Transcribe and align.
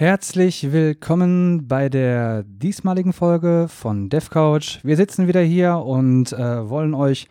Herzlich 0.00 0.72
willkommen 0.72 1.68
bei 1.68 1.90
der 1.90 2.42
diesmaligen 2.44 3.12
Folge 3.12 3.66
von 3.68 4.08
DevCouch. 4.08 4.80
Wir 4.82 4.96
sitzen 4.96 5.28
wieder 5.28 5.42
hier 5.42 5.76
und 5.76 6.32
äh, 6.32 6.70
wollen 6.70 6.94
euch 6.94 7.28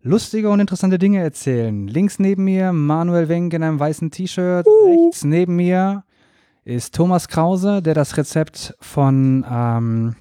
lustige 0.00 0.48
und 0.48 0.60
interessante 0.60 0.96
Dinge 0.96 1.20
erzählen. 1.20 1.86
Links 1.86 2.18
neben 2.18 2.44
mir 2.44 2.72
Manuel 2.72 3.28
Wenk 3.28 3.52
in 3.52 3.62
einem 3.62 3.78
weißen 3.78 4.10
T-Shirt. 4.10 4.66
Uh. 4.66 5.08
Rechts 5.08 5.24
neben 5.24 5.56
mir 5.56 6.04
ist 6.64 6.94
Thomas 6.94 7.28
Krause, 7.28 7.82
der 7.82 7.92
das 7.92 8.16
Rezept 8.16 8.74
von 8.80 9.44
ähm, 9.46 10.16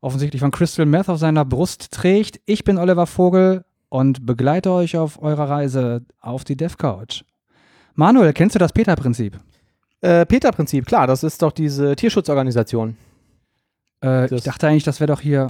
offensichtlich 0.00 0.40
von 0.40 0.52
Crystal 0.52 0.86
Meth 0.86 1.08
auf 1.08 1.18
seiner 1.18 1.44
Brust 1.44 1.90
trägt. 1.90 2.40
Ich 2.46 2.62
bin 2.62 2.78
Oliver 2.78 3.08
Vogel 3.08 3.64
und 3.88 4.24
begleite 4.24 4.70
euch 4.70 4.96
auf 4.96 5.20
eurer 5.20 5.50
Reise 5.50 6.04
auf 6.20 6.44
die 6.44 6.56
DevCouch. 6.56 7.24
Manuel, 7.96 8.32
kennst 8.32 8.54
du 8.54 8.60
das 8.60 8.72
Peter-Prinzip? 8.72 9.40
Äh, 10.00 10.26
Peter-Prinzip, 10.26 10.86
klar, 10.86 11.06
das 11.06 11.22
ist 11.22 11.42
doch 11.42 11.52
diese 11.52 11.94
Tierschutzorganisation. 11.96 12.96
Äh, 14.02 14.34
ich 14.34 14.42
dachte 14.42 14.68
eigentlich, 14.68 14.84
das 14.84 15.00
wäre 15.00 15.12
doch 15.12 15.20
hier. 15.20 15.48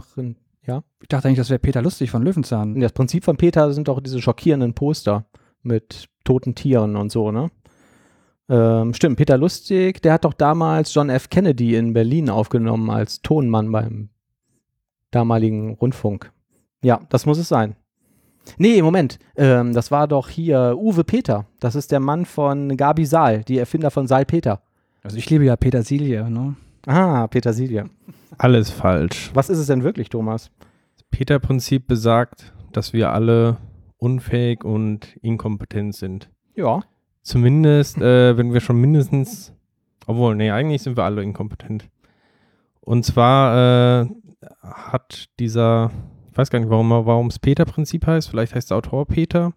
Ja? 0.67 0.83
Ich 1.01 1.09
dachte 1.09 1.29
eigentlich, 1.29 1.39
das 1.39 1.51
wäre 1.51 1.59
Peter 1.61 1.83
Lustig 1.83 2.11
von 2.11 2.23
Löwenzahn. 2.23 2.81
Das 2.81 2.93
Prinzip 2.93 3.25
von 3.25 3.37
Peter 3.37 3.73
sind 3.73 3.89
doch 3.89 4.01
diese 4.01 4.21
schockierenden 4.21 4.75
Poster 4.75 5.25
mit 5.63 6.09
toten 6.25 6.55
Tieren 6.55 6.97
und 6.97 7.13
so, 7.13 7.31
ne? 7.31 7.51
Ähm, 8.49 8.95
stimmt, 8.95 9.17
Peter 9.17 9.39
Lustig, 9.39 10.03
der 10.03 10.15
hat 10.15 10.25
doch 10.25 10.35
damals 10.35 10.93
John 10.93 11.09
F. 11.09 11.31
Kennedy 11.31 11.77
in 11.77 11.93
Berlin 11.93 12.29
aufgenommen 12.29 12.91
als 12.91 13.23
Tonmann 13.23 13.71
beim 13.71 14.09
damaligen 15.13 15.75
Rundfunk. 15.75 16.33
Ja, 16.83 17.01
das 17.11 17.27
muss 17.27 17.39
es 17.39 17.49
sein. 17.49 17.77
Nee, 18.59 18.83
Moment. 18.83 19.19
Ähm, 19.37 19.73
das 19.73 19.91
war 19.91 20.09
doch 20.09 20.29
hier 20.29 20.77
Uwe 20.77 21.05
Peter. 21.05 21.47
Das 21.61 21.75
ist 21.75 21.93
der 21.93 22.01
Mann 22.01 22.25
von 22.25 22.77
Gabi 22.77 23.07
Saal, 23.07 23.43
die 23.45 23.59
Erfinder 23.59 23.91
von 23.91 24.07
Saal 24.07 24.25
Peter. 24.25 24.63
Also 25.03 25.17
ich 25.17 25.29
liebe 25.31 25.45
ja 25.45 25.57
Petersilie, 25.57 26.29
ne? 26.31 26.57
Ah, 26.87 27.27
Petersilie. 27.27 27.87
Alles 28.39 28.71
falsch. 28.71 29.31
Was 29.35 29.51
ist 29.51 29.59
es 29.59 29.67
denn 29.67 29.83
wirklich, 29.83 30.09
Thomas? 30.09 30.51
Das 30.97 31.05
Peter-Prinzip 31.11 31.87
besagt, 31.87 32.53
dass 32.73 32.93
wir 32.93 33.13
alle 33.13 33.59
unfähig 33.99 34.65
und 34.65 35.17
inkompetent 35.23 35.95
sind. 35.95 36.31
Ja. 36.55 36.81
Zumindest, 37.23 37.99
äh, 37.99 38.37
wenn 38.37 38.53
wir 38.53 38.61
schon 38.61 38.81
mindestens, 38.81 39.53
obwohl, 40.07 40.35
nee, 40.35 40.51
eigentlich 40.51 40.83
sind 40.83 40.97
wir 40.97 41.05
alle 41.05 41.23
inkompetent. 41.23 41.89
Und 42.81 43.05
zwar 43.05 44.03
äh, 44.03 44.09
hat 44.63 45.29
dieser 45.39 45.91
weiß 46.41 46.51
gar 46.51 46.59
nicht, 46.59 46.71
warum 46.71 47.27
es 47.27 47.39
Peter-Prinzip 47.39 48.07
heißt. 48.07 48.29
Vielleicht 48.29 48.55
heißt 48.55 48.71
der 48.71 48.79
Autor 48.79 49.07
Peter. 49.07 49.53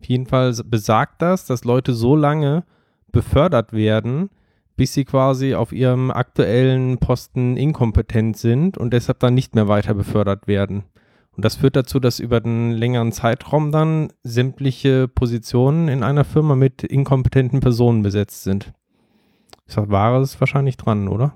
Auf 0.00 0.06
jeden 0.06 0.26
Fall 0.26 0.54
besagt 0.64 1.20
das, 1.20 1.44
dass 1.44 1.64
Leute 1.64 1.92
so 1.92 2.14
lange 2.16 2.64
befördert 3.12 3.72
werden, 3.72 4.30
bis 4.76 4.94
sie 4.94 5.04
quasi 5.04 5.54
auf 5.54 5.72
ihrem 5.72 6.10
aktuellen 6.10 6.98
Posten 6.98 7.56
inkompetent 7.56 8.36
sind 8.36 8.78
und 8.78 8.92
deshalb 8.92 9.18
dann 9.18 9.34
nicht 9.34 9.54
mehr 9.54 9.68
weiter 9.68 9.92
befördert 9.94 10.46
werden. 10.46 10.84
Und 11.36 11.44
das 11.44 11.56
führt 11.56 11.76
dazu, 11.76 12.00
dass 12.00 12.20
über 12.20 12.36
einen 12.36 12.72
längeren 12.72 13.12
Zeitraum 13.12 13.72
dann 13.72 14.12
sämtliche 14.22 15.08
Positionen 15.08 15.88
in 15.88 16.02
einer 16.02 16.24
Firma 16.24 16.54
mit 16.54 16.82
inkompetenten 16.82 17.60
Personen 17.60 18.02
besetzt 18.02 18.44
sind. 18.44 18.72
Ist 19.66 19.76
das 19.76 19.90
Wahres 19.90 20.40
wahrscheinlich 20.40 20.76
dran, 20.76 21.08
oder? 21.08 21.34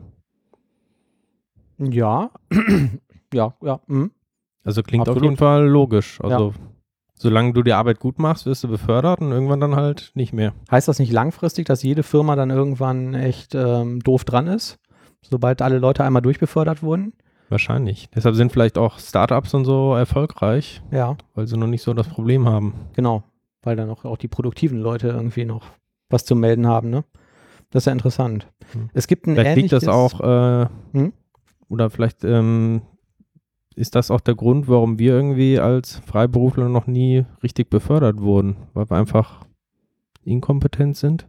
Ja. 1.79 2.31
ja, 3.33 3.55
ja. 3.63 3.81
Mhm. 3.87 4.11
Also 4.65 4.83
klingt 4.83 5.03
Absolut. 5.03 5.19
auf 5.19 5.25
jeden 5.25 5.37
Fall 5.37 5.67
logisch. 5.67 6.21
Also 6.23 6.49
ja. 6.49 6.55
solange 7.15 7.53
du 7.53 7.63
die 7.63 7.73
Arbeit 7.73 8.01
gut 8.01 8.19
machst, 8.19 8.47
wirst 8.47 8.65
du 8.65 8.69
befördert 8.69 9.21
und 9.21 9.31
irgendwann 9.31 9.61
dann 9.61 9.77
halt 9.77 10.11
nicht 10.15 10.33
mehr. 10.33 10.55
Heißt 10.71 10.89
das 10.89 10.99
nicht 10.99 11.13
langfristig, 11.13 11.67
dass 11.67 11.83
jede 11.83 12.03
Firma 12.03 12.35
dann 12.35 12.51
irgendwann 12.51 13.15
echt 13.15 13.55
ähm, 13.55 14.01
doof 14.01 14.25
dran 14.25 14.47
ist, 14.47 14.79
sobald 15.23 15.63
alle 15.63 15.79
Leute 15.79 16.05
einmal 16.05 16.23
durchbefördert 16.23 16.83
wurden? 16.83 17.13
Wahrscheinlich. 17.51 18.09
Deshalb 18.15 18.35
sind 18.35 18.53
vielleicht 18.53 18.79
auch 18.79 18.99
Startups 18.99 19.53
und 19.55 19.65
so 19.67 19.95
erfolgreich. 19.95 20.83
Ja. 20.91 21.17
Weil 21.35 21.47
sie 21.47 21.59
noch 21.59 21.67
nicht 21.67 21.83
so 21.83 21.93
das 21.93 22.09
Problem 22.09 22.49
haben. 22.49 22.75
Genau. 22.95 23.23
Weil 23.63 23.77
dann 23.77 23.91
auch, 23.91 24.05
auch 24.05 24.17
die 24.17 24.29
produktiven 24.29 24.81
Leute 24.81 25.09
irgendwie 25.09 25.45
noch 25.45 25.63
was 26.09 26.25
zu 26.25 26.35
melden 26.37 26.67
haben, 26.67 26.91
ne? 26.91 27.05
Das 27.71 27.83
ist 27.83 27.87
ja 27.87 27.93
interessant. 27.93 28.47
Hm. 28.73 28.89
Es 28.93 29.09
gibt 29.09 29.27
ein 29.27 29.35
Vielleicht 29.35 29.57
liegt 29.57 29.73
das 29.73 29.89
auch, 29.89 30.21
äh, 30.21 30.69
hm? 30.93 31.13
oder 31.69 31.91
vielleicht 31.91 32.23
ähm, 32.25 32.83
ist 33.77 33.95
das 33.95 34.11
auch 34.11 34.21
der 34.21 34.35
Grund, 34.35 34.69
warum 34.69 34.99
wir 34.99 35.13
irgendwie 35.13 35.59
als 35.59 35.97
Freiberufler 36.07 36.69
noch 36.69 36.87
nie 36.87 37.25
richtig 37.43 37.71
befördert 37.71 38.21
wurden, 38.21 38.57
weil 38.73 38.89
wir 38.91 38.97
einfach 38.97 39.45
inkompetent 40.25 40.97
sind? 40.97 41.27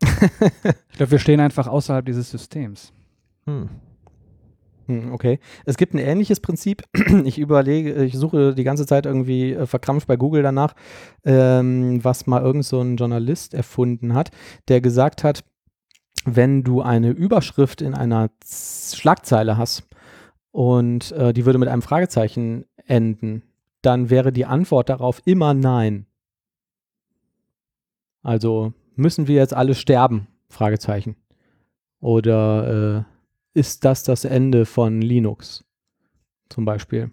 ich 0.00 0.96
glaube, 0.96 1.12
wir 1.12 1.18
stehen 1.18 1.40
einfach 1.40 1.66
außerhalb 1.66 2.04
dieses 2.04 2.30
Systems. 2.30 2.92
Hm. 3.46 3.68
hm. 4.86 5.12
Okay. 5.12 5.38
Es 5.64 5.76
gibt 5.76 5.94
ein 5.94 5.98
ähnliches 5.98 6.40
Prinzip. 6.40 6.82
Ich 7.24 7.38
überlege, 7.38 8.04
ich 8.04 8.16
suche 8.16 8.54
die 8.54 8.64
ganze 8.64 8.86
Zeit 8.86 9.06
irgendwie 9.06 9.52
äh, 9.52 9.66
verkrampft 9.66 10.06
bei 10.06 10.16
Google 10.16 10.42
danach, 10.42 10.74
ähm, 11.24 12.02
was 12.04 12.26
mal 12.26 12.42
irgend 12.42 12.64
so 12.64 12.80
ein 12.80 12.96
Journalist 12.96 13.54
erfunden 13.54 14.14
hat, 14.14 14.30
der 14.68 14.80
gesagt 14.80 15.24
hat, 15.24 15.44
wenn 16.24 16.64
du 16.64 16.82
eine 16.82 17.10
Überschrift 17.10 17.80
in 17.80 17.94
einer 17.94 18.30
Schlagzeile 18.44 19.56
hast, 19.56 19.87
und 20.50 21.12
äh, 21.12 21.32
die 21.32 21.46
würde 21.46 21.58
mit 21.58 21.68
einem 21.68 21.82
Fragezeichen 21.82 22.64
enden, 22.86 23.42
dann 23.82 24.10
wäre 24.10 24.32
die 24.32 24.46
Antwort 24.46 24.88
darauf 24.88 25.22
immer 25.24 25.54
nein. 25.54 26.06
Also 28.22 28.72
müssen 28.96 29.28
wir 29.28 29.36
jetzt 29.36 29.54
alle 29.54 29.74
sterben? 29.74 30.26
Fragezeichen. 30.48 31.16
Oder 32.00 33.06
äh, 33.54 33.58
ist 33.58 33.84
das 33.84 34.02
das 34.02 34.24
Ende 34.24 34.66
von 34.66 35.00
Linux? 35.00 35.64
Zum 36.48 36.64
Beispiel. 36.64 37.12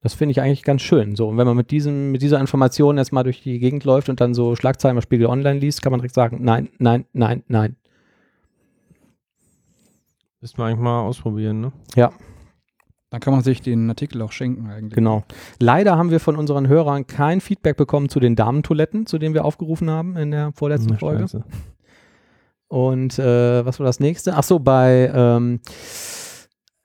Das 0.00 0.14
finde 0.14 0.30
ich 0.30 0.40
eigentlich 0.40 0.62
ganz 0.62 0.82
schön. 0.82 1.16
So, 1.16 1.28
und 1.28 1.38
wenn 1.38 1.46
man 1.46 1.56
mit, 1.56 1.72
diesem, 1.72 2.12
mit 2.12 2.22
dieser 2.22 2.40
Information 2.40 2.98
jetzt 2.98 3.12
mal 3.12 3.24
durch 3.24 3.42
die 3.42 3.58
Gegend 3.58 3.84
läuft 3.84 4.08
und 4.08 4.20
dann 4.20 4.32
so 4.32 4.54
Schlagzeilen 4.54 4.94
bei 4.94 5.00
Spiegel 5.00 5.26
Online 5.26 5.58
liest, 5.58 5.82
kann 5.82 5.90
man 5.90 5.98
direkt 6.00 6.14
sagen, 6.14 6.38
nein, 6.40 6.68
nein, 6.78 7.04
nein, 7.12 7.42
nein. 7.48 7.76
Müssen 10.40 10.56
wir 10.56 10.66
eigentlich 10.66 10.78
mal 10.78 11.00
ausprobieren, 11.00 11.60
ne? 11.60 11.72
Ja, 11.96 12.12
dann 13.10 13.20
kann 13.20 13.32
man 13.32 13.42
sich 13.42 13.62
den 13.62 13.88
Artikel 13.88 14.20
auch 14.22 14.32
schenken 14.32 14.68
eigentlich. 14.68 14.94
Genau. 14.94 15.24
Leider 15.58 15.96
haben 15.96 16.10
wir 16.10 16.20
von 16.20 16.36
unseren 16.36 16.68
Hörern 16.68 17.06
kein 17.06 17.40
Feedback 17.40 17.76
bekommen 17.76 18.08
zu 18.08 18.20
den 18.20 18.36
Damentoiletten, 18.36 19.06
zu 19.06 19.18
denen 19.18 19.34
wir 19.34 19.44
aufgerufen 19.44 19.90
haben 19.90 20.16
in 20.16 20.30
der 20.30 20.52
vorletzten 20.52 20.90
Na, 20.92 20.98
Folge. 20.98 21.22
Scheiße. 21.22 21.44
Und 22.68 23.18
äh, 23.18 23.64
was 23.64 23.78
war 23.78 23.86
das 23.86 23.98
nächste? 23.98 24.34
Ach 24.34 24.42
so, 24.42 24.58
bei 24.58 25.10
ähm, 25.14 25.60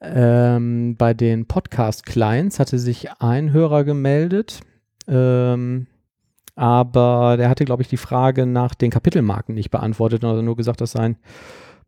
ähm, 0.00 0.96
bei 0.96 1.14
den 1.14 1.46
Podcast-Clients 1.46 2.58
hatte 2.58 2.78
sich 2.78 3.10
ein 3.20 3.52
Hörer 3.52 3.84
gemeldet, 3.84 4.60
ähm, 5.06 5.86
aber 6.56 7.36
der 7.36 7.48
hatte, 7.48 7.64
glaube 7.64 7.82
ich, 7.82 7.88
die 7.88 7.96
Frage 7.96 8.46
nach 8.46 8.74
den 8.74 8.90
Kapitelmarken 8.90 9.54
nicht 9.54 9.70
beantwortet, 9.70 10.24
also 10.24 10.42
nur 10.42 10.56
gesagt, 10.56 10.80
dass 10.80 10.92
sein 10.92 11.16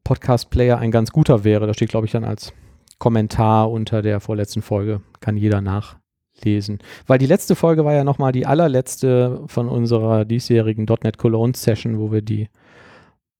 Podcast-Player 0.04 0.78
ein 0.78 0.90
ganz 0.90 1.10
guter 1.10 1.44
wäre. 1.44 1.66
Da 1.66 1.74
steht, 1.74 1.90
glaube 1.90 2.06
ich, 2.06 2.12
dann 2.12 2.24
als 2.24 2.52
Kommentar 2.98 3.70
unter 3.70 4.02
der 4.02 4.20
vorletzten 4.20 4.62
Folge. 4.62 5.00
Kann 5.20 5.36
jeder 5.36 5.60
nachlesen. 5.60 6.78
Weil 7.06 7.18
die 7.18 7.26
letzte 7.26 7.54
Folge 7.54 7.84
war 7.84 7.94
ja 7.94 8.04
nochmal 8.04 8.32
die 8.32 8.46
allerletzte 8.46 9.42
von 9.46 9.68
unserer 9.68 10.24
diesjährigen 10.24 10.86
.NET 11.02 11.18
Cologne 11.18 11.54
Session, 11.54 11.98
wo 11.98 12.12
wir 12.12 12.22
die 12.22 12.48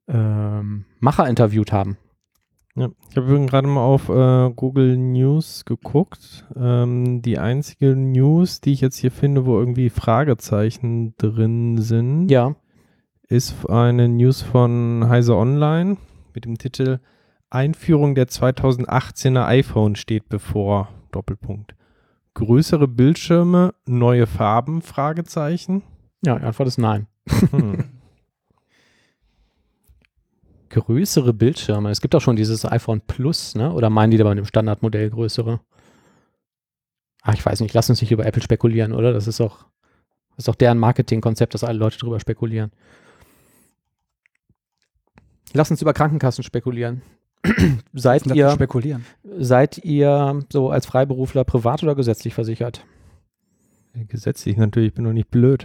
ähm, 0.09 0.85
Macher 1.01 1.29
interviewt 1.29 1.73
haben. 1.73 1.97
Ja, 2.79 2.91
ich 3.11 3.17
habe 3.17 3.47
gerade 3.47 3.67
mal 3.67 3.81
auf 3.81 4.11
äh, 4.11 4.51
Google 4.55 4.99
News 4.99 5.65
geguckt. 5.65 6.45
Ähm, 6.55 7.23
die 7.23 7.39
einzige 7.39 7.97
News, 7.97 8.61
die 8.61 8.73
ich 8.73 8.83
jetzt 8.83 8.99
hier 8.99 9.11
finde, 9.11 9.47
wo 9.47 9.59
irgendwie 9.59 9.89
Fragezeichen 9.89 11.15
drin 11.17 11.79
sind, 11.79 12.31
ja. 12.31 12.55
ist 13.29 13.71
eine 13.71 14.11
News 14.11 14.43
von 14.43 15.09
Heise 15.09 15.37
Online 15.37 15.97
mit 16.35 16.45
dem 16.45 16.59
Titel 16.59 17.01
Einführung 17.51 18.15
der 18.15 18.29
2018er 18.29 19.47
iPhone 19.47 19.97
steht 19.97 20.29
bevor. 20.29 20.89
Doppelpunkt. 21.13 21.75
Größere 22.35 22.89
Bildschirme, 22.89 23.75
neue 23.87 24.27
Farben? 24.27 24.83
Fragezeichen. 24.83 25.83
Ja, 26.23 26.39
die 26.39 26.45
Antwort 26.45 26.69
ist 26.69 26.79
nein. 26.79 27.07
Hm. 27.51 27.85
größere 30.69 31.33
Bildschirme. 31.33 31.91
Es 31.91 32.01
gibt 32.01 32.15
auch 32.15 32.21
schon 32.21 32.37
dieses 32.37 32.65
iPhone 32.67 33.01
Plus, 33.01 33.55
ne? 33.55 33.73
Oder 33.73 33.89
meinen 33.89 34.11
die 34.11 34.19
da 34.19 34.25
bei 34.25 34.35
dem 34.35 34.45
Standardmodell 34.45 35.09
größere? 35.09 35.61
Ach, 37.23 37.35
ich 37.35 37.47
weiß 37.47 37.61
nicht. 37.61 37.73
Lass 37.73 37.89
uns 37.89 38.03
nicht 38.03 38.13
über 38.13 38.27
Apple 38.27 38.43
spekulieren, 38.43 38.93
oder? 38.93 39.13
Das 39.13 39.27
ist 39.27 39.41
doch, 39.41 39.65
das 40.31 40.39
ist 40.39 40.49
doch 40.49 40.55
deren 40.57 40.79
Marketingkonzept, 40.79 41.55
dass 41.55 41.65
alle 41.65 41.79
Leute 41.79 41.99
drüber 41.99 42.21
spekulieren. 42.21 42.73
Lass 45.55 45.71
uns 45.71 45.81
über 45.81 45.95
Krankenkassen 45.95 46.45
spekulieren 46.45 47.01
seid 47.93 48.27
ihr 48.27 48.51
spekulieren? 48.51 49.05
Seid 49.39 49.79
ihr 49.79 50.41
so 50.51 50.71
als 50.71 50.87
Freiberufler 50.87 51.45
privat 51.45 51.83
oder 51.83 51.95
gesetzlich 51.95 52.35
versichert? 52.35 52.85
Gesetzlich 54.09 54.57
natürlich, 54.57 54.89
ich 54.89 54.95
bin 54.95 55.05
doch 55.05 55.13
nicht 55.13 55.31
blöd. 55.31 55.65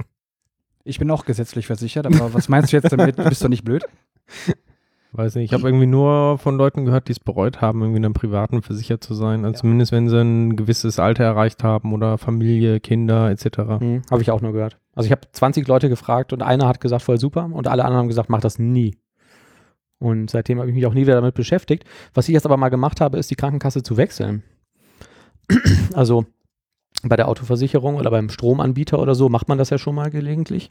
ich 0.84 0.98
bin 0.98 1.10
auch 1.10 1.24
gesetzlich 1.24 1.66
versichert, 1.66 2.06
aber 2.06 2.32
was 2.32 2.48
meinst 2.48 2.72
du 2.72 2.76
jetzt 2.76 2.90
damit? 2.90 3.16
Bist 3.16 3.44
du 3.44 3.48
nicht 3.48 3.64
blöd? 3.64 3.84
Weiß 5.14 5.34
nicht, 5.34 5.44
ich 5.44 5.52
habe 5.52 5.68
irgendwie 5.68 5.86
nur 5.86 6.38
von 6.38 6.56
Leuten 6.56 6.86
gehört, 6.86 7.08
die 7.08 7.12
es 7.12 7.20
bereut 7.20 7.60
haben, 7.60 7.82
irgendwie 7.82 7.98
in 7.98 8.04
einem 8.06 8.14
privaten 8.14 8.62
versichert 8.62 9.04
zu 9.04 9.12
sein. 9.12 9.44
Also 9.44 9.56
ja. 9.56 9.60
zumindest 9.60 9.92
wenn 9.92 10.08
sie 10.08 10.18
ein 10.18 10.56
gewisses 10.56 10.98
Alter 10.98 11.24
erreicht 11.24 11.62
haben 11.62 11.92
oder 11.92 12.16
Familie, 12.16 12.80
Kinder 12.80 13.30
etc. 13.30 13.58
Mhm, 13.78 14.02
habe 14.10 14.22
ich 14.22 14.30
auch 14.30 14.40
nur 14.40 14.52
gehört. 14.52 14.78
Also 14.94 15.06
ich 15.06 15.12
habe 15.12 15.20
20 15.30 15.68
Leute 15.68 15.90
gefragt 15.90 16.32
und 16.32 16.42
einer 16.42 16.66
hat 16.66 16.80
gesagt, 16.80 17.02
voll 17.02 17.20
super 17.20 17.50
und 17.52 17.68
alle 17.68 17.84
anderen 17.84 18.00
haben 18.00 18.08
gesagt, 18.08 18.30
mach 18.30 18.40
das 18.40 18.58
nie. 18.58 18.96
Und 20.02 20.30
seitdem 20.30 20.58
habe 20.58 20.68
ich 20.68 20.74
mich 20.74 20.84
auch 20.86 20.94
nie 20.94 21.02
wieder 21.02 21.14
damit 21.14 21.34
beschäftigt. 21.34 21.84
Was 22.12 22.28
ich 22.28 22.34
jetzt 22.34 22.44
aber 22.44 22.56
mal 22.56 22.70
gemacht 22.70 23.00
habe, 23.00 23.18
ist 23.18 23.30
die 23.30 23.36
Krankenkasse 23.36 23.84
zu 23.84 23.96
wechseln. 23.96 24.42
also 25.94 26.26
bei 27.04 27.16
der 27.16 27.28
Autoversicherung 27.28 27.94
oder 27.94 28.10
beim 28.10 28.28
Stromanbieter 28.28 28.98
oder 28.98 29.14
so 29.14 29.28
macht 29.28 29.48
man 29.48 29.58
das 29.58 29.70
ja 29.70 29.78
schon 29.78 29.94
mal 29.94 30.10
gelegentlich. 30.10 30.70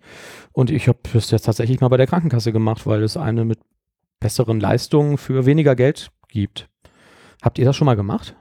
Und 0.51 0.69
ich 0.69 0.87
habe 0.89 0.99
das 1.13 1.31
jetzt 1.31 1.43
tatsächlich 1.43 1.79
mal 1.79 1.87
bei 1.87 1.97
der 1.97 2.07
Krankenkasse 2.07 2.51
gemacht, 2.51 2.85
weil 2.85 3.03
es 3.03 3.15
eine 3.15 3.45
mit 3.45 3.59
besseren 4.19 4.59
Leistungen 4.59 5.17
für 5.17 5.45
weniger 5.45 5.75
Geld 5.75 6.11
gibt. 6.27 6.69
Habt 7.41 7.57
ihr 7.57 7.65
das 7.65 7.75
schon 7.75 7.85
mal 7.85 7.95
gemacht? 7.95 8.35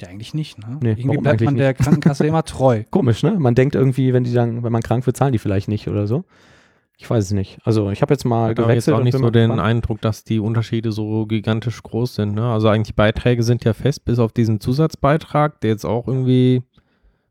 Ja, 0.00 0.08
eigentlich 0.08 0.34
nicht, 0.34 0.58
ne? 0.58 0.78
Nee, 0.82 0.90
irgendwie 0.92 1.18
bleibt 1.18 1.40
man 1.42 1.56
der 1.56 1.74
Krankenkasse 1.74 2.26
immer 2.26 2.44
treu. 2.44 2.84
Komisch, 2.90 3.22
ne? 3.22 3.38
Man 3.38 3.54
denkt 3.54 3.74
irgendwie, 3.74 4.12
wenn 4.12 4.24
die 4.24 4.32
dann, 4.32 4.62
wenn 4.62 4.72
man 4.72 4.82
krank 4.82 5.06
wird, 5.06 5.16
zahlen 5.16 5.32
die 5.32 5.38
vielleicht 5.38 5.68
nicht 5.68 5.88
oder 5.88 6.06
so. 6.06 6.24
Ich 6.98 7.08
weiß 7.08 7.24
es 7.24 7.32
nicht. 7.32 7.58
Also 7.62 7.90
ich 7.90 8.00
habe 8.00 8.14
jetzt 8.14 8.24
mal 8.24 8.50
ich 8.50 8.56
gewechselt. 8.56 8.94
Ich 8.94 8.94
habe 8.94 9.06
jetzt 9.06 9.14
auch 9.14 9.20
nicht 9.20 9.26
so 9.26 9.30
den 9.30 9.50
gespannt. 9.50 9.68
Eindruck, 9.68 10.00
dass 10.00 10.24
die 10.24 10.38
Unterschiede 10.38 10.92
so 10.92 11.26
gigantisch 11.26 11.82
groß 11.82 12.14
sind. 12.14 12.34
Ne? 12.34 12.44
Also 12.44 12.68
eigentlich 12.68 12.96
Beiträge 12.96 13.42
sind 13.42 13.64
ja 13.64 13.74
fest, 13.74 14.04
bis 14.04 14.18
auf 14.18 14.32
diesen 14.32 14.60
Zusatzbeitrag, 14.60 15.60
der 15.60 15.70
jetzt 15.70 15.84
auch 15.84 16.08
irgendwie, 16.08 16.62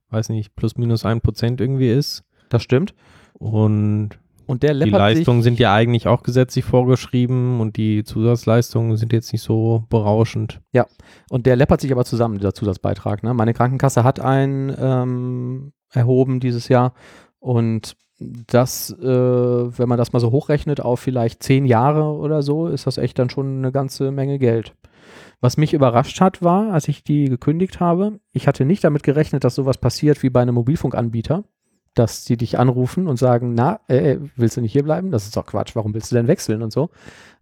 weiß 0.10 0.30
nicht, 0.30 0.56
plus 0.56 0.78
minus 0.78 1.04
ein 1.04 1.22
Prozent 1.22 1.62
irgendwie 1.62 1.90
ist. 1.90 2.24
Das 2.50 2.62
stimmt. 2.62 2.94
Und 3.34 4.20
und 4.48 4.62
der 4.62 4.76
die 4.76 4.92
Leistungen 4.92 5.42
sind 5.42 5.58
ja 5.58 5.74
eigentlich 5.74 6.08
auch 6.08 6.22
gesetzlich 6.22 6.66
vorgeschrieben 6.66 7.60
und 7.60 7.78
die 7.78 8.04
Zusatzleistungen 8.04 8.96
sind 8.96 9.12
jetzt 9.12 9.34
nicht 9.34 9.42
so 9.42 9.86
berauschend. 9.90 10.62
Ja, 10.72 10.86
und 11.30 11.48
der 11.48 11.56
läppert 11.56 11.82
sich 11.82 11.92
aber 11.92 12.06
zusammen, 12.06 12.38
dieser 12.38 12.54
Zusatzbeitrag. 12.54 13.24
Ne? 13.24 13.34
Meine 13.34 13.54
Krankenkasse 13.54 14.04
hat 14.04 14.20
einen 14.20 14.72
ähm, 14.78 15.74
erhoben 15.92 16.40
dieses 16.40 16.68
Jahr 16.68 16.94
und 17.40 17.96
das, 18.20 18.92
äh, 18.92 19.06
wenn 19.06 19.90
man 19.90 19.98
das 19.98 20.14
mal 20.14 20.20
so 20.20 20.32
hochrechnet 20.32 20.82
auf 20.82 21.00
vielleicht 21.00 21.44
zehn 21.44 21.66
Jahre 21.66 22.04
oder 22.04 22.42
so, 22.42 22.68
ist 22.68 22.88
das 22.88 22.98
echt 22.98 23.20
dann 23.20 23.30
schon 23.30 23.58
eine 23.58 23.72
ganze 23.72 24.12
Menge 24.12 24.40
Geld. 24.40 24.74
Was 25.42 25.58
mich 25.58 25.74
überrascht 25.74 26.22
hat, 26.22 26.42
war, 26.42 26.72
als 26.72 26.88
ich 26.88 27.04
die 27.04 27.26
gekündigt 27.26 27.80
habe, 27.80 28.20
ich 28.32 28.48
hatte 28.48 28.66
nicht 28.66 28.84
damit 28.84 29.04
gerechnet, 29.04 29.44
dass 29.44 29.56
sowas 29.56 29.78
passiert 29.78 30.24
wie 30.24 30.30
bei 30.30 30.42
einem 30.42 30.56
Mobilfunkanbieter 30.56 31.44
dass 31.96 32.26
sie 32.26 32.38
dich 32.38 32.60
anrufen 32.60 33.08
und 33.08 33.18
sagen, 33.18 33.54
na, 33.54 33.80
äh, 33.88 34.12
äh, 34.12 34.20
willst 34.36 34.58
du 34.58 34.62
nicht 34.62 34.74
hier 34.74 34.84
bleiben? 34.84 35.12
Das 35.12 35.26
ist 35.26 35.36
doch 35.36 35.46
Quatsch, 35.46 35.76
warum 35.76 35.94
willst 35.94 36.12
du 36.12 36.16
denn 36.16 36.28
wechseln 36.28 36.62
und 36.62 36.72
so. 36.72 36.90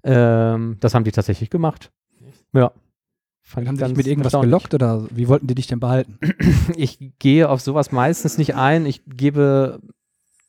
Ähm, 0.04 0.78
das 0.80 0.94
haben 0.94 1.04
die 1.04 1.12
tatsächlich 1.12 1.50
gemacht. 1.50 1.92
Ja. 2.54 2.72
Fand 3.42 3.68
haben 3.68 3.76
sie 3.76 3.84
dich 3.84 3.98
mit 3.98 4.08
irgendwas 4.08 4.40
gelockt 4.40 4.74
oder 4.74 5.06
wie 5.12 5.28
wollten 5.28 5.48
die 5.48 5.56
dich 5.56 5.68
denn 5.68 5.80
behalten? 5.80 6.18
ich 6.78 7.14
gehe 7.20 7.50
auf 7.50 7.60
sowas 7.60 7.92
meistens 7.92 8.38
nicht 8.38 8.56
ein. 8.56 8.86
Ich 8.86 9.02
gebe, 9.06 9.82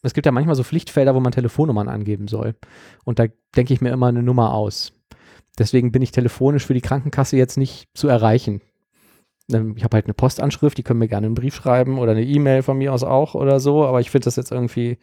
es 0.04 0.14
gibt 0.14 0.26
ja 0.26 0.32
manchmal 0.32 0.54
so 0.54 0.62
Pflichtfelder, 0.62 1.14
wo 1.14 1.20
man 1.20 1.32
Telefonnummern 1.32 1.88
angeben 1.88 2.28
soll. 2.28 2.54
Und 3.04 3.18
da 3.18 3.26
denke 3.56 3.72
ich 3.72 3.80
mir 3.80 3.90
immer 3.90 4.06
eine 4.08 4.22
Nummer 4.22 4.52
aus. 4.52 4.92
Deswegen 5.58 5.92
bin 5.92 6.02
ich 6.02 6.12
telefonisch 6.12 6.66
für 6.66 6.74
die 6.74 6.80
Krankenkasse 6.80 7.36
jetzt 7.36 7.56
nicht 7.56 7.88
zu 7.94 8.08
erreichen. 8.08 8.60
Ähm, 9.52 9.74
ich 9.76 9.84
habe 9.84 9.96
halt 9.96 10.06
eine 10.06 10.14
Postanschrift, 10.14 10.76
die 10.76 10.82
können 10.82 10.98
mir 10.98 11.08
gerne 11.08 11.26
einen 11.26 11.34
Brief 11.34 11.54
schreiben 11.54 11.98
oder 11.98 12.12
eine 12.12 12.24
E-Mail 12.24 12.62
von 12.62 12.76
mir 12.78 12.92
aus 12.92 13.02
auch 13.02 13.34
oder 13.34 13.60
so, 13.60 13.84
aber 13.84 14.00
ich 14.00 14.10
finde 14.10 14.26
das 14.26 14.36
jetzt 14.36 14.52
irgendwie 14.52 14.98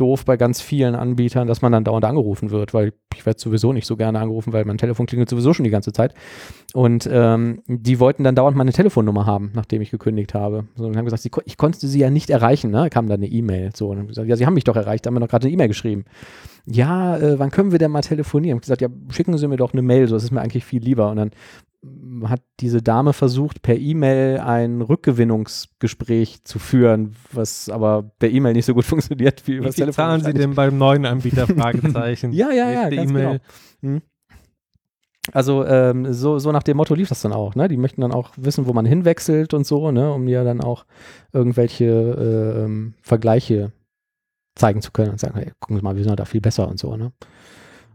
doof 0.00 0.24
bei 0.24 0.36
ganz 0.36 0.60
vielen 0.60 0.94
Anbietern, 0.94 1.46
dass 1.46 1.62
man 1.62 1.72
dann 1.72 1.84
dauernd 1.84 2.04
angerufen 2.04 2.50
wird, 2.50 2.72
weil 2.74 2.92
ich 3.14 3.26
werde 3.26 3.40
sowieso 3.40 3.72
nicht 3.72 3.86
so 3.86 3.96
gerne 3.96 4.18
angerufen, 4.18 4.52
weil 4.52 4.64
mein 4.64 4.78
Telefon 4.78 5.06
klingelt 5.06 5.28
sowieso 5.28 5.52
schon 5.52 5.64
die 5.64 5.70
ganze 5.70 5.92
Zeit. 5.92 6.14
Und 6.72 7.08
ähm, 7.12 7.62
die 7.66 8.00
wollten 8.00 8.24
dann 8.24 8.34
dauernd 8.34 8.56
meine 8.56 8.72
Telefonnummer 8.72 9.26
haben, 9.26 9.50
nachdem 9.54 9.82
ich 9.82 9.90
gekündigt 9.90 10.34
habe. 10.34 10.66
So, 10.76 10.86
und 10.86 10.96
haben 10.96 11.04
gesagt, 11.04 11.22
sie, 11.22 11.30
ich 11.44 11.56
konnte 11.56 11.86
sie 11.86 11.98
ja 11.98 12.10
nicht 12.10 12.30
erreichen, 12.30 12.70
ne? 12.70 12.88
Kam 12.90 13.08
dann 13.08 13.20
eine 13.20 13.28
E-Mail. 13.28 13.70
So, 13.74 13.88
und 13.88 13.98
haben 13.98 14.08
gesagt, 14.08 14.28
ja, 14.28 14.36
sie 14.36 14.46
haben 14.46 14.54
mich 14.54 14.64
doch 14.64 14.76
erreicht, 14.76 15.06
haben 15.06 15.14
mir 15.14 15.20
doch 15.20 15.28
gerade 15.28 15.46
eine 15.46 15.52
E-Mail 15.52 15.68
geschrieben. 15.68 16.04
Ja, 16.66 17.16
äh, 17.16 17.38
wann 17.38 17.50
können 17.50 17.72
wir 17.72 17.78
denn 17.78 17.90
mal 17.90 18.02
telefonieren? 18.02 18.58
Ich 18.58 18.68
habe 18.68 18.78
gesagt, 18.78 18.80
ja, 18.80 18.88
schicken 19.12 19.36
Sie 19.36 19.48
mir 19.48 19.56
doch 19.56 19.72
eine 19.72 19.82
Mail, 19.82 20.06
so, 20.06 20.14
das 20.14 20.24
ist 20.24 20.30
mir 20.30 20.40
eigentlich 20.40 20.64
viel 20.64 20.82
lieber. 20.82 21.10
Und 21.10 21.16
dann 21.16 21.30
hat 22.24 22.42
diese 22.60 22.82
Dame 22.82 23.12
versucht, 23.12 23.62
per 23.62 23.76
E-Mail 23.76 24.40
ein 24.40 24.82
Rückgewinnungsgespräch 24.82 26.44
zu 26.44 26.58
führen, 26.58 27.16
was 27.32 27.68
aber 27.70 28.10
per 28.18 28.28
E-Mail 28.28 28.52
nicht 28.52 28.66
so 28.66 28.74
gut 28.74 28.84
funktioniert 28.86 29.46
wie 29.46 29.54
über 29.54 29.70
Telefon. 29.70 29.94
zahlen 29.94 30.22
Sie 30.22 30.34
denn 30.34 30.54
beim 30.54 30.76
neuen 30.76 31.06
Anbieter? 31.06 31.46
Fragezeichen. 31.46 32.32
ja, 32.32 32.50
ja, 32.50 32.70
ja, 32.70 32.88
ganz 32.90 33.12
genau. 33.12 33.36
Hm. 33.82 34.02
Also 35.32 35.64
ähm, 35.64 36.12
so, 36.12 36.38
so 36.38 36.50
nach 36.50 36.62
dem 36.62 36.76
Motto 36.76 36.94
lief 36.94 37.08
das 37.08 37.22
dann 37.22 37.32
auch. 37.32 37.54
Ne? 37.54 37.68
Die 37.68 37.76
möchten 37.76 38.00
dann 38.00 38.12
auch 38.12 38.30
wissen, 38.36 38.66
wo 38.66 38.72
man 38.72 38.86
hinwechselt 38.86 39.54
und 39.54 39.66
so, 39.66 39.90
ne? 39.90 40.12
um 40.12 40.26
ja 40.28 40.44
dann 40.44 40.60
auch 40.60 40.86
irgendwelche 41.32 41.84
äh, 41.84 42.64
ähm, 42.64 42.94
Vergleiche 43.02 43.72
zeigen 44.54 44.82
zu 44.82 44.90
können 44.92 45.12
und 45.12 45.20
sagen, 45.20 45.38
hey, 45.38 45.52
gucken 45.60 45.76
Sie 45.76 45.82
mal, 45.82 45.96
wir 45.96 46.04
sind 46.04 46.18
da 46.18 46.24
viel 46.24 46.40
besser 46.40 46.68
und 46.68 46.78
so. 46.78 46.96
Ne? 46.96 47.12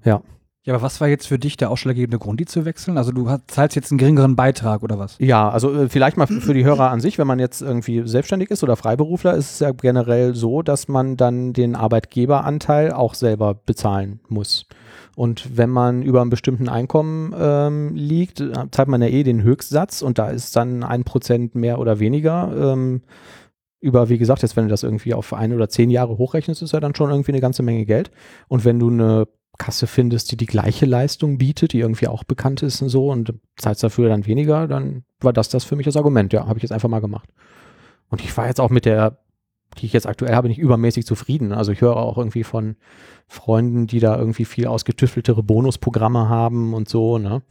Ja. 0.04 0.22
Ja, 0.66 0.74
aber 0.74 0.82
was 0.82 1.00
war 1.00 1.08
jetzt 1.08 1.28
für 1.28 1.38
dich 1.38 1.58
der 1.58 1.70
ausschlaggebende 1.70 2.18
Grund, 2.18 2.40
die 2.40 2.46
zu 2.46 2.66
wechseln? 2.66 2.98
Also 2.98 3.12
du 3.12 3.30
zahlst 3.46 3.76
jetzt 3.76 3.92
einen 3.92 4.00
geringeren 4.00 4.36
Beitrag 4.36 4.82
oder 4.82 4.98
was? 4.98 5.16
Ja, 5.20 5.48
also 5.48 5.72
äh, 5.72 5.90
vielleicht 5.90 6.18
mal 6.18 6.26
für 6.26 6.56
die 6.56 6.66
Hörer 6.66 6.90
an 6.90 7.00
sich, 7.00 7.20
wenn 7.20 7.28
man 7.28 7.38
jetzt 7.38 7.62
irgendwie 7.62 8.08
selbstständig 8.08 8.50
ist 8.50 8.64
oder 8.64 8.76
Freiberufler, 8.76 9.36
ist 9.36 9.52
es 9.52 9.60
ja 9.60 9.72
generell 9.72 10.34
so, 10.34 10.64
dass 10.64 10.88
man 10.88 11.18
dann 11.18 11.54
den 11.54 11.76
Arbeitgeberanteil 11.76 12.92
auch 12.94 13.14
selber 13.14 13.54
bezahlen 13.54 14.22
muss. 14.28 14.66
Und 15.16 15.56
wenn 15.56 15.70
man 15.70 16.02
über 16.02 16.22
einem 16.22 16.32
bestimmten 16.32 16.68
Einkommen 16.68 17.36
ähm, 17.38 17.94
liegt, 17.94 18.42
äh, 18.42 18.52
zahlt 18.72 18.88
man 18.88 19.04
ja 19.04 19.08
eh 19.08 19.22
den 19.22 19.44
Höchstsatz 19.44 20.02
und 20.02 20.18
da 20.18 20.30
ist 20.30 20.56
dann 20.56 20.84
ein 20.84 21.04
Prozent 21.04 21.54
mehr 21.54 21.78
oder 21.78 22.00
weniger. 22.00 22.74
Ähm, 22.74 23.04
über, 23.82 24.10
wie 24.10 24.18
gesagt, 24.18 24.42
jetzt 24.42 24.56
wenn 24.56 24.64
du 24.64 24.72
das 24.72 24.82
irgendwie 24.82 25.14
auf 25.14 25.32
ein 25.32 25.54
oder 25.54 25.70
zehn 25.70 25.92
Jahre 25.92 26.18
hochrechnest, 26.18 26.64
ist 26.64 26.72
ja 26.72 26.80
dann 26.80 26.96
schon 26.96 27.12
irgendwie 27.12 27.34
eine 27.34 27.42
ganze 27.42 27.62
Menge 27.62 27.86
Geld. 27.86 28.10
Und 28.48 28.66
wenn 28.66 28.80
du 28.80 28.90
eine 28.90 29.28
Kasse 29.58 29.88
findest, 29.88 30.32
die 30.32 30.38
die 30.38 30.46
gleiche 30.46 30.86
Leistung 30.86 31.38
bietet, 31.38 31.74
die 31.74 31.80
irgendwie 31.80 32.08
auch 32.08 32.24
bekannt 32.24 32.64
ist 32.64 32.82
und 32.82 32.90
so 32.90 33.10
und 33.10 33.34
zahlst 33.58 33.84
dafür 33.84 34.10
dann 34.10 34.26
weniger, 34.26 34.68
dann 34.68 35.04
war 35.20 35.34
das 35.34 35.50
das 35.50 35.64
für 35.64 35.76
mich 35.76 35.86
das 35.86 35.98
Argument. 35.98 36.34
Ja, 36.34 36.48
habe 36.48 36.58
ich 36.58 36.64
jetzt 36.64 36.72
einfach 36.72 36.90
mal 36.90 37.00
gemacht. 37.00 37.30
Und 38.10 38.24
ich 38.24 38.36
war 38.38 38.48
jetzt 38.48 38.62
auch 38.62 38.70
mit 38.70 38.86
der, 38.86 39.18
die 39.78 39.86
ich 39.86 39.94
jetzt 39.94 40.08
aktuell 40.08 40.36
habe, 40.36 40.48
nicht 40.48 40.60
übermäßig 40.60 41.06
zufrieden. 41.06 41.52
Also 41.52 41.72
ich 41.72 41.82
höre 41.82 41.98
auch 41.98 42.18
irgendwie 42.18 42.44
von 42.44 42.76
Freunden, 43.28 43.88
die 43.88 44.00
da 44.00 44.18
irgendwie 44.18 44.46
viel 44.46 44.68
ausgetüfteltere 44.68 45.44
Bonusprogramme 45.44 46.30
haben 46.30 46.74
und 46.74 46.88
so, 46.88 47.18
ne? 47.18 47.42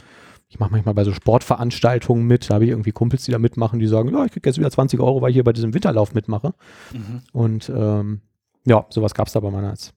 Ich 0.49 0.61
mache 0.61 0.71
manchmal 0.71 0.95
bei 0.95 1.03
so 1.03 1.13
Sportveranstaltungen 1.13 2.25
mit, 2.25 2.49
da 2.49 2.55
habe 2.55 2.65
ich 2.65 2.71
irgendwie 2.71 2.93
Kumpels, 2.93 3.25
die 3.25 3.33
da 3.33 3.41
mitmachen, 3.41 3.81
die 3.81 3.89
sagen, 3.89 4.11
ja, 4.11 4.25
ich 4.25 4.31
kriege 4.31 4.49
jetzt 4.49 4.59
wieder 4.59 4.71
20 4.71 5.01
Euro, 5.01 5.21
weil 5.21 5.31
ich 5.31 5.35
hier 5.35 5.43
bei 5.43 5.53
diesem 5.53 5.75
Winterlauf 5.75 6.15
mitmache. 6.15 6.55
Mhm. 6.93 7.23
Und 7.33 7.73
ähm, 7.75 8.21
ja, 8.65 8.87
sowas 8.91 9.15
gab 9.15 9.27
es 9.27 9.33
da 9.33 9.41
bei 9.41 9.51
meiner 9.51 9.71
jetzt 9.71 9.95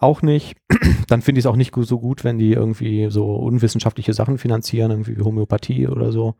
auch 0.00 0.22
nicht. 0.22 0.56
Dann 1.08 1.22
finde 1.22 1.38
ich 1.38 1.44
es 1.44 1.50
auch 1.50 1.56
nicht 1.56 1.74
so 1.74 2.00
gut, 2.00 2.24
wenn 2.24 2.38
die 2.38 2.52
irgendwie 2.52 3.08
so 3.10 3.34
unwissenschaftliche 3.36 4.14
Sachen 4.14 4.38
finanzieren, 4.38 4.90
irgendwie 4.90 5.16
wie 5.16 5.22
Homöopathie 5.22 5.88
oder 5.88 6.10
so. 6.10 6.34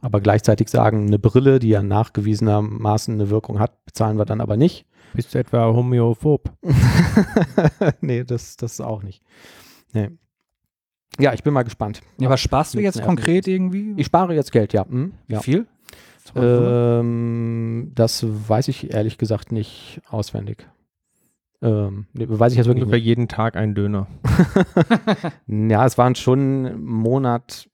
Aber 0.00 0.20
gleichzeitig 0.20 0.68
sagen, 0.68 1.06
eine 1.06 1.18
Brille, 1.18 1.60
die 1.60 1.68
ja 1.68 1.82
nachgewiesenermaßen 1.82 3.14
eine 3.14 3.30
Wirkung 3.30 3.60
hat, 3.60 3.84
bezahlen 3.84 4.18
wir 4.18 4.24
dann 4.24 4.40
aber 4.40 4.56
nicht. 4.56 4.84
Bist 5.14 5.34
du 5.34 5.38
etwa 5.38 5.66
homöophob? 5.66 6.50
nee, 8.00 8.24
das, 8.24 8.56
das 8.56 8.80
auch 8.80 9.02
nicht. 9.02 9.22
Nee. 9.92 10.10
Ja, 11.18 11.34
ich 11.34 11.42
bin 11.42 11.52
mal 11.52 11.62
gespannt. 11.62 12.00
Ja, 12.18 12.28
aber 12.28 12.38
sparst 12.38 12.74
du 12.74 12.80
jetzt 12.80 13.02
konkret 13.02 13.46
irgendwie? 13.46 13.92
Ich 13.96 14.06
spare 14.06 14.34
jetzt 14.34 14.50
Geld, 14.50 14.72
ja. 14.72 14.86
Hm, 14.86 15.12
Wie 15.26 15.34
ja. 15.34 15.40
viel? 15.40 15.66
Ähm, 16.34 17.92
das 17.94 18.24
weiß 18.26 18.68
ich 18.68 18.92
ehrlich 18.92 19.18
gesagt 19.18 19.52
nicht 19.52 20.00
auswendig. 20.08 20.66
Ähm, 21.62 22.06
weiß 22.14 22.52
ich 22.52 22.58
jetzt 22.58 22.66
wirklich 22.66 22.82
Ungefähr 22.82 22.98
nicht. 22.98 23.06
jeden 23.06 23.28
Tag 23.28 23.56
ein 23.56 23.74
Döner. 23.74 24.08
ja, 25.46 25.86
es 25.86 25.96
waren 25.96 26.16
schon 26.16 26.82
Monat, 26.84 27.70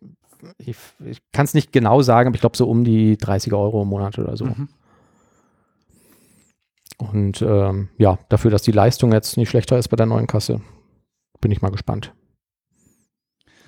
ich, 0.58 0.76
ich 1.04 1.22
kann 1.32 1.46
es 1.46 1.54
nicht 1.54 1.72
genau 1.72 2.02
sagen, 2.02 2.28
aber 2.28 2.34
ich 2.34 2.42
glaube 2.42 2.56
so 2.56 2.68
um 2.68 2.84
die 2.84 3.16
30 3.16 3.52
Euro 3.54 3.82
im 3.82 3.88
Monat 3.88 4.18
oder 4.18 4.36
so. 4.36 4.44
Mhm. 4.44 4.68
Und 6.98 7.42
ähm, 7.42 7.88
ja, 7.96 8.18
dafür, 8.28 8.50
dass 8.50 8.62
die 8.62 8.72
Leistung 8.72 9.12
jetzt 9.12 9.36
nicht 9.36 9.48
schlechter 9.48 9.78
ist 9.78 9.88
bei 9.88 9.96
der 9.96 10.06
neuen 10.06 10.26
Kasse, 10.26 10.60
bin 11.40 11.50
ich 11.50 11.62
mal 11.62 11.70
gespannt. 11.70 12.12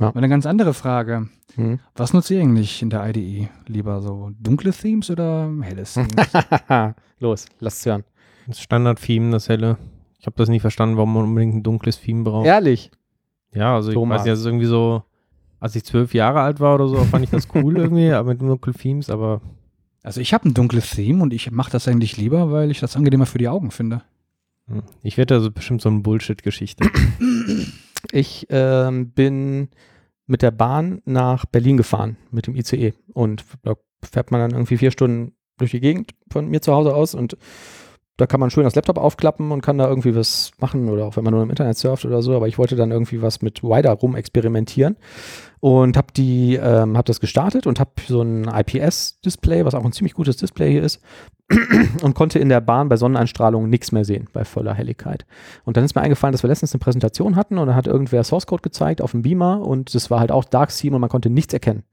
Ja. 0.00 0.10
Eine 0.14 0.28
ganz 0.28 0.46
andere 0.46 0.74
Frage. 0.74 1.28
Hm. 1.54 1.78
Was 1.94 2.12
nutzt 2.12 2.30
ihr 2.30 2.40
eigentlich 2.40 2.82
in 2.82 2.90
der 2.90 3.06
IDE? 3.08 3.48
Lieber 3.66 4.00
so 4.00 4.30
dunkle 4.38 4.72
Themes 4.72 5.10
oder 5.10 5.50
helle 5.60 5.84
Themes? 5.84 6.10
Los, 7.18 7.46
lass 7.60 7.78
es 7.78 7.86
hören. 7.86 8.04
Das 8.46 8.60
Standard-Theme, 8.60 9.30
das 9.30 9.48
helle. 9.48 9.76
Ich 10.20 10.26
habe 10.26 10.36
das 10.36 10.50
nie 10.50 10.60
verstanden, 10.60 10.98
warum 10.98 11.14
man 11.14 11.24
unbedingt 11.24 11.54
ein 11.56 11.62
dunkles 11.62 11.98
Theme 12.00 12.24
braucht. 12.24 12.46
Ehrlich? 12.46 12.90
Ja, 13.54 13.74
also 13.74 13.90
Thomas. 13.92 14.16
ich 14.16 14.20
weiß 14.20 14.24
nicht, 14.24 14.32
das 14.32 14.40
ist 14.40 14.46
irgendwie 14.46 14.66
so, 14.66 15.02
als 15.58 15.74
ich 15.76 15.84
zwölf 15.84 16.12
Jahre 16.12 16.40
alt 16.40 16.60
war 16.60 16.74
oder 16.74 16.88
so, 16.88 16.96
fand 17.04 17.24
ich 17.24 17.30
das 17.30 17.48
cool 17.54 17.76
irgendwie, 17.78 18.12
aber 18.12 18.34
mit 18.34 18.40
dunklen 18.42 18.76
Themes, 18.76 19.08
aber. 19.08 19.40
Also 20.02 20.20
ich 20.20 20.34
habe 20.34 20.48
ein 20.48 20.54
dunkles 20.54 20.90
Theme 20.90 21.22
und 21.22 21.32
ich 21.32 21.50
mache 21.50 21.70
das 21.70 21.88
eigentlich 21.88 22.18
lieber, 22.18 22.50
weil 22.50 22.70
ich 22.70 22.80
das 22.80 22.96
angenehmer 22.96 23.26
für 23.26 23.38
die 23.38 23.48
Augen 23.48 23.70
finde. 23.70 24.02
Hm. 24.68 24.82
Ich 25.02 25.16
wette, 25.16 25.36
ist 25.36 25.54
bestimmt 25.54 25.80
so 25.80 25.88
eine 25.88 26.00
Bullshit-Geschichte. 26.00 26.88
Ich 28.12 28.46
ähm, 28.48 29.10
bin 29.10 29.68
mit 30.26 30.42
der 30.42 30.50
Bahn 30.50 31.02
nach 31.04 31.44
Berlin 31.44 31.76
gefahren, 31.76 32.16
mit 32.30 32.46
dem 32.46 32.56
ICE. 32.56 32.94
Und 33.12 33.44
da 33.62 33.74
fährt 34.02 34.30
man 34.30 34.40
dann 34.40 34.52
irgendwie 34.52 34.78
vier 34.78 34.90
Stunden 34.90 35.32
durch 35.58 35.72
die 35.72 35.80
Gegend 35.80 36.12
von 36.32 36.48
mir 36.48 36.62
zu 36.62 36.72
Hause 36.72 36.94
aus 36.94 37.14
und 37.14 37.36
da 38.20 38.26
kann 38.26 38.40
man 38.40 38.50
schön 38.50 38.64
das 38.64 38.74
Laptop 38.74 38.98
aufklappen 38.98 39.50
und 39.50 39.62
kann 39.62 39.78
da 39.78 39.88
irgendwie 39.88 40.14
was 40.14 40.52
machen 40.60 40.88
oder 40.88 41.06
auch 41.06 41.16
wenn 41.16 41.24
man 41.24 41.32
nur 41.32 41.42
im 41.42 41.50
Internet 41.50 41.78
surft 41.78 42.04
oder 42.04 42.20
so. 42.22 42.34
Aber 42.36 42.48
ich 42.48 42.58
wollte 42.58 42.76
dann 42.76 42.90
irgendwie 42.90 43.22
was 43.22 43.40
mit 43.40 43.62
Wider 43.62 43.92
rum 43.92 44.14
experimentieren 44.14 44.96
und 45.60 45.96
habe 45.96 46.08
die, 46.14 46.56
ähm, 46.56 46.96
habe 46.96 47.06
das 47.06 47.20
gestartet 47.20 47.66
und 47.66 47.80
habe 47.80 47.92
so 48.06 48.22
ein 48.22 48.44
IPS-Display, 48.44 49.64
was 49.64 49.74
auch 49.74 49.84
ein 49.84 49.92
ziemlich 49.92 50.14
gutes 50.14 50.36
Display 50.36 50.72
hier 50.72 50.82
ist, 50.82 51.00
und 52.02 52.14
konnte 52.14 52.38
in 52.38 52.48
der 52.48 52.60
Bahn 52.60 52.88
bei 52.88 52.96
Sonneneinstrahlung 52.96 53.68
nichts 53.68 53.90
mehr 53.90 54.04
sehen 54.04 54.28
bei 54.32 54.44
voller 54.44 54.74
Helligkeit. 54.74 55.24
Und 55.64 55.76
dann 55.76 55.84
ist 55.84 55.94
mir 55.94 56.02
eingefallen, 56.02 56.32
dass 56.32 56.42
wir 56.42 56.48
letztens 56.48 56.74
eine 56.74 56.80
Präsentation 56.80 57.36
hatten 57.36 57.58
und 57.58 57.68
da 57.68 57.74
hat 57.74 57.86
irgendwer 57.86 58.22
Source 58.24 58.46
Code 58.46 58.62
gezeigt 58.62 59.02
auf 59.02 59.12
dem 59.12 59.22
Beamer 59.22 59.60
und 59.62 59.94
das 59.94 60.10
war 60.10 60.20
halt 60.20 60.30
auch 60.30 60.44
Dark 60.44 60.70
Theme 60.70 60.96
und 60.96 61.00
man 61.00 61.10
konnte 61.10 61.30
nichts 61.30 61.54
erkennen. 61.54 61.84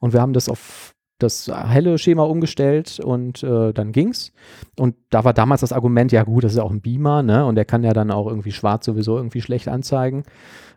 Und 0.00 0.12
wir 0.12 0.20
haben 0.20 0.32
das 0.32 0.48
auf 0.48 0.94
das 1.18 1.48
helle 1.48 1.98
Schema 1.98 2.22
umgestellt 2.22 3.00
und 3.00 3.42
äh, 3.42 3.72
dann 3.72 3.92
ging's. 3.92 4.32
Und 4.78 4.94
da 5.10 5.24
war 5.24 5.34
damals 5.34 5.62
das 5.62 5.72
Argument, 5.72 6.12
ja 6.12 6.22
gut, 6.22 6.44
das 6.44 6.52
ist 6.52 6.58
auch 6.58 6.70
ein 6.70 6.80
Beamer, 6.80 7.22
ne? 7.22 7.44
Und 7.44 7.56
der 7.56 7.64
kann 7.64 7.82
ja 7.82 7.92
dann 7.92 8.10
auch 8.10 8.28
irgendwie 8.28 8.52
schwarz 8.52 8.84
sowieso 8.86 9.16
irgendwie 9.16 9.40
schlecht 9.40 9.68
anzeigen. 9.68 10.22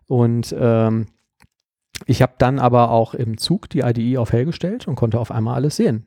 Und 0.08 0.56
ähm, 0.58 1.08
ich 2.06 2.22
habe 2.22 2.34
dann 2.38 2.60
aber 2.60 2.92
auch 2.92 3.14
im 3.14 3.38
Zug 3.38 3.70
die 3.70 3.80
IDE 3.80 4.18
auf 4.18 4.32
hell 4.32 4.46
gestellt 4.46 4.88
und 4.88 4.96
konnte 4.96 5.20
auf 5.20 5.32
einmal 5.32 5.56
alles 5.56 5.76
sehen. 5.76 6.06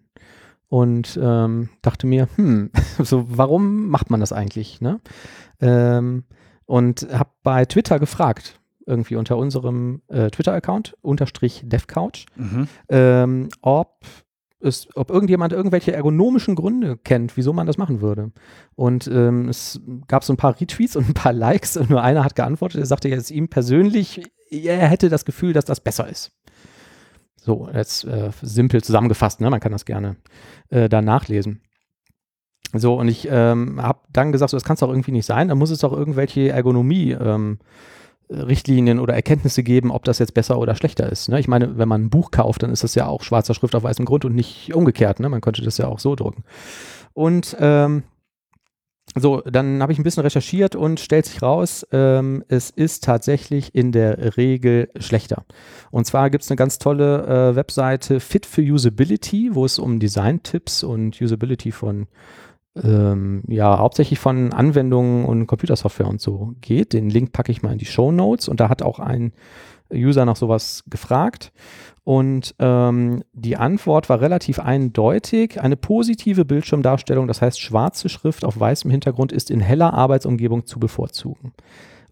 Und 0.69 1.19
ähm, 1.23 1.69
dachte 1.83 2.07
mir, 2.07 2.29
hm, 2.35 2.71
so 2.99 3.27
warum 3.29 3.89
macht 3.89 4.11
man 4.11 4.21
das 4.21 4.33
eigentlich? 4.33 4.81
Ne? 4.81 5.01
Ähm, 5.61 6.25
und 6.67 7.07
habe 7.13 7.31
bei 7.43 7.65
Twitter 7.67 7.99
gefragt, 8.01 8.59
irgendwie 8.87 9.17
unter 9.17 9.37
unserem 9.37 10.03
äh, 10.09 10.31
Twitter-Account, 10.31 10.97
unterstrich 11.01 11.63
DevCouch, 11.65 12.27
mhm. 12.37 12.69
ähm, 12.89 13.49
ob 13.63 14.01
es, 14.61 14.89
ob 14.95 15.11
irgendjemand 15.11 15.53
irgendwelche 15.53 15.93
ergonomischen 15.93 16.55
Gründe 16.55 16.97
kennt, 16.97 17.37
wieso 17.37 17.53
man 17.53 17.67
das 17.67 17.79
machen 17.79 18.01
würde. 18.01 18.33
Und 18.75 19.07
ähm, 19.09 19.49
es 19.49 19.81
gab 20.09 20.25
so 20.25 20.33
ein 20.33 20.39
paar 20.39 20.61
Retweets 20.61 20.97
und 20.97 21.09
ein 21.09 21.15
paar 21.15 21.33
Likes 21.33 21.77
und 21.77 21.91
nur 21.91 22.03
einer 22.03 22.25
hat 22.25 22.35
geantwortet, 22.35 22.81
er 22.81 22.87
sagte 22.87 23.09
jetzt 23.09 23.31
ihm 23.31 23.49
persönlich, 23.49 24.23
er 24.51 24.89
hätte 24.89 25.09
das 25.09 25.25
Gefühl, 25.25 25.53
dass 25.53 25.65
das 25.65 25.81
besser 25.81 26.09
ist. 26.09 26.33
So, 27.37 27.69
jetzt 27.75 28.05
äh, 28.05 28.31
simpel 28.41 28.83
zusammengefasst, 28.83 29.41
ne? 29.41 29.51
man 29.51 29.61
kann 29.61 29.73
das 29.73 29.85
gerne 29.85 30.17
äh, 30.71 30.89
da 30.89 31.03
nachlesen. 31.03 31.61
So, 32.73 32.99
und 32.99 33.09
ich 33.09 33.29
ähm, 33.31 33.81
habe 33.81 34.01
dann 34.11 34.33
gesagt, 34.33 34.51
so, 34.51 34.57
das 34.57 34.65
kann 34.65 34.75
es 34.75 34.81
doch 34.81 34.89
irgendwie 34.89 35.13
nicht 35.13 35.27
sein, 35.27 35.49
da 35.49 35.55
muss 35.55 35.71
es 35.71 35.79
doch 35.79 35.93
irgendwelche 35.93 36.49
Ergonomie 36.49 37.13
ähm, 37.13 37.59
Richtlinien 38.31 38.99
oder 38.99 39.15
Erkenntnisse 39.15 39.63
geben, 39.63 39.91
ob 39.91 40.05
das 40.05 40.19
jetzt 40.19 40.35
besser 40.35 40.59
oder 40.59 40.75
schlechter 40.75 41.11
ist. 41.11 41.29
Ne? 41.29 41.41
Ich 41.41 41.49
meine, 41.49 41.79
wenn 41.79 41.89
man 41.89 42.05
ein 42.05 42.11
Buch 42.11 42.31
kauft, 42.31 42.63
dann 42.63 42.71
ist 42.71 42.85
das 42.85 42.95
ja 42.95 43.07
auch 43.07 43.23
schwarzer 43.23 43.55
Schrift 43.55 43.75
auf 43.75 43.83
weißem 43.83 44.05
Grund 44.05 44.25
und 44.25 44.35
nicht 44.35 44.75
umgekehrt. 44.75 45.21
Ne? 45.21 45.29
Man 45.29 45.41
könnte 45.41 45.63
das 45.63 45.79
ja 45.79 45.87
auch 45.87 45.99
so 45.99 46.15
drucken. 46.17 46.45
Und 47.13 47.57
ähm, 47.61 48.05
so, 49.17 49.43
dann 49.43 49.81
habe 49.81 49.93
ich 49.93 49.99
ein 49.99 50.03
bisschen 50.03 50.23
recherchiert 50.25 50.75
und 50.75 50.99
stellt 50.99 51.27
sich 51.27 51.41
raus, 51.41 51.87
ähm, 51.93 52.45
es 52.49 52.71
ist 52.71 53.05
tatsächlich 53.05 53.75
in 53.75 53.93
der 53.93 54.37
Regel 54.37 54.91
schlechter. 54.97 55.45
Und 55.93 56.07
zwar 56.07 56.31
gibt 56.31 56.43
es 56.43 56.51
eine 56.51 56.57
ganz 56.57 56.79
tolle 56.79 57.27
äh, 57.27 57.57
Webseite 57.57 58.19
Fit 58.19 58.45
for 58.45 58.65
Usability, 58.65 59.51
wo 59.53 59.65
es 59.65 59.79
um 59.79 60.01
Design-Tipps 60.01 60.83
und 60.83 61.21
Usability 61.21 61.71
von 61.71 62.09
ähm, 62.83 63.43
ja, 63.47 63.79
hauptsächlich 63.79 64.19
von 64.19 64.53
Anwendungen 64.53 65.25
und 65.25 65.47
Computersoftware 65.47 66.09
und 66.09 66.21
so 66.21 66.55
geht. 66.61 66.93
Den 66.93 67.09
Link 67.09 67.33
packe 67.33 67.53
ich 67.53 67.63
mal 67.63 67.73
in 67.73 67.79
die 67.79 67.85
Show 67.85 68.11
Notes 68.11 68.49
und 68.49 68.61
da 68.61 68.69
hat 68.69 68.83
auch 68.83 68.99
ein 68.99 69.33
User 69.93 70.25
nach 70.25 70.37
sowas 70.37 70.85
gefragt. 70.89 71.53
Und 72.03 72.55
ähm, 72.59 73.23
die 73.33 73.57
Antwort 73.57 74.09
war 74.09 74.21
relativ 74.21 74.59
eindeutig. 74.59 75.61
Eine 75.61 75.77
positive 75.77 76.45
Bildschirmdarstellung, 76.45 77.29
das 77.29 77.41
heißt 77.41 77.61
schwarze 77.61 78.09
Schrift 78.09 78.45
auf 78.45 78.59
weißem 78.59 78.91
Hintergrund, 78.91 79.33
ist 79.33 79.51
in 79.51 79.61
heller 79.61 79.95
Arbeitsumgebung 79.95 80.67
zu 80.67 80.79
bevorzugen 80.79 81.53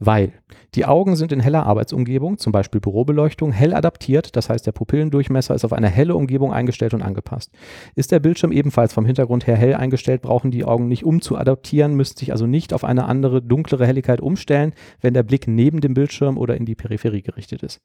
weil 0.07 0.33
die 0.75 0.85
Augen 0.85 1.17
sind 1.17 1.33
in 1.33 1.41
heller 1.41 1.67
Arbeitsumgebung, 1.67 2.39
zum 2.39 2.53
Beispiel 2.53 2.81
Bürobeleuchtung, 2.81 3.53
hell 3.53 3.75
adaptiert, 3.75 4.37
das 4.37 4.49
heißt 4.49 4.67
der 4.67 4.73
Pupillendurchmesser 4.73 5.55
ist 5.55 5.65
auf 5.65 5.73
eine 5.73 5.89
helle 5.89 6.17
Umgebung 6.17 6.53
eingestellt 6.53 6.95
und 6.95 7.03
angepasst. 7.03 7.53
Ist 7.95 8.11
der 8.11 8.21
Bildschirm 8.21 8.53
ebenfalls 8.53 8.93
vom 8.93 9.07
Hintergrund 9.07 9.47
her 9.47 9.57
hell 9.57 9.75
eingestellt, 9.75 10.23
brauchen 10.23 10.51
die 10.51 10.65
Augen 10.65 10.89
nicht 10.89 11.05
um 11.05 11.21
zu 11.21 11.37
adaptieren, 11.37 11.95
müssen 11.95 12.17
sich 12.17 12.33
also 12.33 12.47
nicht 12.47 12.73
auf 12.73 12.85
eine 12.85 13.05
andere, 13.05 13.43
dunklere 13.43 13.87
Helligkeit 13.87 14.21
umstellen, 14.21 14.73
wenn 15.01 15.15
der 15.15 15.23
Blick 15.23 15.47
neben 15.47 15.81
dem 15.81 15.95
Bildschirm 15.95 16.39
oder 16.39 16.57
in 16.57 16.65
die 16.65 16.75
Peripherie 16.75 17.23
gerichtet 17.23 17.63
ist. 17.63 17.81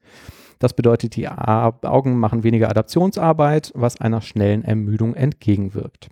Das 0.60 0.74
bedeutet, 0.74 1.16
die 1.16 1.28
Augen 1.28 2.18
machen 2.18 2.44
weniger 2.44 2.70
Adaptionsarbeit, 2.70 3.72
was 3.76 4.02
einer 4.02 4.22
schnellen 4.22 4.64
Ermüdung 4.64 5.14
entgegenwirkt. 5.14 6.10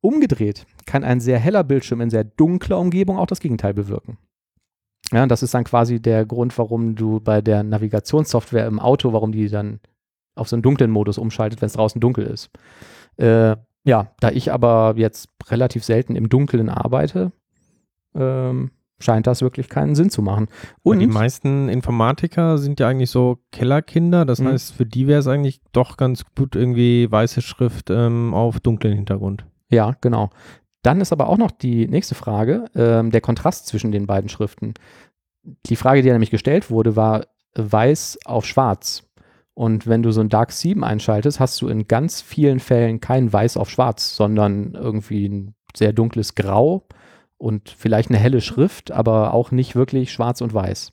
Umgedreht 0.00 0.64
kann 0.86 1.04
ein 1.04 1.20
sehr 1.20 1.38
heller 1.38 1.64
Bildschirm 1.64 2.00
in 2.00 2.10
sehr 2.10 2.24
dunkler 2.24 2.78
Umgebung 2.78 3.18
auch 3.18 3.26
das 3.26 3.40
Gegenteil 3.40 3.74
bewirken. 3.74 4.16
Ja, 5.12 5.26
das 5.26 5.42
ist 5.42 5.54
dann 5.54 5.64
quasi 5.64 6.00
der 6.00 6.26
Grund, 6.26 6.56
warum 6.58 6.94
du 6.94 7.20
bei 7.20 7.40
der 7.40 7.62
Navigationssoftware 7.62 8.66
im 8.66 8.78
Auto, 8.78 9.12
warum 9.12 9.32
die 9.32 9.48
dann 9.48 9.80
auf 10.34 10.48
so 10.48 10.56
einen 10.56 10.62
dunklen 10.62 10.90
Modus 10.90 11.18
umschaltet, 11.18 11.60
wenn 11.60 11.66
es 11.66 11.72
draußen 11.72 12.00
dunkel 12.00 12.26
ist. 12.26 12.50
Äh, 13.16 13.56
ja, 13.84 14.12
da 14.20 14.30
ich 14.30 14.52
aber 14.52 14.94
jetzt 14.96 15.30
relativ 15.48 15.84
selten 15.84 16.14
im 16.14 16.28
Dunkeln 16.28 16.68
arbeite, 16.68 17.32
ähm, 18.14 18.70
scheint 19.00 19.26
das 19.26 19.42
wirklich 19.42 19.68
keinen 19.68 19.94
Sinn 19.94 20.10
zu 20.10 20.22
machen. 20.22 20.48
Und 20.82 20.98
die 20.98 21.06
meisten 21.06 21.68
Informatiker 21.68 22.58
sind 22.58 22.80
ja 22.80 22.88
eigentlich 22.88 23.10
so 23.10 23.38
Kellerkinder, 23.52 24.24
das 24.24 24.40
mhm. 24.40 24.48
heißt, 24.48 24.74
für 24.74 24.86
die 24.86 25.06
wäre 25.06 25.20
es 25.20 25.26
eigentlich 25.26 25.60
doch 25.72 25.96
ganz 25.96 26.24
gut 26.36 26.56
irgendwie 26.56 27.10
weiße 27.10 27.40
Schrift 27.40 27.90
ähm, 27.90 28.34
auf 28.34 28.60
dunklen 28.60 28.94
Hintergrund. 28.94 29.46
Ja, 29.70 29.94
genau. 30.00 30.30
Dann 30.82 31.00
ist 31.00 31.12
aber 31.12 31.28
auch 31.28 31.38
noch 31.38 31.50
die 31.50 31.86
nächste 31.88 32.14
Frage, 32.14 32.66
ähm, 32.74 33.10
der 33.10 33.20
Kontrast 33.20 33.66
zwischen 33.66 33.92
den 33.92 34.06
beiden 34.06 34.28
Schriften. 34.28 34.74
Die 35.66 35.76
Frage, 35.76 36.02
die 36.02 36.08
ja 36.08 36.14
nämlich 36.14 36.30
gestellt 36.30 36.70
wurde, 36.70 36.96
war 36.96 37.26
weiß 37.54 38.20
auf 38.24 38.46
schwarz. 38.46 39.04
Und 39.54 39.88
wenn 39.88 40.04
du 40.04 40.12
so 40.12 40.20
ein 40.20 40.28
Dark 40.28 40.52
7 40.52 40.84
einschaltest, 40.84 41.40
hast 41.40 41.60
du 41.60 41.68
in 41.68 41.88
ganz 41.88 42.20
vielen 42.20 42.60
Fällen 42.60 43.00
kein 43.00 43.32
Weiß 43.32 43.56
auf 43.56 43.70
Schwarz, 43.70 44.14
sondern 44.14 44.74
irgendwie 44.74 45.28
ein 45.28 45.54
sehr 45.76 45.92
dunkles 45.92 46.36
Grau 46.36 46.86
und 47.38 47.68
vielleicht 47.68 48.10
eine 48.10 48.18
helle 48.18 48.40
Schrift, 48.40 48.92
aber 48.92 49.34
auch 49.34 49.50
nicht 49.50 49.74
wirklich 49.74 50.12
Schwarz 50.12 50.40
und 50.42 50.54
Weiß. 50.54 50.92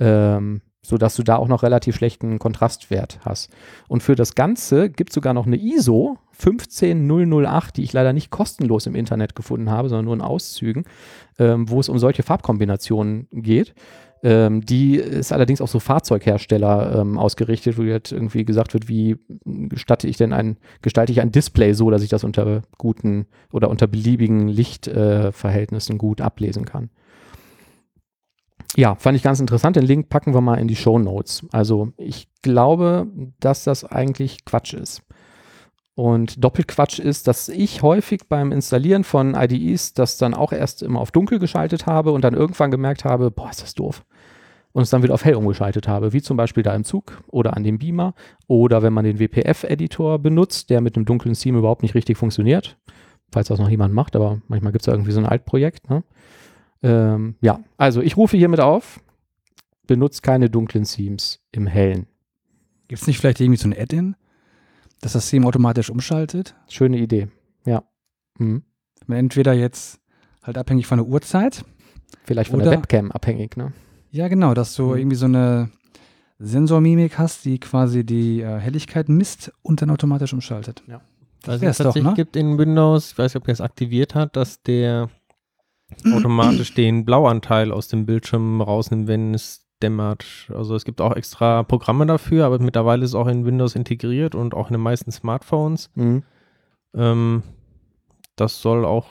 Ähm, 0.00 0.62
sodass 0.84 1.16
du 1.16 1.22
da 1.22 1.36
auch 1.36 1.48
noch 1.48 1.62
relativ 1.62 1.96
schlechten 1.96 2.38
Kontrastwert 2.38 3.18
hast. 3.24 3.50
Und 3.88 4.02
für 4.02 4.14
das 4.14 4.34
Ganze 4.34 4.90
gibt 4.90 5.10
es 5.10 5.14
sogar 5.14 5.34
noch 5.34 5.46
eine 5.46 5.56
ISO 5.56 6.18
15008, 6.32 7.76
die 7.76 7.82
ich 7.82 7.92
leider 7.92 8.12
nicht 8.12 8.30
kostenlos 8.30 8.86
im 8.86 8.94
Internet 8.94 9.34
gefunden 9.34 9.70
habe, 9.70 9.88
sondern 9.88 10.04
nur 10.04 10.14
in 10.14 10.20
Auszügen, 10.20 10.84
ähm, 11.38 11.68
wo 11.70 11.80
es 11.80 11.88
um 11.88 11.98
solche 11.98 12.22
Farbkombinationen 12.22 13.28
geht. 13.32 13.74
Ähm, 14.22 14.62
die 14.62 14.96
ist 14.96 15.32
allerdings 15.32 15.60
auch 15.60 15.68
so 15.68 15.80
Fahrzeughersteller 15.80 17.00
ähm, 17.00 17.18
ausgerichtet, 17.18 17.76
wo 17.76 17.82
jetzt 17.82 18.10
irgendwie 18.10 18.44
gesagt 18.44 18.72
wird, 18.72 18.88
wie 18.88 19.16
gestatte 19.44 20.08
ich 20.08 20.16
denn 20.16 20.32
ein, 20.32 20.56
gestalte 20.80 21.12
ich 21.12 21.20
ein 21.20 21.30
Display 21.30 21.74
so, 21.74 21.90
dass 21.90 22.02
ich 22.02 22.08
das 22.08 22.24
unter 22.24 22.62
guten 22.78 23.26
oder 23.52 23.68
unter 23.68 23.86
beliebigen 23.86 24.48
Lichtverhältnissen 24.48 25.96
äh, 25.96 25.98
gut 25.98 26.22
ablesen 26.22 26.64
kann. 26.64 26.88
Ja, 28.76 28.96
fand 28.96 29.16
ich 29.16 29.22
ganz 29.22 29.40
interessant. 29.40 29.76
Den 29.76 29.84
Link 29.84 30.08
packen 30.08 30.34
wir 30.34 30.40
mal 30.40 30.56
in 30.56 30.68
die 30.68 30.76
Show 30.76 30.98
Notes. 30.98 31.46
Also 31.52 31.92
ich 31.96 32.28
glaube, 32.42 33.06
dass 33.40 33.64
das 33.64 33.84
eigentlich 33.84 34.44
Quatsch 34.44 34.74
ist. 34.74 35.02
Und 35.94 36.42
Doppelquatsch 36.42 36.98
ist, 36.98 37.28
dass 37.28 37.48
ich 37.48 37.82
häufig 37.82 38.22
beim 38.28 38.50
Installieren 38.50 39.04
von 39.04 39.34
IDEs 39.34 39.94
das 39.94 40.18
dann 40.18 40.34
auch 40.34 40.52
erst 40.52 40.82
immer 40.82 41.00
auf 41.00 41.12
dunkel 41.12 41.38
geschaltet 41.38 41.86
habe 41.86 42.10
und 42.10 42.22
dann 42.24 42.34
irgendwann 42.34 42.72
gemerkt 42.72 43.04
habe, 43.04 43.30
boah, 43.30 43.50
ist 43.50 43.62
das 43.62 43.74
doof. 43.74 44.04
Und 44.72 44.82
es 44.82 44.90
dann 44.90 45.04
wieder 45.04 45.14
auf 45.14 45.24
hell 45.24 45.36
umgeschaltet 45.36 45.86
habe, 45.86 46.12
wie 46.12 46.20
zum 46.20 46.36
Beispiel 46.36 46.64
da 46.64 46.74
im 46.74 46.82
Zug 46.82 47.22
oder 47.28 47.56
an 47.56 47.62
dem 47.62 47.78
Beamer 47.78 48.14
oder 48.48 48.82
wenn 48.82 48.92
man 48.92 49.04
den 49.04 49.20
WPF-Editor 49.20 50.18
benutzt, 50.18 50.68
der 50.68 50.80
mit 50.80 50.96
einem 50.96 51.04
dunklen 51.04 51.34
Theme 51.34 51.58
überhaupt 51.58 51.82
nicht 51.82 51.94
richtig 51.94 52.18
funktioniert. 52.18 52.76
Falls 53.30 53.46
das 53.46 53.60
noch 53.60 53.68
jemand 53.68 53.94
macht, 53.94 54.16
aber 54.16 54.40
manchmal 54.48 54.72
gibt 54.72 54.82
es 54.82 54.86
ja 54.86 54.92
irgendwie 54.92 55.12
so 55.12 55.20
ein 55.20 55.26
Altprojekt. 55.26 55.88
Ne? 55.90 56.02
Ähm, 56.84 57.36
ja, 57.40 57.60
also 57.78 58.02
ich 58.02 58.16
rufe 58.16 58.36
hiermit 58.36 58.60
auf, 58.60 59.00
benutzt 59.86 60.22
keine 60.22 60.50
dunklen 60.50 60.84
Themes 60.84 61.40
im 61.50 61.66
Hellen. 61.66 62.06
Gibt 62.88 63.00
es 63.00 63.06
nicht 63.06 63.18
vielleicht 63.18 63.40
irgendwie 63.40 63.60
so 63.60 63.68
ein 63.68 63.76
Add-in, 63.76 64.16
dass 65.00 65.14
das 65.14 65.30
Theme 65.30 65.46
automatisch 65.46 65.88
umschaltet? 65.88 66.54
Schöne 66.68 66.98
Idee, 66.98 67.28
ja. 67.64 67.82
Mhm. 68.38 68.62
Entweder 69.08 69.54
jetzt 69.54 70.00
halt 70.42 70.58
abhängig 70.58 70.86
von 70.86 70.98
der 70.98 71.06
Uhrzeit. 71.06 71.64
Vielleicht 72.24 72.50
von 72.50 72.60
der 72.60 72.70
Webcam 72.70 73.10
abhängig, 73.10 73.56
ne? 73.56 73.72
Ja, 74.10 74.28
genau, 74.28 74.54
dass 74.54 74.74
du 74.74 74.90
mhm. 74.90 74.98
irgendwie 74.98 75.16
so 75.16 75.26
eine 75.26 75.70
Sensormimik 76.38 77.18
hast, 77.18 77.44
die 77.46 77.58
quasi 77.58 78.04
die 78.04 78.40
äh, 78.40 78.58
Helligkeit 78.58 79.08
misst 79.08 79.52
und 79.62 79.80
dann 79.80 79.90
automatisch 79.90 80.32
umschaltet. 80.32 80.82
Ja. 80.86 81.00
Das 81.42 81.54
also 81.54 81.66
es 81.66 81.78
tatsächlich 81.78 82.04
ne? 82.10 82.14
gibt 82.14 82.36
in 82.36 82.58
Windows, 82.58 83.12
ich 83.12 83.18
weiß 83.18 83.34
nicht, 83.34 83.42
ob 83.42 83.48
ihr 83.48 83.52
es 83.52 83.60
aktiviert 83.60 84.14
hat, 84.14 84.36
dass 84.36 84.62
der 84.62 85.10
automatisch 86.14 86.74
den 86.74 87.04
Blauanteil 87.04 87.72
aus 87.72 87.88
dem 87.88 88.06
Bildschirm 88.06 88.60
rausnimmt, 88.60 89.06
wenn 89.08 89.34
es 89.34 89.66
dämmert. 89.82 90.24
Also 90.54 90.74
es 90.74 90.84
gibt 90.84 91.00
auch 91.00 91.14
extra 91.16 91.62
Programme 91.62 92.06
dafür, 92.06 92.46
aber 92.46 92.58
mittlerweile 92.60 93.04
ist 93.04 93.10
es 93.10 93.14
auch 93.14 93.26
in 93.26 93.44
Windows 93.44 93.74
integriert 93.74 94.34
und 94.34 94.54
auch 94.54 94.68
in 94.68 94.74
den 94.74 94.82
meisten 94.82 95.10
Smartphones. 95.12 95.90
Mhm. 95.94 96.22
Ähm, 96.94 97.42
das 98.36 98.60
soll 98.62 98.84
auch 98.84 99.06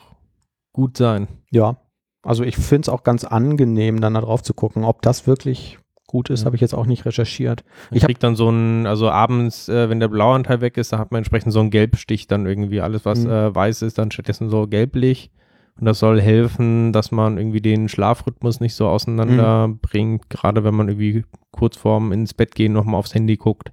gut 0.72 0.96
sein. 0.96 1.28
Ja, 1.50 1.76
also 2.22 2.42
ich 2.44 2.56
finde 2.56 2.82
es 2.82 2.88
auch 2.88 3.02
ganz 3.04 3.24
angenehm, 3.24 4.00
dann 4.00 4.14
da 4.14 4.20
drauf 4.22 4.42
zu 4.42 4.54
gucken. 4.54 4.84
Ob 4.84 5.02
das 5.02 5.26
wirklich 5.26 5.78
gut 6.06 6.30
ist, 6.30 6.40
Ja. 6.40 6.46
habe 6.46 6.56
ich 6.56 6.62
jetzt 6.62 6.74
auch 6.74 6.86
nicht 6.86 7.04
recherchiert. 7.06 7.64
Ich 7.90 7.96
Ich 7.98 8.02
hab- 8.02 8.08
krieg 8.08 8.18
dann 8.20 8.36
so 8.36 8.48
ein, 8.48 8.86
also 8.86 9.10
abends, 9.10 9.68
äh, 9.68 9.88
wenn 9.88 10.00
der 10.00 10.08
blaue 10.08 10.34
Anteil 10.34 10.60
weg 10.60 10.76
ist, 10.76 10.92
da 10.92 10.98
hat 10.98 11.10
man 11.12 11.18
entsprechend 11.18 11.52
so 11.52 11.60
einen 11.60 11.70
Gelbstich 11.70 12.26
dann 12.26 12.46
irgendwie. 12.46 12.80
Alles, 12.80 13.04
was 13.04 13.24
Mhm. 13.24 13.30
äh, 13.30 13.54
weiß 13.54 13.82
ist, 13.82 13.98
dann 13.98 14.10
stattdessen 14.10 14.48
so 14.48 14.66
gelblich. 14.66 15.30
Und 15.78 15.86
das 15.86 15.98
soll 15.98 16.20
helfen, 16.20 16.92
dass 16.92 17.10
man 17.10 17.36
irgendwie 17.36 17.60
den 17.60 17.88
Schlafrhythmus 17.88 18.60
nicht 18.60 18.74
so 18.74 18.86
auseinander 18.88 19.68
Mhm. 19.68 20.20
gerade 20.28 20.62
wenn 20.64 20.74
man 20.74 20.88
irgendwie 20.88 21.24
kurz 21.50 21.76
vorm 21.76 22.12
ins 22.12 22.32
Bett 22.34 22.54
gehen 22.54 22.72
nochmal 22.72 22.98
aufs 23.00 23.14
Handy 23.14 23.36
guckt. 23.36 23.72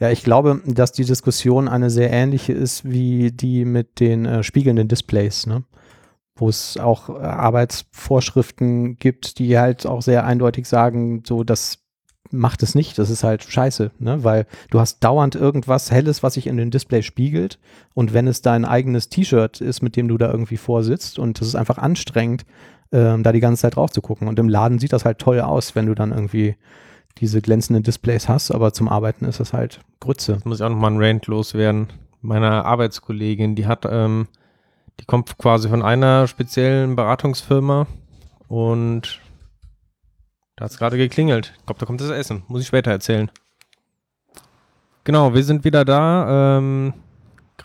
Ja, 0.00 0.10
ich 0.10 0.24
glaube, 0.24 0.62
dass 0.64 0.92
die 0.92 1.04
Diskussion 1.04 1.68
eine 1.68 1.90
sehr 1.90 2.10
ähnliche 2.10 2.54
ist 2.54 2.90
wie 2.90 3.30
die 3.30 3.66
mit 3.66 4.00
den 4.00 4.24
äh, 4.24 4.42
spiegelnden 4.42 4.88
Displays, 4.88 5.46
ne? 5.46 5.62
wo 6.36 6.48
es 6.48 6.78
auch 6.78 7.10
äh, 7.10 7.22
Arbeitsvorschriften 7.22 8.96
gibt, 8.96 9.38
die 9.38 9.58
halt 9.58 9.86
auch 9.86 10.00
sehr 10.00 10.24
eindeutig 10.24 10.66
sagen, 10.66 11.22
so 11.26 11.44
das 11.44 11.79
macht 12.30 12.62
es 12.62 12.74
nicht, 12.74 12.98
das 12.98 13.10
ist 13.10 13.24
halt 13.24 13.42
scheiße, 13.42 13.90
ne? 13.98 14.22
weil 14.24 14.46
du 14.70 14.80
hast 14.80 15.02
dauernd 15.02 15.34
irgendwas 15.34 15.90
Helles, 15.90 16.22
was 16.22 16.34
sich 16.34 16.46
in 16.46 16.56
den 16.56 16.70
Display 16.70 17.02
spiegelt 17.02 17.58
und 17.94 18.12
wenn 18.12 18.26
es 18.26 18.42
dein 18.42 18.64
eigenes 18.64 19.08
T-Shirt 19.08 19.60
ist, 19.60 19.82
mit 19.82 19.96
dem 19.96 20.08
du 20.08 20.18
da 20.18 20.30
irgendwie 20.30 20.56
vorsitzt 20.56 21.18
und 21.18 21.40
das 21.40 21.48
ist 21.48 21.54
einfach 21.54 21.78
anstrengend, 21.78 22.44
ähm, 22.92 23.22
da 23.22 23.32
die 23.32 23.40
ganze 23.40 23.62
Zeit 23.62 23.76
drauf 23.76 23.90
zu 23.90 24.00
gucken 24.00 24.28
und 24.28 24.38
im 24.38 24.48
Laden 24.48 24.78
sieht 24.78 24.92
das 24.92 25.04
halt 25.04 25.18
toll 25.18 25.40
aus, 25.40 25.74
wenn 25.74 25.86
du 25.86 25.94
dann 25.94 26.12
irgendwie 26.12 26.56
diese 27.18 27.40
glänzenden 27.40 27.82
Displays 27.82 28.28
hast, 28.28 28.50
aber 28.50 28.72
zum 28.72 28.88
Arbeiten 28.88 29.24
ist 29.24 29.40
das 29.40 29.52
halt 29.52 29.80
Grütze. 30.00 30.32
Jetzt 30.32 30.46
muss 30.46 30.60
ich 30.60 30.64
auch 30.64 30.70
nochmal 30.70 30.90
einen 30.90 31.02
Rant 31.02 31.26
loswerden. 31.26 31.88
Meine 32.22 32.64
Arbeitskollegin, 32.64 33.54
die 33.54 33.66
hat, 33.66 33.86
ähm, 33.90 34.28
die 35.00 35.04
kommt 35.04 35.36
quasi 35.38 35.68
von 35.68 35.82
einer 35.82 36.26
speziellen 36.26 36.96
Beratungsfirma 36.96 37.86
und 38.48 39.20
da 40.60 40.64
hat 40.64 40.72
es 40.72 40.78
gerade 40.78 40.98
geklingelt. 40.98 41.54
Ich 41.58 41.64
glaube, 41.64 41.80
da 41.80 41.86
kommt 41.86 42.02
das 42.02 42.10
Essen. 42.10 42.42
Muss 42.46 42.60
ich 42.60 42.66
später 42.66 42.90
erzählen. 42.90 43.30
Genau, 45.04 45.32
wir 45.32 45.42
sind 45.42 45.64
wieder 45.64 45.86
da. 45.86 46.58
Ähm, 46.58 46.92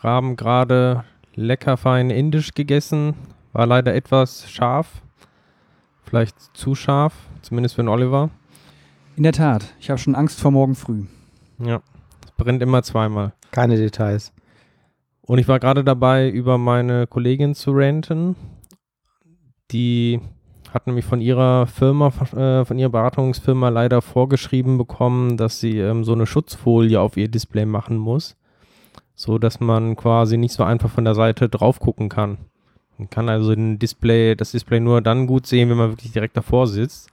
haben 0.01 0.37
gerade 0.37 1.03
lecker 1.33 1.75
fein 1.75 2.09
indisch 2.09 2.53
gegessen. 2.53 3.15
War 3.51 3.65
leider 3.65 3.93
etwas 3.93 4.49
scharf. 4.49 5.01
Vielleicht 6.05 6.39
zu 6.55 6.73
scharf, 6.73 7.13
zumindest 7.41 7.75
für 7.75 7.81
den 7.81 7.89
Oliver. 7.89 8.29
In 9.17 9.23
der 9.23 9.33
Tat, 9.33 9.73
ich 9.81 9.89
habe 9.89 9.97
schon 9.97 10.15
Angst 10.15 10.39
vor 10.39 10.51
morgen 10.51 10.75
früh. 10.75 11.03
Ja, 11.59 11.81
es 12.23 12.31
brennt 12.31 12.61
immer 12.61 12.81
zweimal. 12.81 13.33
Keine 13.51 13.75
Details. 13.75 14.31
Und 15.21 15.39
ich 15.39 15.49
war 15.49 15.59
gerade 15.59 15.83
dabei, 15.83 16.29
über 16.29 16.57
meine 16.57 17.07
Kollegin 17.07 17.55
zu 17.55 17.71
ranten. 17.73 18.37
Die 19.71 20.21
hat 20.75 20.87
nämlich 20.87 21.05
von 21.05 21.21
ihrer 21.21 21.67
Firma, 21.67 22.07
äh, 22.35 22.65
von 22.65 22.77
ihrer 22.77 22.89
Beratungsfirma 22.89 23.69
leider 23.69 24.01
vorgeschrieben 24.01 24.77
bekommen, 24.77 25.37
dass 25.37 25.59
sie 25.61 25.79
ähm, 25.79 26.03
so 26.03 26.11
eine 26.11 26.27
Schutzfolie 26.27 26.99
auf 26.99 27.15
ihr 27.15 27.29
Display 27.29 27.65
machen 27.65 27.97
muss, 27.97 28.35
so 29.15 29.39
dass 29.39 29.61
man 29.61 29.95
quasi 29.95 30.37
nicht 30.37 30.53
so 30.53 30.63
einfach 30.63 30.89
von 30.89 31.05
der 31.05 31.15
Seite 31.15 31.47
drauf 31.47 31.79
gucken 31.79 32.09
kann. 32.09 32.37
Man 32.97 33.09
kann 33.09 33.29
also 33.29 33.55
den 33.55 33.79
Display, 33.79 34.35
das 34.35 34.51
Display 34.51 34.81
nur 34.81 35.01
dann 35.01 35.27
gut 35.27 35.47
sehen, 35.47 35.69
wenn 35.69 35.77
man 35.77 35.91
wirklich 35.91 36.11
direkt 36.11 36.35
davor 36.35 36.67
sitzt. 36.67 37.09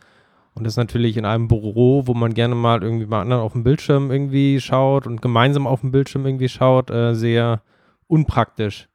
Und 0.54 0.64
das 0.64 0.74
ist 0.74 0.78
natürlich 0.78 1.16
in 1.16 1.24
einem 1.24 1.48
Büro, 1.48 2.06
wo 2.06 2.14
man 2.14 2.34
gerne 2.34 2.54
mal 2.54 2.82
irgendwie 2.82 3.06
bei 3.06 3.20
anderen 3.20 3.42
auf 3.42 3.52
dem 3.52 3.64
Bildschirm 3.64 4.10
irgendwie 4.10 4.60
schaut 4.60 5.06
und 5.06 5.22
gemeinsam 5.22 5.66
auf 5.66 5.80
dem 5.80 5.92
Bildschirm 5.92 6.26
irgendwie 6.26 6.48
schaut, 6.48 6.90
äh, 6.90 7.14
sehr 7.14 7.62
unpraktisch. 8.08 8.88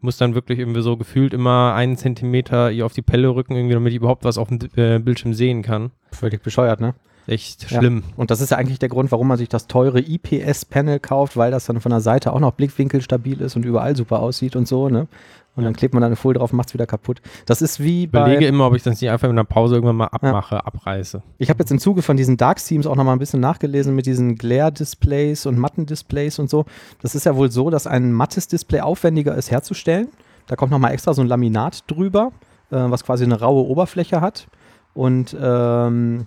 Muss 0.00 0.16
dann 0.18 0.34
wirklich 0.34 0.58
irgendwie 0.58 0.82
so 0.82 0.96
gefühlt 0.96 1.32
immer 1.32 1.74
einen 1.74 1.96
Zentimeter 1.96 2.70
ihr 2.70 2.84
auf 2.84 2.92
die 2.92 3.02
Pelle 3.02 3.28
rücken, 3.28 3.54
irgendwie, 3.54 3.74
damit 3.74 3.92
ich 3.92 3.96
überhaupt 3.96 4.24
was 4.24 4.38
auf 4.38 4.48
dem 4.48 4.58
äh, 4.76 4.98
Bildschirm 4.98 5.34
sehen 5.34 5.62
kann. 5.62 5.90
Völlig 6.12 6.42
bescheuert, 6.42 6.80
ne? 6.80 6.94
Echt 7.26 7.70
Ja. 7.70 7.78
schlimm. 7.78 8.02
Und 8.16 8.30
das 8.30 8.40
ist 8.40 8.50
ja 8.50 8.56
eigentlich 8.56 8.78
der 8.78 8.88
Grund, 8.88 9.10
warum 9.12 9.26
man 9.28 9.36
sich 9.38 9.48
das 9.48 9.66
teure 9.66 10.00
IPS-Panel 10.00 11.00
kauft, 11.00 11.36
weil 11.36 11.50
das 11.50 11.66
dann 11.66 11.80
von 11.80 11.90
der 11.90 12.00
Seite 12.00 12.32
auch 12.32 12.40
noch 12.40 12.52
blickwinkelstabil 12.52 13.40
ist 13.40 13.56
und 13.56 13.64
überall 13.64 13.96
super 13.96 14.20
aussieht 14.20 14.54
und 14.56 14.68
so, 14.68 14.88
ne? 14.88 15.08
Und 15.56 15.64
dann 15.64 15.74
klebt 15.74 15.94
man 15.94 16.02
da 16.02 16.06
eine 16.06 16.16
Folie 16.16 16.38
drauf 16.38 16.52
und 16.52 16.58
macht 16.58 16.68
es 16.68 16.74
wieder 16.74 16.86
kaputt. 16.86 17.22
Das 17.46 17.62
ist 17.62 17.80
wie 17.80 18.00
Ich 18.02 18.08
überlege 18.08 18.40
bei. 18.42 18.46
immer, 18.46 18.66
ob 18.66 18.74
ich 18.76 18.82
das 18.82 19.00
nicht 19.00 19.10
einfach 19.10 19.24
in 19.26 19.32
einer 19.32 19.44
Pause 19.44 19.76
irgendwann 19.76 19.96
mal 19.96 20.08
abmache, 20.08 20.66
abreiße. 20.66 21.22
Ich 21.38 21.48
habe 21.48 21.60
jetzt 21.60 21.70
im 21.70 21.78
Zuge 21.78 22.02
von 22.02 22.18
diesen 22.18 22.36
Dark 22.36 22.62
Themes 22.62 22.86
auch 22.86 22.94
noch 22.94 23.04
mal 23.04 23.14
ein 23.14 23.18
bisschen 23.18 23.40
nachgelesen 23.40 23.94
mit 23.94 24.04
diesen 24.04 24.34
Glare-Displays 24.36 25.46
und 25.46 25.56
Matten-Displays 25.58 26.38
und 26.40 26.50
so. 26.50 26.66
Das 27.00 27.14
ist 27.14 27.24
ja 27.24 27.36
wohl 27.36 27.50
so, 27.50 27.70
dass 27.70 27.86
ein 27.86 28.12
mattes 28.12 28.48
Display 28.48 28.80
aufwendiger 28.82 29.34
ist 29.34 29.50
herzustellen. 29.50 30.08
Da 30.46 30.56
kommt 30.56 30.72
noch 30.72 30.78
mal 30.78 30.90
extra 30.90 31.14
so 31.14 31.22
ein 31.22 31.26
Laminat 31.28 31.84
drüber, 31.90 32.32
äh, 32.70 32.76
was 32.76 33.02
quasi 33.04 33.24
eine 33.24 33.40
raue 33.40 33.64
Oberfläche 33.66 34.20
hat. 34.20 34.48
Und 34.92 35.34
ähm, 35.40 36.26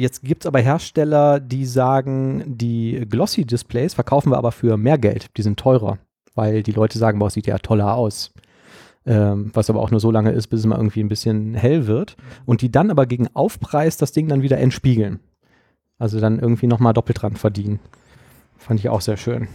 jetzt 0.00 0.22
gibt 0.22 0.44
es 0.44 0.46
aber 0.46 0.60
Hersteller, 0.60 1.40
die 1.40 1.66
sagen, 1.66 2.42
die 2.46 3.06
Glossy-Displays 3.08 3.94
verkaufen 3.94 4.30
wir 4.32 4.38
aber 4.38 4.52
für 4.52 4.76
mehr 4.76 4.98
Geld. 4.98 5.36
Die 5.36 5.42
sind 5.42 5.58
teurer, 5.58 5.98
weil 6.34 6.62
die 6.62 6.72
Leute 6.72 6.98
sagen, 6.98 7.18
boah, 7.18 7.26
es 7.28 7.34
sieht 7.34 7.46
ja 7.46 7.58
toller 7.58 7.94
aus. 7.94 8.32
Ähm, 9.06 9.50
was 9.54 9.70
aber 9.70 9.80
auch 9.80 9.90
nur 9.90 10.00
so 10.00 10.10
lange 10.10 10.30
ist, 10.32 10.48
bis 10.48 10.60
es 10.60 10.66
mal 10.66 10.76
irgendwie 10.76 11.00
ein 11.02 11.08
bisschen 11.08 11.54
hell 11.54 11.86
wird. 11.86 12.16
Und 12.44 12.60
die 12.62 12.70
dann 12.70 12.90
aber 12.90 13.06
gegen 13.06 13.28
Aufpreis 13.34 13.96
das 13.96 14.12
Ding 14.12 14.28
dann 14.28 14.42
wieder 14.42 14.58
entspiegeln. 14.58 15.20
Also 15.98 16.20
dann 16.20 16.38
irgendwie 16.38 16.66
nochmal 16.66 16.92
doppelt 16.92 17.22
dran 17.22 17.36
verdienen. 17.36 17.80
Fand 18.58 18.80
ich 18.80 18.88
auch 18.88 19.00
sehr 19.00 19.16
schön. 19.16 19.48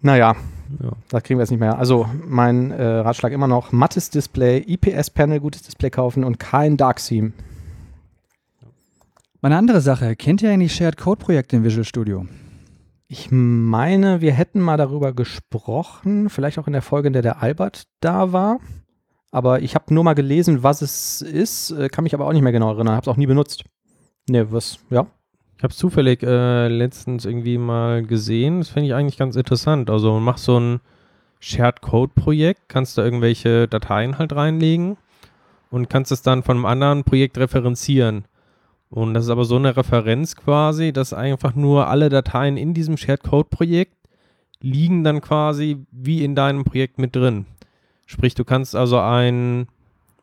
Naja, 0.00 0.34
Ja. 0.82 0.92
da 1.08 1.20
kriegen 1.20 1.38
wir 1.38 1.42
jetzt 1.44 1.50
nicht 1.50 1.60
mehr. 1.60 1.78
Also 1.78 2.06
mein 2.26 2.70
äh, 2.72 2.82
Ratschlag 2.82 3.32
immer 3.32 3.46
noch, 3.46 3.72
mattes 3.72 4.10
Display, 4.10 4.58
IPS-Panel, 4.66 5.40
gutes 5.40 5.62
Display 5.62 5.90
kaufen 5.90 6.24
und 6.24 6.38
kein 6.38 6.76
Dark 6.76 6.98
Theme. 6.98 7.32
Meine 9.44 9.56
andere 9.56 9.80
Sache, 9.80 10.14
kennt 10.14 10.40
ihr 10.40 10.52
eigentlich 10.52 10.72
Shared 10.72 10.96
Code 10.96 11.18
Projekte 11.18 11.56
im 11.56 11.64
Visual 11.64 11.84
Studio? 11.84 12.28
Ich 13.08 13.32
meine, 13.32 14.20
wir 14.20 14.30
hätten 14.30 14.60
mal 14.60 14.76
darüber 14.76 15.12
gesprochen, 15.12 16.30
vielleicht 16.30 16.60
auch 16.60 16.68
in 16.68 16.72
der 16.72 16.80
Folge, 16.80 17.08
in 17.08 17.12
der 17.12 17.22
der 17.22 17.42
Albert 17.42 17.88
da 17.98 18.32
war. 18.32 18.60
Aber 19.32 19.60
ich 19.60 19.74
habe 19.74 19.92
nur 19.92 20.04
mal 20.04 20.14
gelesen, 20.14 20.62
was 20.62 20.80
es 20.80 21.22
ist, 21.22 21.72
äh, 21.72 21.88
kann 21.88 22.04
mich 22.04 22.14
aber 22.14 22.28
auch 22.28 22.32
nicht 22.32 22.42
mehr 22.42 22.52
genau 22.52 22.70
erinnern, 22.72 22.94
habe 22.94 23.02
es 23.02 23.08
auch 23.08 23.16
nie 23.16 23.26
benutzt. 23.26 23.64
Ne, 24.28 24.52
was, 24.52 24.78
ja. 24.90 25.08
Ich 25.56 25.64
habe 25.64 25.72
es 25.72 25.76
zufällig 25.76 26.22
äh, 26.22 26.68
letztens 26.68 27.24
irgendwie 27.24 27.58
mal 27.58 28.04
gesehen. 28.04 28.60
Das 28.60 28.68
finde 28.68 28.86
ich 28.86 28.94
eigentlich 28.94 29.18
ganz 29.18 29.34
interessant. 29.34 29.90
Also 29.90 30.12
man 30.12 30.22
macht 30.22 30.38
so 30.38 30.60
ein 30.60 30.80
Shared 31.40 31.80
Code 31.80 32.12
Projekt, 32.14 32.68
kannst 32.68 32.96
da 32.96 33.02
irgendwelche 33.02 33.66
Dateien 33.66 34.18
halt 34.18 34.36
reinlegen 34.36 34.98
und 35.68 35.90
kannst 35.90 36.12
es 36.12 36.22
dann 36.22 36.44
von 36.44 36.58
einem 36.58 36.66
anderen 36.66 37.02
Projekt 37.02 37.38
referenzieren. 37.38 38.26
Und 38.92 39.14
das 39.14 39.24
ist 39.24 39.30
aber 39.30 39.46
so 39.46 39.56
eine 39.56 39.74
Referenz 39.74 40.36
quasi, 40.36 40.92
dass 40.92 41.14
einfach 41.14 41.54
nur 41.54 41.88
alle 41.88 42.10
Dateien 42.10 42.58
in 42.58 42.74
diesem 42.74 42.98
Shared 42.98 43.22
Code 43.22 43.48
Projekt 43.50 43.96
liegen 44.60 45.02
dann 45.02 45.22
quasi 45.22 45.78
wie 45.90 46.22
in 46.22 46.34
deinem 46.34 46.64
Projekt 46.64 46.98
mit 46.98 47.16
drin. 47.16 47.46
Sprich, 48.04 48.34
du 48.34 48.44
kannst 48.44 48.76
also 48.76 48.98
ein 48.98 49.66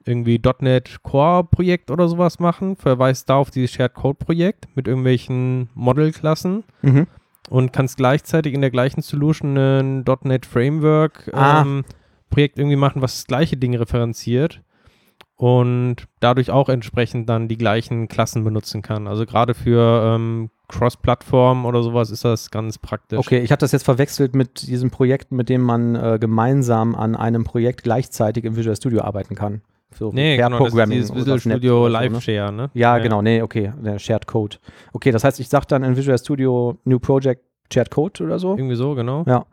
irgendwie 0.05 0.39
.NET 0.60 1.01
Core 1.01 1.43
Projekt 1.45 1.89
oder 1.89 2.08
sowas 2.08 2.39
machen, 2.39 2.75
verweist 2.75 3.27
da 3.29 3.36
auf 3.38 3.49
dieses 3.49 3.71
Shared 3.71 3.95
Code 3.95 4.23
Projekt 4.23 4.67
mit 4.75 4.88
irgendwelchen 4.88 5.69
Model-Klassen 5.73 6.63
Mhm. 6.84 7.08
und 7.49 7.73
kannst 7.73 7.97
gleichzeitig 7.97 8.53
in 8.53 8.62
der 8.62 8.69
gleichen 8.71 9.01
Solution 9.01 9.58
ein 9.58 10.05
.NET 10.23 10.45
Framework 10.45 11.29
Ah. 11.34 11.62
ähm, 11.63 11.86
Projekt 12.29 12.60
irgendwie 12.60 12.75
machen, 12.77 13.01
was 13.01 13.15
das 13.15 13.25
gleiche 13.27 13.58
Ding 13.58 13.75
referenziert 13.75 14.62
und 15.39 15.95
dadurch 16.19 16.52
auch 16.52 16.67
entsprechend 16.67 17.30
dann 17.30 17.47
die 17.47 17.58
gleichen 17.58 18.10
Klassen 18.10 18.43
benutzen 18.43 18.82
kann. 18.82 19.08
Also 19.08 19.25
gerade 19.25 19.54
für 19.54 20.15
ähm, 20.15 20.49
Cross-Plattform 20.67 21.65
oder 21.65 21.82
sowas 21.82 22.12
ist 22.12 22.25
das 22.25 22.52
ganz 22.52 22.78
praktisch. 22.78 23.17
Okay, 23.17 23.39
ich 23.39 23.49
hatte 23.49 23.63
das 23.63 23.71
jetzt 23.71 23.86
verwechselt 23.86 24.36
mit 24.36 24.67
diesem 24.67 24.91
Projekt, 24.91 25.32
mit 25.32 25.47
dem 25.47 25.62
man 25.62 25.95
äh, 25.95 26.17
gemeinsam 26.19 26.93
an 26.93 27.15
einem 27.15 27.45
Projekt 27.45 27.84
gleichzeitig 27.84 28.43
im 28.43 28.58
Visual 28.58 28.75
Studio 28.75 29.02
arbeiten 29.02 29.36
kann. 29.36 29.62
So 29.97 30.12
Nee, 30.12 30.36
Pair 30.36 30.47
genau, 30.47 30.58
das 30.58 30.67
ist 30.67 30.71
Programming 30.71 30.97
dieses 30.97 31.12
oder 31.12 31.19
Visual 31.21 31.36
.NET 31.36 31.41
Studio 31.41 31.84
so, 31.84 31.88
Live 31.88 32.12
ne? 32.12 32.21
Share, 32.21 32.52
ne? 32.52 32.69
Ja, 32.73 32.97
genau, 32.97 33.21
nee, 33.21 33.41
okay, 33.41 33.71
der 33.82 33.97
Shared 33.97 34.28
Code. 34.28 34.58
Okay, 34.91 35.12
das 35.12 35.23
heißt, 35.23 35.39
ich 35.39 35.47
sage 35.47 35.67
dann 35.69 35.84
in 35.84 35.95
Visual 35.95 36.17
Studio 36.17 36.78
New 36.84 36.99
Project 36.99 37.45
Shared 37.73 37.91
Code 37.91 38.25
oder 38.25 38.39
so 38.39 38.58
Irgendwie 38.58 38.75
so, 38.75 38.93
genau. 38.93 39.23
Ja. 39.25 39.45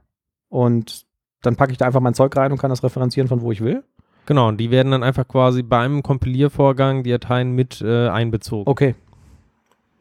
und 0.49 1.07
dann 1.42 1.55
packe 1.55 1.70
ich 1.70 1.79
da 1.79 1.87
einfach 1.87 2.01
mein 2.01 2.14
Zeug 2.14 2.37
rein 2.37 2.51
und 2.51 2.59
kann 2.59 2.70
das 2.70 2.83
referenzieren 2.83 3.29
von 3.29 3.40
wo 3.40 3.53
ich 3.53 3.61
will. 3.61 3.85
Genau, 4.26 4.48
und 4.48 4.58
die 4.58 4.70
werden 4.70 4.90
dann 4.92 5.02
einfach 5.02 5.26
quasi 5.26 5.62
beim 5.62 6.02
Kompiliervorgang 6.02 7.02
die 7.04 7.10
Dateien 7.10 7.52
mit 7.52 7.80
äh, 7.80 8.08
einbezogen. 8.08 8.68
Okay. 8.70 8.94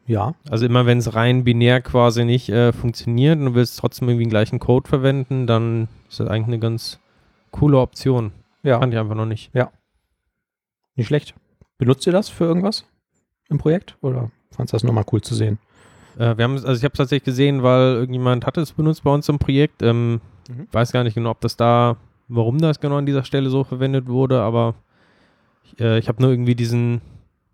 Ja, 0.08 0.34
Also 0.48 0.66
immer 0.66 0.86
wenn 0.86 0.98
es 0.98 1.14
rein 1.14 1.42
binär 1.42 1.80
quasi 1.80 2.24
nicht 2.24 2.48
äh, 2.48 2.72
funktioniert 2.72 3.38
und 3.38 3.46
du 3.46 3.54
willst 3.54 3.78
trotzdem 3.78 4.08
irgendwie 4.08 4.24
den 4.26 4.30
gleichen 4.30 4.60
Code 4.60 4.88
verwenden, 4.88 5.46
dann 5.48 5.88
ist 6.08 6.20
das 6.20 6.28
eigentlich 6.28 6.46
eine 6.46 6.58
ganz 6.60 7.00
coole 7.50 7.78
Option. 7.78 8.30
ja, 8.62 8.78
Fand 8.78 8.92
ich 8.94 9.00
einfach 9.00 9.16
noch 9.16 9.26
nicht. 9.26 9.50
nicht 10.94 11.06
schlecht. 11.08 11.34
Benutzt 11.78 12.06
ihr 12.06 12.12
das 12.12 12.28
für 12.28 12.44
irgendwas 12.44 12.84
im 13.48 13.58
Projekt 13.58 13.96
oder 14.00 14.30
fandest 14.52 14.72
du 14.72 14.76
das 14.76 14.84
nochmal 14.84 15.04
cool 15.12 15.22
zu 15.22 15.34
sehen? 15.34 15.58
Äh, 16.18 16.36
wir 16.36 16.44
haben, 16.44 16.54
also 16.54 16.72
ich 16.72 16.84
habe 16.84 16.92
es 16.92 16.98
tatsächlich 16.98 17.24
gesehen, 17.24 17.62
weil 17.64 17.94
irgendjemand 17.94 18.46
hatte 18.46 18.60
es 18.60 18.72
benutzt 18.72 19.02
bei 19.04 19.10
uns 19.12 19.28
im 19.28 19.38
Projekt. 19.38 19.82
Ähm, 19.82 20.20
Mhm. 20.48 20.68
Weiß 20.70 20.92
gar 20.92 21.02
nicht 21.02 21.14
genau, 21.14 21.30
ob 21.30 21.40
das 21.40 21.56
da, 21.56 21.96
warum 22.28 22.58
das 22.58 22.80
genau 22.80 22.96
an 22.96 23.06
dieser 23.06 23.24
Stelle 23.24 23.50
so 23.50 23.64
verwendet 23.64 24.06
wurde, 24.08 24.40
aber 24.42 24.74
ich, 25.64 25.80
äh, 25.80 25.98
ich 25.98 26.08
habe 26.08 26.22
nur 26.22 26.30
irgendwie 26.30 26.54
diesen, 26.54 27.00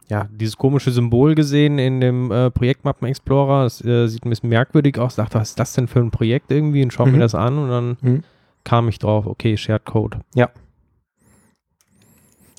ja, 0.08 0.28
dieses 0.30 0.56
komische 0.56 0.90
Symbol 0.90 1.34
gesehen 1.34 1.78
in 1.78 2.00
dem 2.00 2.30
äh, 2.30 2.50
Projektmappen 2.50 3.06
Explorer. 3.08 3.64
Das 3.64 3.84
äh, 3.84 4.06
sieht 4.08 4.24
ein 4.26 4.30
bisschen 4.30 4.48
merkwürdig 4.50 4.98
aus. 4.98 5.16
Dachte, 5.16 5.38
was 5.38 5.50
ist 5.50 5.58
das 5.58 5.72
denn 5.74 5.88
für 5.88 6.00
ein 6.00 6.10
Projekt 6.10 6.50
irgendwie? 6.50 6.82
Und 6.82 6.92
schau 6.92 7.06
Mhm. 7.06 7.12
mir 7.12 7.18
das 7.20 7.34
an 7.34 7.58
und 7.58 7.68
dann 7.70 7.96
Mhm. 8.00 8.24
kam 8.64 8.88
ich 8.88 8.98
drauf, 8.98 9.26
okay, 9.26 9.56
Shared 9.56 9.84
Code. 9.84 10.20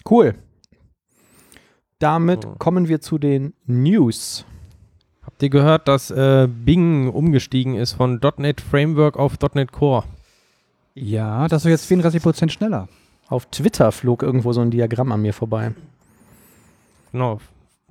Cool. 0.10 0.36
Damit 2.00 2.44
So. 2.44 2.56
kommen 2.60 2.88
wir 2.90 3.00
zu 3.00 3.18
den 3.18 3.54
News. 3.66 4.46
Habt 5.26 5.42
ihr 5.42 5.50
gehört, 5.50 5.88
dass 5.88 6.12
äh, 6.12 6.48
Bing 6.50 7.08
umgestiegen 7.10 7.76
ist 7.76 7.94
von 7.94 8.20
.NET 8.38 8.60
Framework 8.60 9.18
auf 9.18 9.38
.NET 9.54 9.72
Core? 9.72 10.04
Ja, 10.96 11.48
das 11.48 11.66
ist 11.66 11.70
jetzt 11.72 11.92
34% 11.92 12.50
schneller. 12.50 12.88
Auf 13.28 13.46
Twitter 13.48 13.92
flog 13.92 14.22
irgendwo 14.24 14.54
so 14.54 14.62
ein 14.62 14.70
Diagramm 14.72 15.12
an 15.12 15.22
mir 15.22 15.34
vorbei. 15.34 15.74
Genau. 17.12 17.40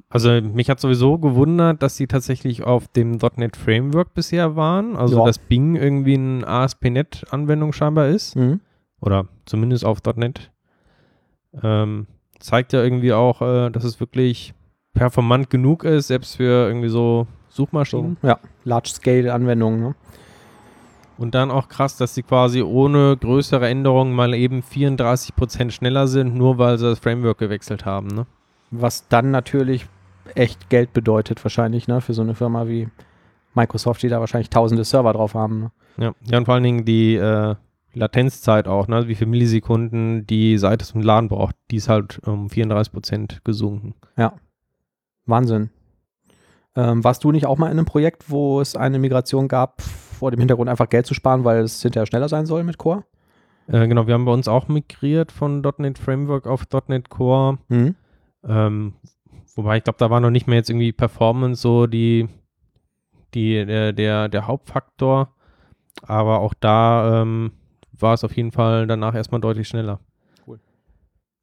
Also 0.08 0.30
mich 0.40 0.68
hat 0.68 0.80
sowieso 0.80 1.18
gewundert, 1.18 1.82
dass 1.82 1.96
sie 1.96 2.06
tatsächlich 2.06 2.62
auf 2.64 2.88
dem 2.88 3.18
.NET 3.36 3.56
Framework 3.56 4.14
bisher 4.14 4.56
waren. 4.56 4.96
Also 4.96 5.18
Ja. 5.18 5.24
dass 5.26 5.38
Bing 5.38 5.74
irgendwie 5.76 6.14
eine 6.14 6.46
ASP.NET-Anwendung 6.46 7.72
scheinbar 7.72 8.08
ist. 8.08 8.36
Mhm. 8.36 8.60
Oder 9.00 9.26
zumindest 9.46 9.84
auf 9.84 9.98
.NET. 10.16 10.50
Ähm, 11.62 12.06
zeigt 12.38 12.72
ja 12.72 12.82
irgendwie 12.82 13.12
auch, 13.12 13.42
äh, 13.42 13.70
dass 13.70 13.84
es 13.84 14.00
wirklich 14.00 14.54
performant 14.94 15.50
genug 15.50 15.84
ist, 15.84 16.08
selbst 16.08 16.36
für 16.36 16.66
irgendwie 16.68 16.88
so 16.88 17.26
So, 17.48 17.64
Suchmaschinen. 17.64 18.16
ja, 18.22 18.38
Large-Scale-Anwendungen. 18.64 19.80
Ne? 19.80 19.94
Und 21.18 21.34
dann 21.34 21.50
auch 21.50 21.68
krass, 21.68 21.96
dass 21.96 22.14
sie 22.14 22.22
quasi 22.22 22.62
ohne 22.62 23.16
größere 23.16 23.68
Änderungen 23.68 24.14
mal 24.14 24.34
eben 24.34 24.62
34% 24.62 25.70
schneller 25.70 26.06
sind, 26.06 26.34
nur 26.34 26.58
weil 26.58 26.78
sie 26.78 26.86
das 26.86 26.98
Framework 26.98 27.38
gewechselt 27.38 27.84
haben. 27.84 28.08
Ne? 28.08 28.26
Was 28.70 29.08
dann 29.08 29.30
natürlich 29.30 29.86
echt 30.34 30.70
Geld 30.70 30.92
bedeutet, 30.92 31.44
wahrscheinlich, 31.44 31.88
ne? 31.88 32.00
Für 32.00 32.14
so 32.14 32.22
eine 32.22 32.34
Firma 32.34 32.66
wie 32.66 32.88
Microsoft, 33.54 34.02
die 34.02 34.08
da 34.08 34.20
wahrscheinlich 34.20 34.50
tausende 34.50 34.84
Server 34.84 35.12
drauf 35.12 35.34
haben. 35.34 35.60
Ne? 35.60 35.70
Ja, 35.98 36.14
ja 36.24 36.38
und 36.38 36.46
vor 36.46 36.54
allen 36.54 36.62
Dingen 36.62 36.84
die 36.84 37.16
äh, 37.16 37.54
Latenzzeit 37.94 38.66
auch, 38.66 38.88
ne? 38.88 39.08
wie 39.08 39.14
viele 39.14 39.30
Millisekunden 39.30 40.26
die 40.26 40.56
Seite 40.58 40.84
zum 40.84 41.02
Laden 41.02 41.28
braucht, 41.28 41.56
die 41.70 41.76
ist 41.76 41.88
halt 41.88 42.20
um 42.26 42.46
34% 42.46 43.38
gesunken. 43.44 43.94
Wahnsinn. 45.26 45.70
Ähm, 46.74 47.04
warst 47.04 47.22
du 47.24 47.32
nicht 47.32 47.46
auch 47.46 47.58
mal 47.58 47.66
in 47.66 47.72
einem 47.72 47.84
Projekt, 47.84 48.30
wo 48.30 48.60
es 48.60 48.76
eine 48.76 48.98
Migration 48.98 49.46
gab, 49.46 49.82
vor 50.22 50.30
dem 50.30 50.38
Hintergrund 50.38 50.70
einfach 50.70 50.88
Geld 50.88 51.04
zu 51.04 51.14
sparen, 51.14 51.42
weil 51.42 51.62
es 51.62 51.82
hinterher 51.82 52.06
schneller 52.06 52.28
sein 52.28 52.46
soll 52.46 52.62
mit 52.62 52.78
Core? 52.78 53.02
Äh, 53.66 53.88
genau, 53.88 54.06
wir 54.06 54.14
haben 54.14 54.24
bei 54.24 54.30
uns 54.30 54.46
auch 54.46 54.68
migriert 54.68 55.32
von 55.32 55.64
.NET 55.78 55.98
Framework 55.98 56.46
auf 56.46 56.62
.NET 56.86 57.08
Core. 57.08 57.58
Mhm. 57.68 57.96
Ähm, 58.46 58.92
wobei 59.56 59.78
ich 59.78 59.82
glaube, 59.82 59.98
da 59.98 60.10
war 60.10 60.20
noch 60.20 60.30
nicht 60.30 60.46
mehr 60.46 60.58
jetzt 60.58 60.70
irgendwie 60.70 60.92
Performance 60.92 61.60
so 61.60 61.88
die, 61.88 62.28
die, 63.34 63.66
der, 63.66 63.92
der, 63.92 64.28
der 64.28 64.46
Hauptfaktor. 64.46 65.34
Aber 66.02 66.38
auch 66.38 66.54
da 66.54 67.22
ähm, 67.22 67.50
war 67.90 68.14
es 68.14 68.22
auf 68.22 68.36
jeden 68.36 68.52
Fall 68.52 68.86
danach 68.86 69.16
erstmal 69.16 69.40
deutlich 69.40 69.66
schneller. 69.66 69.98
Cool. 70.46 70.60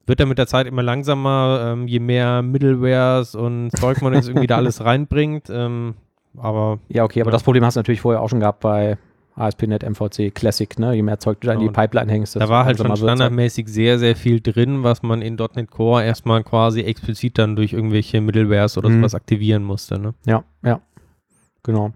Wird 0.06 0.20
dann 0.20 0.28
mit 0.30 0.38
der 0.38 0.46
Zeit 0.46 0.66
immer 0.66 0.82
langsamer, 0.82 1.74
ähm, 1.74 1.86
je 1.86 2.00
mehr 2.00 2.40
Middlewares 2.40 3.34
und 3.34 3.76
Zeug 3.76 4.00
man 4.00 4.14
jetzt 4.14 4.28
irgendwie 4.28 4.46
da 4.46 4.56
alles 4.56 4.82
reinbringt. 4.82 5.50
Ähm, 5.50 5.96
aber 6.36 6.78
Ja, 6.88 7.04
okay, 7.04 7.20
aber 7.20 7.30
Ja. 7.30 7.32
das 7.32 7.42
Problem 7.42 7.64
hast 7.64 7.74
du 7.76 7.80
natürlich 7.80 8.00
vorher 8.00 8.20
auch 8.22 8.28
schon 8.28 8.40
gehabt 8.40 8.60
bei 8.60 8.98
ASP.NET 9.36 9.82
MVC 9.88 10.34
Classic, 10.34 10.78
ne? 10.78 10.92
Je 10.94 11.02
mehr 11.02 11.18
Zeug 11.18 11.40
du 11.40 11.46
da 11.46 11.54
in 11.54 11.60
die 11.60 11.66
Genau. 11.66 11.80
Pipeline 11.80 12.10
hängst, 12.12 12.36
da 12.36 12.48
war 12.48 12.64
halt 12.66 12.76
schon 12.78 12.88
wird's 12.88 13.00
standardmäßig 13.00 13.68
sehr, 13.68 13.98
sehr 13.98 14.14
viel 14.16 14.40
drin, 14.40 14.82
was 14.82 15.02
man 15.02 15.22
in 15.22 15.36
.NET 15.36 15.70
Core 15.70 16.04
erstmal 16.04 16.42
quasi 16.44 16.80
explizit 16.82 17.38
dann 17.38 17.56
durch 17.56 17.72
irgendwelche 17.72 18.20
Middlewares 18.20 18.76
oder 18.76 18.88
Mhm. 18.90 18.98
sowas 19.00 19.14
aktivieren 19.14 19.62
musste. 19.62 19.98
Ne? 19.98 20.14
Ja, 20.26 20.42
ja. 20.62 20.80
Genau. 21.62 21.92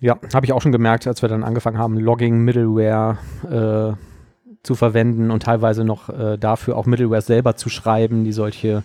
Ja, 0.00 0.16
habe 0.32 0.46
ich 0.46 0.52
auch 0.52 0.62
schon 0.62 0.70
gemerkt, 0.72 1.06
als 1.08 1.22
wir 1.22 1.28
dann 1.28 1.42
angefangen 1.42 1.78
haben, 1.78 1.98
Logging-Middleware 1.98 3.18
äh, 3.50 3.96
zu 4.62 4.74
verwenden 4.76 5.30
und 5.32 5.42
teilweise 5.42 5.84
noch 5.84 6.08
äh, 6.08 6.36
dafür 6.38 6.76
auch 6.76 6.86
Middleware 6.86 7.22
selber 7.22 7.56
zu 7.56 7.68
schreiben, 7.68 8.22
die 8.24 8.32
solche, 8.32 8.84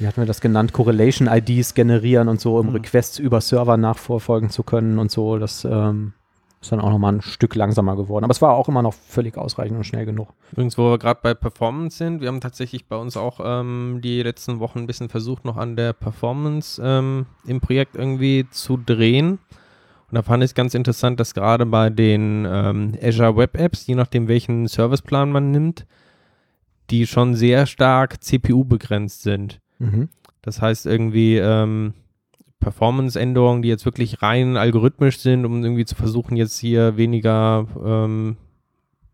wie 0.00 0.06
hatten 0.06 0.20
wir 0.20 0.26
das 0.26 0.40
genannt, 0.40 0.72
Correlation-IDs 0.72 1.74
generieren 1.74 2.28
und 2.28 2.40
so, 2.40 2.58
um 2.58 2.68
Mhm. 2.68 2.72
Requests 2.72 3.18
über 3.18 3.40
Server 3.40 3.76
nachverfolgen 3.76 4.50
zu 4.50 4.62
können 4.62 4.98
und 4.98 5.10
so. 5.10 5.38
Das 5.38 5.64
ähm, 5.64 6.14
ist 6.60 6.72
dann 6.72 6.80
auch 6.80 6.90
nochmal 6.90 7.14
ein 7.14 7.22
Stück 7.22 7.54
langsamer 7.54 7.96
geworden. 7.96 8.24
Aber 8.24 8.32
es 8.32 8.42
war 8.42 8.54
auch 8.54 8.68
immer 8.68 8.82
noch 8.82 8.94
völlig 8.94 9.36
ausreichend 9.36 9.76
und 9.76 9.84
schnell 9.84 10.06
genug. 10.06 10.28
Übrigens, 10.52 10.76
wo 10.76 10.90
wir 10.90 10.98
gerade 10.98 11.20
bei 11.22 11.34
Performance 11.34 11.98
sind, 11.98 12.20
wir 12.20 12.28
haben 12.28 12.40
tatsächlich 12.40 12.86
bei 12.86 12.96
uns 12.96 13.16
auch 13.16 13.40
ähm, 13.42 14.00
die 14.02 14.22
letzten 14.22 14.58
Wochen 14.58 14.80
ein 14.80 14.86
bisschen 14.86 15.08
versucht, 15.08 15.44
noch 15.44 15.56
an 15.56 15.76
der 15.76 15.92
Performance 15.92 16.80
ähm, 16.84 17.26
im 17.46 17.60
Projekt 17.60 17.94
irgendwie 17.96 18.46
zu 18.50 18.76
drehen. 18.78 19.38
Und 20.10 20.16
da 20.16 20.22
fand 20.22 20.42
ich 20.42 20.50
es 20.50 20.54
ganz 20.54 20.74
interessant, 20.74 21.20
dass 21.20 21.34
gerade 21.34 21.64
bei 21.66 21.88
den 21.88 22.46
ähm, 22.50 22.92
Azure 23.02 23.36
Web 23.36 23.56
Apps, 23.56 23.86
je 23.86 23.94
nachdem 23.94 24.28
welchen 24.28 24.66
Serviceplan 24.66 25.30
man 25.30 25.50
nimmt, 25.50 25.86
die 26.90 27.06
schon 27.06 27.36
sehr 27.36 27.66
stark 27.66 28.22
CPU 28.22 28.64
begrenzt 28.64 29.22
sind. 29.22 29.60
Mhm. 29.80 30.08
Das 30.42 30.62
heißt 30.62 30.86
irgendwie 30.86 31.36
ähm, 31.38 31.94
Performance-Änderungen, 32.60 33.62
die 33.62 33.68
jetzt 33.68 33.84
wirklich 33.84 34.22
rein 34.22 34.56
algorithmisch 34.56 35.18
sind, 35.18 35.44
um 35.44 35.62
irgendwie 35.64 35.84
zu 35.84 35.94
versuchen, 35.94 36.36
jetzt 36.36 36.58
hier 36.58 36.96
weniger, 36.96 37.66
ähm, 37.84 38.36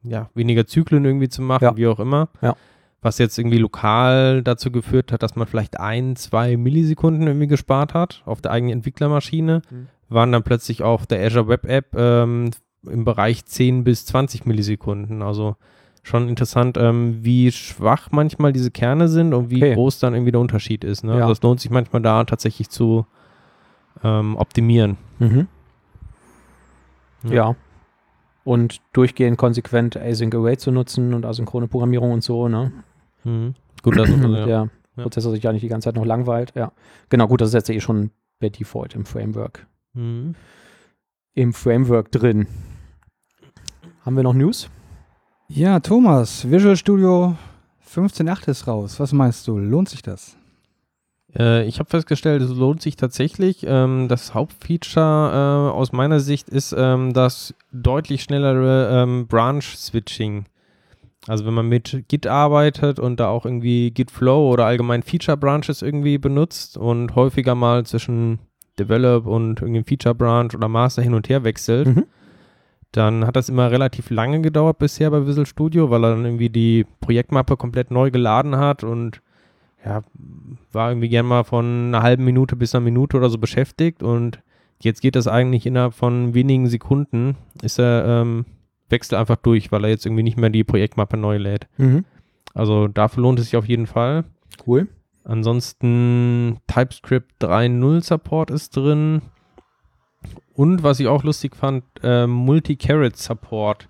ja, 0.03 0.29
weniger 0.35 0.67
Zyklen 0.67 1.05
irgendwie 1.05 1.29
zu 1.29 1.43
machen, 1.43 1.65
Ja. 1.65 1.77
wie 1.77 1.87
auch 1.87 2.01
immer. 2.01 2.29
Ja. 2.43 2.57
Was 3.03 3.19
jetzt 3.19 3.39
irgendwie 3.39 3.59
lokal 3.59 4.43
dazu 4.43 4.71
geführt 4.73 5.13
hat, 5.13 5.23
dass 5.23 5.37
man 5.37 5.47
vielleicht 5.47 5.79
ein, 5.79 6.17
zwei 6.17 6.57
Millisekunden 6.57 7.27
irgendwie 7.27 7.47
gespart 7.47 7.95
hat 7.95 8.23
auf 8.27 8.41
der 8.41 8.51
eigenen 8.51 8.73
Entwicklermaschine, 8.79 9.63
Mhm. 9.71 9.87
waren 10.09 10.33
dann 10.33 10.43
plötzlich 10.43 10.83
auf 10.83 11.07
der 11.07 11.25
Azure 11.25 11.49
Web 11.49 11.67
App 11.67 11.95
ähm, 11.97 12.51
im 12.85 13.05
Bereich 13.05 13.45
10 13.45 13.85
bis 13.85 14.07
20 14.07 14.45
Millisekunden. 14.47 15.23
Also 15.23 15.57
schon 16.07 16.29
interessant, 16.29 16.77
ähm, 16.79 17.19
wie 17.25 17.51
schwach 17.51 18.13
manchmal 18.13 18.53
diese 18.53 18.71
Kerne 18.71 19.09
sind 19.09 19.35
und 19.35 19.51
wie 19.51 19.57
Okay. 19.57 19.75
groß 19.75 19.99
dann 19.99 20.15
irgendwie 20.15 20.31
der 20.31 20.41
Unterschied 20.41 20.85
ist. 20.85 21.03
Ne? 21.03 21.15
Ja. 21.15 21.23
Also 21.23 21.33
es 21.33 21.43
lohnt 21.43 21.61
sich 21.61 21.71
manchmal 21.71 22.01
da 22.01 22.23
tatsächlich 22.23 22.71
zu 22.71 23.07
ähm, 24.05 24.37
optimieren. 24.37 24.99
Mhm. 25.19 25.49
Ja. 27.25 27.33
Ja. 27.35 27.57
Und 28.45 28.81
durchgehend 28.93 29.37
konsequent 29.37 29.97
Async 29.97 30.33
Array 30.33 30.57
zu 30.57 30.71
nutzen 30.71 31.13
und 31.13 31.27
asynchrone 31.27 31.67
Programmierung 31.67 32.13
und 32.13 32.23
so, 32.23 32.47
ne? 32.47 32.71
Mhm. 33.25 33.55
Gut, 33.83 33.99
das 33.99 34.09
Damit 34.09 34.47
ja. 34.47 34.47
der. 34.97 35.03
Prozessor 35.03 35.33
sich 35.33 35.43
ja 35.43 35.53
nicht 35.53 35.63
die 35.63 35.69
ganze 35.69 35.87
Zeit 35.87 35.97
noch 35.97 36.07
langweilt. 36.07 36.53
Ja. 36.55 36.71
Genau, 37.09 37.27
gut, 37.27 37.41
das 37.41 37.49
ist 37.49 37.55
jetzt 37.55 37.71
eh 37.71 37.81
schon 37.81 38.13
per 38.39 38.51
Default 38.51 38.95
im 38.95 39.05
Framework. 39.05 39.67
Mhm. 39.95 40.37
Im 41.35 41.53
Framework 41.53 42.13
drin. 42.13 42.47
Haben 44.05 44.17
wir 44.17 44.23
noch 44.23 44.35
News? 44.35 44.71
Ja, 45.49 45.81
Thomas, 45.81 46.51
Visual 46.51 46.77
Studio 46.77 47.37
15.8 47.95 48.49
ist 48.49 48.67
raus. 48.67 48.99
Was 48.99 49.13
meinst 49.13 49.47
du? 49.47 49.59
Lohnt 49.59 49.89
sich 49.89 50.03
das? 50.03 50.37
Äh, 51.39 51.67
ich 51.67 51.79
habe 51.79 51.89
festgestellt, 51.89 52.43
es 52.43 52.51
lohnt 52.51 52.83
sich 52.83 52.97
tatsächlich. 52.97 53.65
Ähm, 53.67 54.09
das 54.09 54.35
Hauptfeature 54.35 55.71
äh, 55.73 55.77
aus 55.77 55.93
meiner 55.93 56.21
Sicht 56.21 56.49
ist 56.49 56.75
ähm, 56.77 57.13
das 57.13 57.55
deutlich 57.73 58.23
schnellere 58.23 59.03
ähm, 59.03 59.27
Branch-Switching. 59.29 60.47
Also 61.29 61.47
wenn 61.47 61.55
man 61.55 61.69
mit 61.69 62.05
Git 62.09 62.27
arbeitet 62.27 62.99
und 62.99 63.19
da 63.21 63.29
auch 63.29 63.45
irgendwie 63.47 63.91
Git 63.91 64.11
Flow 64.11 64.51
oder 64.53 64.67
allgemein 64.67 65.03
Feature 65.03 65.37
Branches 65.37 65.83
irgendwie 65.83 66.19
benutzt 66.19 66.77
und 66.77 67.15
häufiger 67.15 67.55
mal 67.55 67.85
zwischen 67.87 68.39
Develop 68.79 69.27
und 69.27 69.61
irgendwie 69.63 69.83
Feature 69.85 70.15
Branch 70.15 70.51
oder 70.55 70.69
Master 70.69 71.03
hin 71.03 71.15
und 71.15 71.29
her 71.29 71.45
wechselt, 71.45 71.89
Mhm. 71.89 72.05
Dann 72.93 73.27
hat 73.27 73.37
das 73.37 73.49
immer 73.49 73.71
relativ 73.71 74.11
lange 74.11 74.41
gedauert 74.41 74.79
bisher 74.79 75.11
bei 75.11 75.27
Visual 75.27 75.47
Studio, 75.47 75.91
weil 75.91 76.05
er 76.05 76.11
dann 76.11 76.25
irgendwie 76.25 76.51
die 76.51 76.87
Projektmappe 77.01 77.57
komplett 77.57 77.91
neu 77.91 78.11
geladen 78.11 78.57
hat 78.57 78.85
und 78.85 79.21
ja, 79.85 80.03
war 80.73 80.91
irgendwie 80.91 81.09
gern 81.09 81.27
mal 81.27 81.45
von 81.45 81.89
einer 81.89 82.03
halben 82.03 82.25
Minute 82.25 82.57
bis 82.57 82.75
einer 82.75 82.85
Minute 82.85 83.17
oder 83.17 83.29
so 83.29 83.39
beschäftigt 83.39 84.03
und 84.03 84.41
jetzt 84.81 85.01
geht 85.01 85.17
das 85.17 85.29
eigentlich 85.29 85.67
innerhalb 85.67 85.95
von 85.95 86.35
wenigen 86.35 86.67
Sekunden, 86.69 87.37
ist 87.63 87.79
er, 87.79 88.05
ähm, 88.07 88.47
wechselt 88.89 89.19
einfach 89.19 89.37
durch, 89.37 89.73
weil 89.73 89.85
er 89.85 89.91
jetzt 89.91 90.07
irgendwie 90.07 90.23
nicht 90.23 90.39
mehr 90.39 90.51
die 90.51 90.65
Projektmappe 90.65 91.17
neu 91.17 91.39
lädt. 91.39 91.67
Mhm. 91.77 92.05
Also 92.55 92.89
dafür 92.89 93.23
lohnt 93.23 93.39
es 93.39 93.47
sich 93.47 93.57
auf 93.57 93.69
jeden 93.69 93.87
Fall. 93.87 94.25
Cool. 94.67 94.89
Ansonsten 95.25 96.59
TypeScript 96.69 97.43
3.0 97.43 98.03
Support 98.03 98.51
ist 98.51 98.77
drin. 98.77 99.23
Und 100.55 100.83
was 100.83 101.01
ich 101.01 101.07
auch 101.07 101.23
lustig 101.23 101.55
fand, 101.55 101.85
äh, 102.03 102.27
Multi-Carrot 102.27 103.17
Support. 103.17 103.89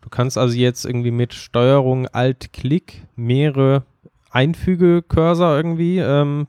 Du 0.00 0.08
kannst 0.08 0.36
also 0.36 0.56
jetzt 0.56 0.84
irgendwie 0.84 1.10
mit 1.10 1.32
Steuerung 1.32 2.06
Alt-Klick 2.08 3.06
mehrere 3.16 3.84
Einfüge-Cursor 4.30 5.56
irgendwie 5.56 5.98
ähm, 5.98 6.48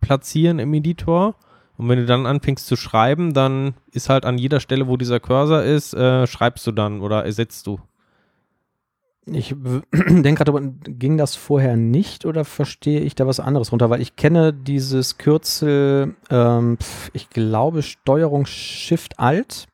platzieren 0.00 0.58
im 0.58 0.72
Editor. 0.74 1.36
Und 1.76 1.88
wenn 1.88 1.98
du 1.98 2.06
dann 2.06 2.26
anfängst 2.26 2.66
zu 2.66 2.76
schreiben, 2.76 3.34
dann 3.34 3.74
ist 3.92 4.08
halt 4.08 4.24
an 4.24 4.38
jeder 4.38 4.60
Stelle, 4.60 4.88
wo 4.88 4.96
dieser 4.96 5.20
Cursor 5.20 5.62
ist, 5.62 5.92
äh, 5.92 6.26
schreibst 6.26 6.66
du 6.66 6.72
dann 6.72 7.00
oder 7.00 7.24
ersetzt 7.24 7.66
du. 7.66 7.78
Ich 9.28 9.54
denke 9.92 10.44
gerade, 10.44 10.72
ging 10.84 11.16
das 11.16 11.34
vorher 11.34 11.76
nicht 11.76 12.24
oder 12.26 12.44
verstehe 12.44 13.00
ich 13.00 13.14
da 13.16 13.26
was 13.26 13.40
anderes 13.40 13.72
runter? 13.72 13.90
Weil 13.90 14.00
ich 14.00 14.14
kenne 14.16 14.52
dieses 14.52 15.18
Kürzel, 15.18 16.14
ähm, 16.30 16.78
ich 17.12 17.28
glaube 17.30 17.82
Steuerung 17.82 18.46
Shift 18.46 19.18
Alt 19.18 19.66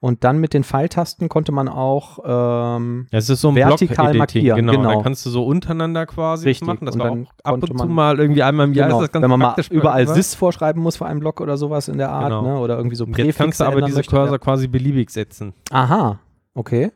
und 0.00 0.22
dann 0.24 0.38
mit 0.38 0.52
den 0.54 0.62
Pfeiltasten 0.64 1.28
konnte 1.28 1.52
man 1.52 1.68
auch 1.68 2.18
ähm, 2.24 3.06
es 3.12 3.28
ist 3.30 3.40
so 3.40 3.48
ein 3.50 3.54
vertikal 3.56 4.14
markieren. 4.14 4.56
Genau, 4.56 4.72
genau. 4.72 4.94
da 4.96 5.02
kannst 5.02 5.24
du 5.26 5.30
so 5.30 5.44
untereinander 5.46 6.06
quasi 6.06 6.48
Richtig. 6.48 6.66
machen. 6.66 6.84
Das 6.86 6.94
Und 6.96 7.00
war 7.00 7.10
dann 7.10 7.26
auch 7.26 7.32
ab 7.44 7.54
und 7.54 7.66
zu 7.78 7.86
mal 7.86 8.18
irgendwie 8.18 8.42
einmal 8.42 8.66
im 8.66 8.74
Jahr 8.74 8.88
genau. 8.88 9.00
ist 9.00 9.06
das 9.08 9.12
ganz 9.12 9.22
wenn 9.22 9.30
man 9.30 9.40
mal 9.40 9.54
überall 9.70 10.06
bei- 10.06 10.14
Sys 10.14 10.34
vorschreiben 10.34 10.82
muss 10.82 10.96
für 10.96 11.06
einen 11.06 11.20
Block 11.20 11.40
oder 11.40 11.56
sowas 11.56 11.86
in 11.88 11.98
der 11.98 12.10
Art, 12.10 12.30
Genau. 12.30 12.42
ne? 12.42 12.58
oder 12.58 12.76
irgendwie 12.76 12.96
so 12.96 13.04
Und 13.04 13.10
Jetzt 13.16 13.38
kannst 13.38 13.58
Präfixe 13.58 13.64
du 13.64 13.70
aber 13.70 13.82
diese. 13.82 14.02
Cursor 14.02 14.38
quasi 14.38 14.66
beliebig 14.68 15.10
setzen. 15.10 15.52
Aha, 15.70 16.18
okay. 16.54 16.90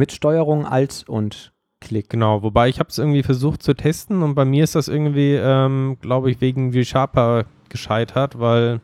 Mit 0.00 0.12
Steuerung 0.12 0.64
Alt 0.64 1.04
und 1.08 1.52
Klick. 1.78 2.08
Genau, 2.08 2.42
wobei 2.42 2.70
ich 2.70 2.78
habe 2.78 2.88
es 2.88 2.96
irgendwie 2.96 3.22
versucht 3.22 3.62
zu 3.62 3.74
testen 3.74 4.22
und 4.22 4.34
bei 4.34 4.46
mir 4.46 4.64
ist 4.64 4.74
das 4.74 4.88
irgendwie, 4.88 5.34
ähm, 5.34 5.98
glaube 6.00 6.30
ich, 6.30 6.40
wegen 6.40 6.70
ReSharper 6.70 7.44
gescheitert, 7.68 8.40
weil 8.40 8.80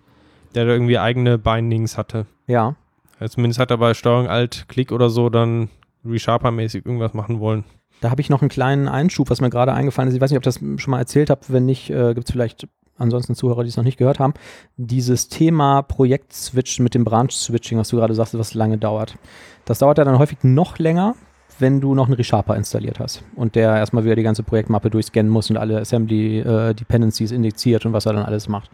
der 0.54 0.66
da 0.66 0.72
irgendwie 0.72 0.98
eigene 0.98 1.38
Bindings 1.38 1.96
hatte. 1.96 2.26
Ja. 2.46 2.76
Ja, 3.18 3.30
Zumindest 3.30 3.58
hat 3.58 3.70
er 3.70 3.78
bei 3.78 3.94
Steuerung 3.94 4.28
Alt 4.28 4.66
Klick 4.68 4.92
oder 4.92 5.08
so 5.08 5.30
dann 5.30 5.70
ReSharper-mäßig 6.04 6.84
irgendwas 6.84 7.14
machen 7.14 7.40
wollen. 7.40 7.64
Da 8.02 8.10
habe 8.10 8.20
ich 8.20 8.28
noch 8.28 8.42
einen 8.42 8.50
kleinen 8.50 8.86
Einschub, 8.86 9.30
was 9.30 9.40
mir 9.40 9.48
gerade 9.48 9.72
eingefallen 9.72 10.10
ist. 10.10 10.16
Ich 10.16 10.20
weiß 10.20 10.30
nicht, 10.30 10.36
ob 10.36 10.46
ich 10.46 10.54
das 10.54 10.82
schon 10.82 10.90
mal 10.90 10.98
erzählt 10.98 11.30
habe. 11.30 11.40
Wenn 11.48 11.64
nicht, 11.64 11.88
äh, 11.88 12.12
gibt 12.12 12.28
es 12.28 12.32
vielleicht 12.32 12.68
ansonsten 12.98 13.34
Zuhörer, 13.34 13.62
die 13.62 13.68
es 13.68 13.76
noch 13.76 13.84
nicht 13.84 13.98
gehört 13.98 14.18
haben. 14.18 14.34
Dieses 14.76 15.28
Thema 15.28 15.82
Projekt-Switchen 15.82 16.82
mit 16.82 16.94
dem 16.94 17.04
Branch-Switching, 17.04 17.78
was 17.78 17.88
du 17.88 17.96
gerade 17.96 18.14
sagst, 18.14 18.38
was 18.38 18.54
lange 18.54 18.78
dauert. 18.78 19.16
Das 19.64 19.78
dauert 19.78 19.98
ja 19.98 20.04
dann 20.04 20.18
häufig 20.18 20.38
noch 20.42 20.78
länger, 20.78 21.14
wenn 21.58 21.80
du 21.80 21.94
noch 21.94 22.06
einen 22.06 22.14
ReSharper 22.14 22.56
installiert 22.56 23.00
hast 23.00 23.22
und 23.34 23.54
der 23.54 23.76
erstmal 23.76 24.04
wieder 24.04 24.16
die 24.16 24.22
ganze 24.22 24.42
Projektmappe 24.42 24.90
durchscannen 24.90 25.30
muss 25.30 25.50
und 25.50 25.56
alle 25.56 25.80
Assembly-Dependencies 25.80 27.32
indexiert 27.32 27.86
und 27.86 27.92
was 27.92 28.06
er 28.06 28.12
dann 28.12 28.24
alles 28.24 28.48
macht. 28.48 28.70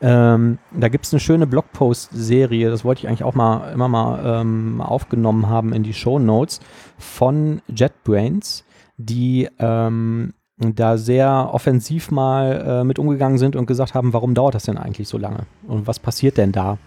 Ähm, 0.00 0.58
da 0.72 0.88
gibt 0.88 1.06
es 1.06 1.12
eine 1.12 1.20
schöne 1.20 1.46
Blogpost-Serie, 1.46 2.70
das 2.70 2.84
wollte 2.84 3.00
ich 3.02 3.08
eigentlich 3.08 3.24
auch 3.24 3.34
mal 3.34 3.72
immer 3.72 3.88
mal 3.88 4.40
ähm, 4.40 4.80
aufgenommen 4.80 5.48
haben 5.48 5.72
in 5.72 5.82
die 5.82 5.94
Show 5.94 6.18
Notes 6.18 6.60
von 6.98 7.62
JetBrains, 7.68 8.64
die 8.96 9.48
ähm, 9.58 10.34
da 10.58 10.96
sehr 10.96 11.50
offensiv 11.52 12.10
mal 12.10 12.64
äh, 12.66 12.84
mit 12.84 12.98
umgegangen 12.98 13.38
sind 13.38 13.56
und 13.56 13.66
gesagt 13.66 13.94
haben, 13.94 14.12
warum 14.12 14.34
dauert 14.34 14.54
das 14.54 14.64
denn 14.64 14.78
eigentlich 14.78 15.08
so 15.08 15.18
lange 15.18 15.40
und 15.68 15.86
was 15.86 15.98
passiert 15.98 16.38
denn 16.38 16.52
da? 16.52 16.78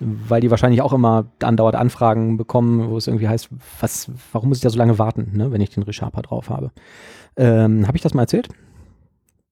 Weil 0.00 0.40
die 0.40 0.50
wahrscheinlich 0.50 0.82
auch 0.82 0.92
immer 0.92 1.26
andauernd 1.42 1.76
Anfragen 1.76 2.36
bekommen, 2.36 2.88
wo 2.90 2.96
es 2.96 3.06
irgendwie 3.06 3.28
heißt, 3.28 3.48
was, 3.80 4.10
warum 4.32 4.48
muss 4.48 4.58
ich 4.58 4.62
da 4.62 4.70
so 4.70 4.78
lange 4.78 4.98
warten, 4.98 5.30
ne, 5.34 5.52
wenn 5.52 5.60
ich 5.60 5.70
den 5.70 5.82
ReSharper 5.84 6.22
drauf 6.22 6.48
habe. 6.50 6.70
Ähm, 7.36 7.86
habe 7.86 7.96
ich 7.96 8.02
das 8.02 8.14
mal 8.14 8.22
erzählt? 8.22 8.48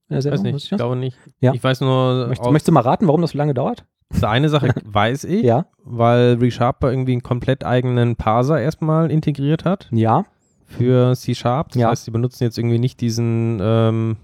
Der 0.09 0.23
Weiß 0.25 0.41
nicht, 0.41 0.55
ich 0.57 0.71
ich 0.71 0.77
glaube 0.77 0.97
nicht. 0.97 1.17
Ja. 1.39 1.53
Ich 1.53 1.63
weiß 1.63 1.79
nur, 1.81 2.27
Möchtest, 2.27 2.51
möchtest 2.51 2.67
du 2.67 2.71
mal 2.73 2.81
raten, 2.81 3.07
warum 3.07 3.21
das 3.21 3.31
so 3.31 3.37
lange 3.37 3.53
dauert? 3.53 3.85
also 4.13 4.27
eine 4.27 4.49
Sache 4.49 4.73
weiß 4.85 5.23
ich, 5.23 5.43
Ja. 5.43 5.67
weil 5.85 6.33
ReSharper 6.33 6.89
irgendwie 6.91 7.13
einen 7.13 7.23
komplett 7.23 7.63
eigenen 7.65 8.17
Parser 8.17 8.59
erstmal 8.59 9.09
integriert 9.09 9.63
hat 9.63 9.87
Ja. 9.91 10.25
Für 10.71 11.15
C-Sharp. 11.15 11.69
Das 11.69 11.81
Ja. 11.81 11.89
heißt, 11.89 12.05
sie 12.05 12.11
benutzen 12.11 12.43
jetzt 12.43 12.57
irgendwie 12.57 12.79
nicht 12.79 13.01
diesen, 13.01 13.59
ähm, 13.61 14.17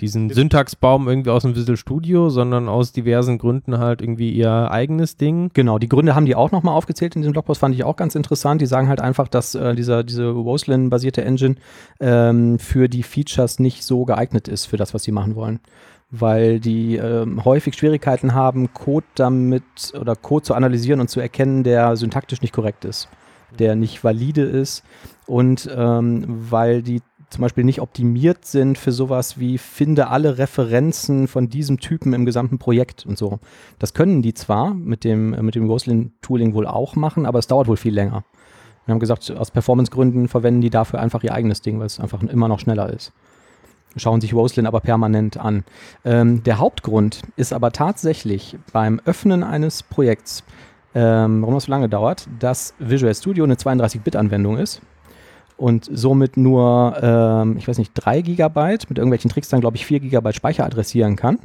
diesen 0.00 0.30
Syntaxbaum 0.30 1.08
irgendwie 1.08 1.30
aus 1.30 1.42
dem 1.42 1.54
Visual 1.54 1.76
Studio, 1.76 2.28
sondern 2.28 2.68
aus 2.68 2.90
diversen 2.92 3.38
Gründen 3.38 3.78
halt 3.78 4.02
irgendwie 4.02 4.32
ihr 4.32 4.70
eigenes 4.70 5.16
Ding. 5.16 5.50
Genau, 5.54 5.78
die 5.78 5.88
Gründe 5.88 6.14
haben 6.16 6.26
die 6.26 6.34
auch 6.34 6.50
nochmal 6.50 6.74
aufgezählt 6.74 7.14
in 7.14 7.22
diesem 7.22 7.32
Blogpost, 7.32 7.60
fand 7.60 7.74
ich 7.74 7.84
auch 7.84 7.94
ganz 7.94 8.16
interessant. 8.16 8.60
Die 8.60 8.66
sagen 8.66 8.88
halt 8.88 9.00
einfach, 9.00 9.28
dass 9.28 9.54
äh, 9.54 9.74
dieser, 9.76 10.02
diese 10.02 10.28
Roslyn-basierte 10.28 11.24
Engine 11.24 11.54
ähm, 12.00 12.58
für 12.58 12.88
die 12.88 13.04
Features 13.04 13.60
nicht 13.60 13.84
so 13.84 14.04
geeignet 14.04 14.48
ist 14.48 14.66
für 14.66 14.76
das, 14.76 14.92
was 14.92 15.04
sie 15.04 15.12
machen 15.12 15.36
wollen. 15.36 15.60
Weil 16.10 16.58
die 16.58 16.96
ähm, 16.96 17.44
häufig 17.44 17.74
Schwierigkeiten 17.74 18.34
haben, 18.34 18.72
Code 18.74 19.06
damit 19.14 19.62
oder 19.98 20.16
Code 20.16 20.42
zu 20.44 20.54
analysieren 20.54 21.00
und 21.00 21.08
zu 21.08 21.20
erkennen, 21.20 21.62
der 21.62 21.96
syntaktisch 21.96 22.42
nicht 22.42 22.52
korrekt 22.52 22.84
ist, 22.84 23.08
der 23.58 23.76
nicht 23.76 24.02
valide 24.02 24.42
ist 24.42 24.82
und 25.26 25.68
ähm, 25.74 26.24
weil 26.28 26.82
die 26.82 27.00
zum 27.32 27.42
Beispiel 27.42 27.64
nicht 27.64 27.80
optimiert 27.80 28.44
sind 28.44 28.78
für 28.78 28.92
sowas 28.92 29.38
wie 29.38 29.56
finde 29.58 30.08
alle 30.08 30.38
Referenzen 30.38 31.26
von 31.28 31.48
diesem 31.48 31.80
Typen 31.80 32.12
im 32.12 32.26
gesamten 32.26 32.58
Projekt 32.58 33.06
und 33.06 33.16
so. 33.16 33.40
Das 33.78 33.94
können 33.94 34.22
die 34.22 34.34
zwar 34.34 34.74
mit 34.74 35.02
dem, 35.02 35.30
mit 35.44 35.54
dem 35.54 35.68
Roslyn-Tooling 35.68 36.54
wohl 36.54 36.66
auch 36.66 36.94
machen, 36.94 37.26
aber 37.26 37.38
es 37.38 37.46
dauert 37.46 37.68
wohl 37.68 37.78
viel 37.78 37.94
länger. 37.94 38.24
Wir 38.84 38.92
haben 38.92 39.00
gesagt, 39.00 39.30
aus 39.30 39.50
Performance-Gründen 39.50 40.28
verwenden 40.28 40.60
die 40.60 40.70
dafür 40.70 41.00
einfach 41.00 41.22
ihr 41.22 41.32
eigenes 41.32 41.62
Ding, 41.62 41.78
weil 41.78 41.86
es 41.86 42.00
einfach 42.00 42.22
immer 42.22 42.48
noch 42.48 42.60
schneller 42.60 42.92
ist. 42.92 43.12
Schauen 43.96 44.20
sich 44.20 44.34
Roslyn 44.34 44.66
aber 44.66 44.80
permanent 44.80 45.36
an. 45.36 45.64
Ähm, 46.04 46.42
der 46.42 46.58
Hauptgrund 46.58 47.22
ist 47.36 47.52
aber 47.52 47.72
tatsächlich 47.72 48.58
beim 48.72 49.00
Öffnen 49.04 49.42
eines 49.42 49.82
Projekts, 49.82 50.44
ähm, 50.94 51.42
warum 51.42 51.54
das 51.54 51.64
so 51.64 51.70
lange 51.70 51.88
dauert, 51.88 52.26
dass 52.38 52.74
Visual 52.78 53.14
Studio 53.14 53.44
eine 53.44 53.54
32-Bit-Anwendung 53.54 54.58
ist 54.58 54.82
und 55.56 55.88
somit 55.90 56.36
nur, 56.36 56.96
ähm, 57.00 57.56
ich 57.56 57.68
weiß 57.68 57.78
nicht, 57.78 57.92
3 57.94 58.22
Gigabyte, 58.22 58.88
mit 58.88 58.98
irgendwelchen 58.98 59.30
Tricks 59.30 59.48
dann, 59.48 59.60
glaube 59.60 59.76
ich, 59.76 59.86
4 59.86 60.00
Gigabyte 60.00 60.36
Speicher 60.36 60.64
adressieren 60.64 61.16
kann. 61.16 61.38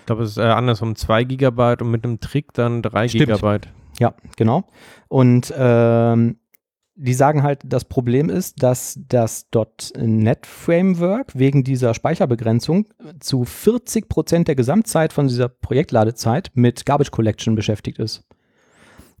Ich 0.00 0.06
glaube, 0.06 0.22
es 0.22 0.30
ist 0.30 0.38
äh, 0.38 0.42
andersrum 0.42 0.96
2 0.96 1.24
Gigabyte 1.24 1.82
und 1.82 1.90
mit 1.90 2.04
einem 2.04 2.20
Trick 2.20 2.52
dann 2.54 2.82
3 2.82 3.08
Stimmt. 3.08 3.26
Gigabyte. 3.26 3.68
Ja, 3.98 4.14
genau. 4.36 4.64
Und 5.08 5.52
ähm, 5.56 6.36
die 7.00 7.14
sagen 7.14 7.44
halt, 7.44 7.60
das 7.64 7.84
Problem 7.84 8.28
ist, 8.28 8.62
dass 8.62 8.98
das 9.08 9.46
.NET-Framework 9.96 11.38
wegen 11.38 11.62
dieser 11.62 11.94
Speicherbegrenzung 11.94 12.88
zu 13.20 13.44
40 13.44 14.08
Prozent 14.08 14.48
der 14.48 14.56
Gesamtzeit 14.56 15.12
von 15.12 15.28
dieser 15.28 15.48
Projektladezeit 15.48 16.50
mit 16.54 16.84
Garbage 16.86 17.12
Collection 17.12 17.54
beschäftigt 17.54 17.98
ist. 17.98 18.24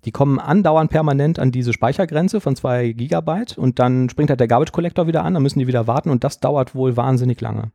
Die 0.04 0.12
kommen 0.12 0.38
andauernd 0.38 0.90
permanent 0.90 1.38
an 1.38 1.50
diese 1.50 1.72
Speichergrenze 1.72 2.40
von 2.40 2.54
2 2.54 2.92
Gigabyte 2.92 3.58
und 3.58 3.78
dann 3.78 4.08
springt 4.08 4.30
halt 4.30 4.40
der 4.40 4.48
Garbage 4.48 4.72
Collector 4.72 5.06
wieder 5.06 5.24
an, 5.24 5.34
dann 5.34 5.42
müssen 5.42 5.58
die 5.58 5.66
wieder 5.66 5.86
warten 5.86 6.10
und 6.10 6.24
das 6.24 6.40
dauert 6.40 6.74
wohl 6.74 6.96
wahnsinnig 6.96 7.40
lange. 7.40 7.72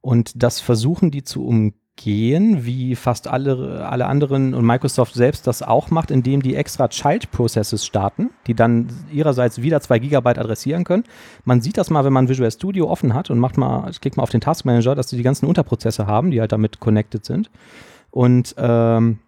Und 0.00 0.42
das 0.42 0.60
versuchen 0.60 1.10
die 1.10 1.24
zu 1.24 1.46
umgehen, 1.46 2.66
wie 2.66 2.94
fast 2.94 3.26
alle, 3.26 3.86
alle 3.88 4.04
anderen 4.04 4.52
und 4.52 4.66
Microsoft 4.66 5.14
selbst 5.14 5.46
das 5.46 5.62
auch 5.62 5.90
macht, 5.90 6.10
indem 6.10 6.42
die 6.42 6.56
extra 6.56 6.88
Child 6.88 7.30
Processes 7.30 7.86
starten, 7.86 8.28
die 8.46 8.52
dann 8.52 8.88
ihrerseits 9.10 9.62
wieder 9.62 9.80
2 9.80 10.00
Gigabyte 10.00 10.38
adressieren 10.38 10.84
können. 10.84 11.04
Man 11.44 11.62
sieht 11.62 11.78
das 11.78 11.88
mal, 11.88 12.04
wenn 12.04 12.12
man 12.12 12.28
Visual 12.28 12.50
Studio 12.50 12.90
offen 12.90 13.14
hat 13.14 13.30
und 13.30 13.38
macht 13.38 13.56
mal, 13.56 13.90
klickt 13.98 14.18
mal 14.18 14.22
auf 14.24 14.30
den 14.30 14.42
Task 14.42 14.66
Manager, 14.66 14.94
dass 14.94 15.08
sie 15.08 15.16
die 15.16 15.22
ganzen 15.22 15.46
Unterprozesse 15.46 16.06
haben, 16.06 16.30
die 16.30 16.40
halt 16.40 16.52
damit 16.52 16.80
connected 16.80 17.24
sind. 17.24 17.50
Und 18.10 18.54
ähm, 18.58 19.20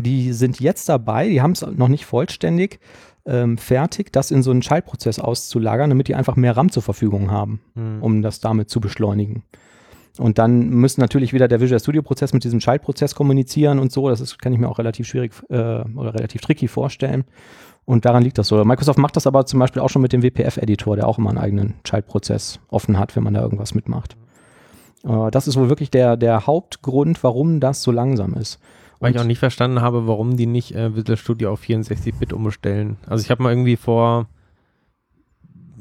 die 0.00 0.32
sind 0.32 0.60
jetzt 0.60 0.88
dabei, 0.88 1.28
die 1.28 1.42
haben 1.42 1.52
es 1.52 1.62
noch 1.62 1.88
nicht 1.88 2.06
vollständig 2.06 2.80
ähm, 3.24 3.58
fertig, 3.58 4.12
das 4.12 4.30
in 4.30 4.42
so 4.42 4.50
einen 4.50 4.62
Child-Prozess 4.62 5.18
auszulagern, 5.18 5.90
damit 5.90 6.08
die 6.08 6.14
einfach 6.14 6.36
mehr 6.36 6.56
RAM 6.56 6.70
zur 6.70 6.82
Verfügung 6.82 7.30
haben, 7.30 7.60
Hm. 7.74 8.02
um 8.02 8.22
das 8.22 8.40
damit 8.40 8.70
zu 8.70 8.80
beschleunigen. 8.80 9.44
Und 10.18 10.38
dann 10.38 10.68
müsste 10.68 11.00
natürlich 11.00 11.32
wieder 11.32 11.48
der 11.48 11.60
Visual 11.60 11.80
Studio-Prozess 11.80 12.32
mit 12.32 12.44
diesem 12.44 12.58
Child-Prozess 12.58 13.14
kommunizieren 13.14 13.78
und 13.78 13.92
so. 13.92 14.08
Das 14.10 14.20
ist, 14.20 14.40
kann 14.40 14.52
ich 14.52 14.58
mir 14.58 14.68
auch 14.68 14.78
relativ 14.78 15.06
schwierig 15.06 15.32
äh, 15.48 15.54
oder 15.54 16.14
relativ 16.14 16.42
tricky 16.42 16.68
vorstellen. 16.68 17.24
Und 17.84 18.04
daran 18.04 18.22
liegt 18.22 18.38
das 18.38 18.48
so. 18.48 18.62
Microsoft 18.64 18.98
macht 18.98 19.16
das 19.16 19.26
aber 19.26 19.46
zum 19.46 19.58
Beispiel 19.58 19.80
auch 19.80 19.88
schon 19.88 20.02
mit 20.02 20.12
dem 20.12 20.22
WPF-Editor, 20.22 20.96
der 20.96 21.08
auch 21.08 21.18
immer 21.18 21.30
einen 21.30 21.38
eigenen 21.38 21.74
Child-Prozess 21.84 22.60
offen 22.68 22.98
hat, 22.98 23.16
wenn 23.16 23.24
man 23.24 23.34
da 23.34 23.40
irgendwas 23.40 23.74
mitmacht. 23.74 24.16
Äh, 25.04 25.30
das 25.30 25.48
ist 25.48 25.56
wohl 25.56 25.68
wirklich 25.70 25.90
der, 25.90 26.16
der 26.16 26.46
Hauptgrund, 26.46 27.22
warum 27.24 27.60
das 27.60 27.82
so 27.82 27.90
langsam 27.90 28.34
ist. 28.34 28.58
Weil 29.02 29.14
ich 29.14 29.20
auch 29.20 29.24
nicht 29.26 29.38
verstanden 29.38 29.80
habe, 29.82 30.06
warum 30.06 30.36
die 30.36 30.46
nicht 30.46 30.74
äh, 30.74 30.94
Visual 30.96 31.16
Studio 31.16 31.52
auf 31.52 31.62
64-Bit 31.62 32.32
umstellen. 32.32 32.96
Also 33.06 33.22
ich 33.24 33.30
habe 33.30 33.42
mal 33.42 33.50
irgendwie 33.50 33.76
vor 33.76 34.26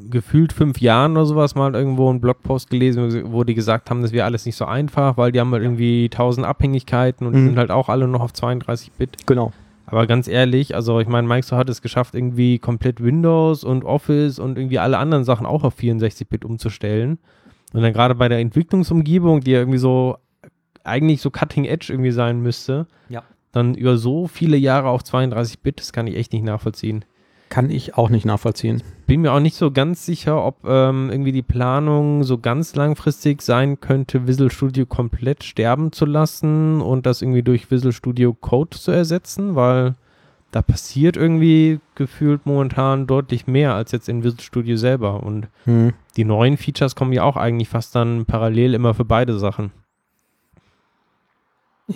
gefühlt 0.10 0.52
fünf 0.54 0.82
Jahren 0.82 1.12
oder 1.14 1.26
sowas 1.26 1.56
mal 1.56 1.76
irgendwo 1.76 2.10
einen 2.10 2.22
Blogpost 2.22 2.70
gelesen, 2.70 3.32
wo 3.32 3.44
die 3.44 3.54
gesagt 3.54 3.90
haben, 3.90 4.02
das 4.02 4.12
wäre 4.12 4.26
alles 4.26 4.46
nicht 4.46 4.56
so 4.56 4.66
einfach, 4.66 5.16
weil 5.18 5.32
die 5.32 5.40
haben 5.40 5.52
halt 5.52 5.64
irgendwie 5.64 6.10
tausend 6.10 6.46
Abhängigkeiten 6.46 7.28
und 7.28 7.34
die 7.34 7.40
Mhm. 7.40 7.46
sind 7.50 7.58
halt 7.58 7.72
auch 7.72 7.88
alle 7.90 8.08
noch 8.08 8.22
auf 8.22 8.32
32-Bit. 8.32 9.28
Genau. 9.28 9.54
Aber 9.86 10.08
ganz 10.08 10.28
ehrlich, 10.28 10.74
also 10.74 11.00
ich 11.00 11.08
meine, 11.08 11.28
Microsoft 11.28 11.60
hat 11.60 11.70
es 11.70 11.82
geschafft, 11.82 12.16
irgendwie 12.16 12.60
komplett 12.60 13.04
Windows 13.04 13.64
und 13.64 13.84
Office 13.84 14.40
und 14.40 14.58
irgendwie 14.58 14.80
alle 14.80 14.98
anderen 14.98 15.24
Sachen 15.24 15.46
auch 15.46 15.64
auf 15.64 15.78
64-Bit 15.78 16.46
umzustellen. 16.46 17.20
Und 17.74 17.82
dann 17.82 17.94
gerade 17.94 18.16
bei 18.16 18.28
der 18.28 18.40
Entwicklungsumgebung, 18.40 19.42
die 19.42 19.52
ja 19.52 19.60
irgendwie 19.60 19.78
so 19.78 20.18
eigentlich 20.84 21.22
so 21.22 21.30
Cutting 21.30 21.66
Edge 21.66 21.88
irgendwie 21.92 22.12
sein 22.12 22.42
müsste, 22.42 22.88
Ja. 23.10 23.24
dann 23.52 23.76
über 23.76 23.98
so 23.98 24.28
viele 24.28 24.58
Jahre 24.58 24.90
auf 24.90 25.02
32-Bit, 25.04 25.80
das 25.80 25.94
kann 25.94 26.08
ich 26.08 26.16
echt 26.16 26.34
nicht 26.34 26.44
nachvollziehen. 26.46 27.06
kann 27.50 27.70
ich 27.70 27.98
auch 27.98 28.08
nicht 28.10 28.26
nachvollziehen. 28.26 28.82
Bin 29.08 29.20
mir 29.24 29.34
auch 29.34 29.42
nicht 29.42 29.58
so 29.58 29.72
ganz 29.72 30.06
sicher, 30.06 30.42
ob 30.46 30.64
ähm, 30.66 31.10
irgendwie 31.12 31.34
die 31.34 31.42
Planung 31.42 32.24
so 32.24 32.38
ganz 32.38 32.76
langfristig 32.76 33.42
sein 33.42 33.82
könnte, 33.82 34.26
Visual 34.26 34.50
Studio 34.50 34.86
komplett 34.86 35.44
sterben 35.44 35.92
zu 35.92 36.06
lassen 36.06 36.80
und 36.80 37.06
das 37.06 37.22
irgendwie 37.22 37.44
durch 37.44 37.70
Visual 37.70 37.92
Studio 37.92 38.34
Code 38.34 38.78
zu 38.80 38.92
ersetzen, 38.92 39.56
weil 39.56 39.96
da 40.52 40.62
passiert 40.62 41.18
irgendwie 41.18 41.82
gefühlt 41.96 42.46
momentan 42.46 43.06
deutlich 43.06 43.48
mehr 43.48 43.74
als 43.76 43.92
jetzt 43.92 44.08
in 44.08 44.24
Visual 44.24 44.40
Studio 44.42 44.78
selber. 44.78 45.22
Und 45.22 45.50
Hm. 45.66 45.92
die 46.16 46.24
neuen 46.24 46.56
Features 46.56 46.96
kommen 46.96 47.12
ja 47.12 47.24
auch 47.24 47.36
eigentlich 47.36 47.68
fast 47.68 47.96
dann 47.96 48.24
parallel 48.26 48.74
immer 48.76 48.94
für 48.94 49.04
beide 49.06 49.38
Sachen. 49.38 49.72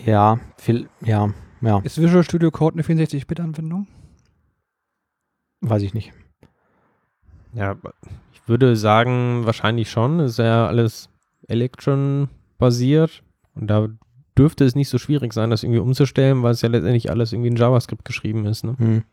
Ja, 0.06 0.40
viel, 0.58 0.90
ja, 1.02 1.30
ja, 1.62 1.80
Ist 1.80 2.02
Visual 2.02 2.24
Studio 2.24 2.52
Code 2.52 2.76
eine 2.76 2.84
64-Bit-Anwendung? 2.84 3.88
weiß 5.62 5.82
ich 5.82 5.94
nicht. 5.94 6.14
Ja, 7.54 7.76
ich 8.34 8.48
würde 8.48 8.76
sagen, 8.76 9.46
wahrscheinlich 9.46 9.90
schon. 9.90 10.20
Ist 10.20 10.38
ja 10.38 10.68
alles 10.68 11.10
Electron-basiert. 11.48 13.24
Und 13.56 13.68
da 13.68 13.88
dürfte 14.38 14.66
es 14.66 14.76
nicht 14.76 14.90
so 14.90 14.98
schwierig 14.98 15.34
sein, 15.34 15.50
das 15.50 15.64
irgendwie 15.64 15.80
umzustellen, 15.80 16.44
weil 16.44 16.52
es 16.52 16.62
ja 16.62 16.70
letztendlich 16.70 17.10
alles 17.10 17.32
irgendwie 17.34 17.50
in 17.50 17.56
JavaScript 17.56 18.06
geschrieben 18.06 18.46
ist. 18.46 18.64
Ne? 18.64 18.76
Hm. 18.78 19.04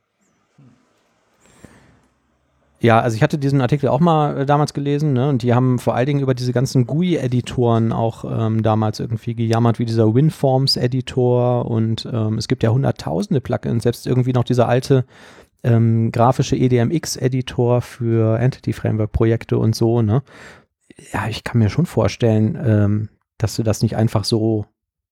Ja, 2.82 2.98
also 2.98 3.14
ich 3.14 3.22
hatte 3.22 3.38
diesen 3.38 3.60
Artikel 3.60 3.88
auch 3.88 4.00
mal 4.00 4.38
äh, 4.38 4.46
damals 4.46 4.74
gelesen, 4.74 5.12
ne? 5.12 5.28
Und 5.28 5.42
die 5.42 5.54
haben 5.54 5.78
vor 5.78 5.94
allen 5.94 6.06
Dingen 6.06 6.20
über 6.20 6.34
diese 6.34 6.52
ganzen 6.52 6.84
GUI-Editoren 6.84 7.92
auch 7.92 8.24
ähm, 8.24 8.64
damals 8.64 8.98
irgendwie 8.98 9.36
gejammert, 9.36 9.78
wie 9.78 9.84
dieser 9.84 10.12
WinForms-Editor 10.12 11.66
und 11.66 12.08
ähm, 12.12 12.38
es 12.38 12.48
gibt 12.48 12.64
ja 12.64 12.70
hunderttausende 12.70 13.40
Plugins, 13.40 13.84
selbst 13.84 14.04
irgendwie 14.08 14.32
noch 14.32 14.42
dieser 14.42 14.68
alte 14.68 15.04
ähm, 15.62 16.10
grafische 16.10 16.56
EDMX-Editor 16.56 17.82
für 17.82 18.40
Entity-Framework-Projekte 18.40 19.58
und 19.58 19.76
so, 19.76 20.02
ne? 20.02 20.24
Ja, 21.12 21.28
ich 21.28 21.44
kann 21.44 21.60
mir 21.60 21.70
schon 21.70 21.86
vorstellen, 21.86 22.58
ähm, 22.60 23.08
dass 23.38 23.54
du 23.54 23.62
das 23.62 23.82
nicht 23.82 23.94
einfach 23.94 24.24
so 24.24 24.66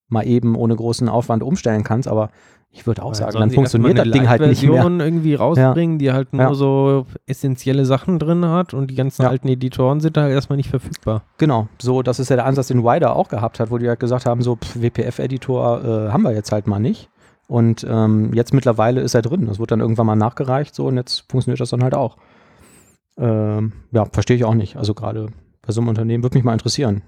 mal 0.08 0.26
eben 0.26 0.56
ohne 0.56 0.74
großen 0.74 1.08
Aufwand 1.08 1.44
umstellen 1.44 1.84
kannst, 1.84 2.08
aber 2.08 2.30
ich 2.72 2.86
würde 2.86 3.02
auch 3.02 3.14
sagen, 3.14 3.36
dann 3.38 3.50
funktioniert 3.50 3.98
das 3.98 4.10
Ding 4.10 4.28
halt 4.28 4.40
nicht 4.42 4.62
mehr. 4.62 4.84
Irgendwie 4.84 5.34
rausbringen, 5.34 5.98
die 5.98 6.12
halt 6.12 6.32
nur 6.32 6.42
Ja. 6.42 6.54
so 6.54 7.06
essentielle 7.26 7.84
Sachen 7.84 8.18
drin 8.20 8.44
hat 8.46 8.74
und 8.74 8.88
die 8.90 8.94
ganzen 8.94 9.22
Ja. 9.22 9.28
alten 9.28 9.48
Editoren 9.48 10.00
sind 10.00 10.16
halt 10.16 10.32
erstmal 10.32 10.56
nicht 10.56 10.70
verfügbar. 10.70 11.22
Genau, 11.38 11.68
so, 11.80 12.02
das 12.02 12.20
ist 12.20 12.28
ja 12.30 12.36
der 12.36 12.46
Ansatz, 12.46 12.68
den 12.68 12.84
Wider 12.84 13.16
auch 13.16 13.28
gehabt 13.28 13.58
hat, 13.58 13.70
wo 13.70 13.78
die 13.78 13.88
halt 13.88 13.98
gesagt 14.00 14.24
haben, 14.26 14.40
so 14.42 14.56
WPF-Editor 14.74 15.84
äh, 15.84 16.12
haben 16.12 16.22
wir 16.22 16.32
jetzt 16.32 16.52
halt 16.52 16.66
mal 16.68 16.78
nicht. 16.78 17.08
Und 17.48 17.84
ähm, 17.88 18.32
jetzt 18.34 18.54
mittlerweile 18.54 19.00
ist 19.00 19.14
er 19.14 19.22
drin. 19.22 19.46
Das 19.46 19.58
wird 19.58 19.72
dann 19.72 19.80
irgendwann 19.80 20.06
mal 20.06 20.14
nachgereicht 20.14 20.72
so 20.72 20.86
und 20.86 20.96
jetzt 20.96 21.24
funktioniert 21.28 21.58
das 21.60 21.70
dann 21.70 21.82
halt 21.82 21.94
auch. 21.94 22.16
Ähm, 23.18 23.72
ja, 23.90 24.04
verstehe 24.04 24.36
ich 24.36 24.44
auch 24.44 24.54
nicht. 24.54 24.76
Also 24.76 24.94
gerade 24.94 25.26
bei 25.60 25.72
so 25.72 25.80
einem 25.80 25.88
Unternehmen 25.88 26.22
würde 26.22 26.36
mich 26.38 26.44
mal 26.44 26.52
interessieren. 26.52 27.02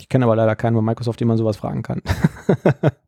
Ich 0.00 0.08
kenne 0.08 0.24
aber 0.24 0.36
leider 0.36 0.56
keinen 0.56 0.74
bei 0.74 0.80
Microsoft, 0.80 1.20
den 1.20 1.28
man 1.28 1.36
sowas 1.36 1.58
fragen 1.58 1.82
kann. 1.82 2.00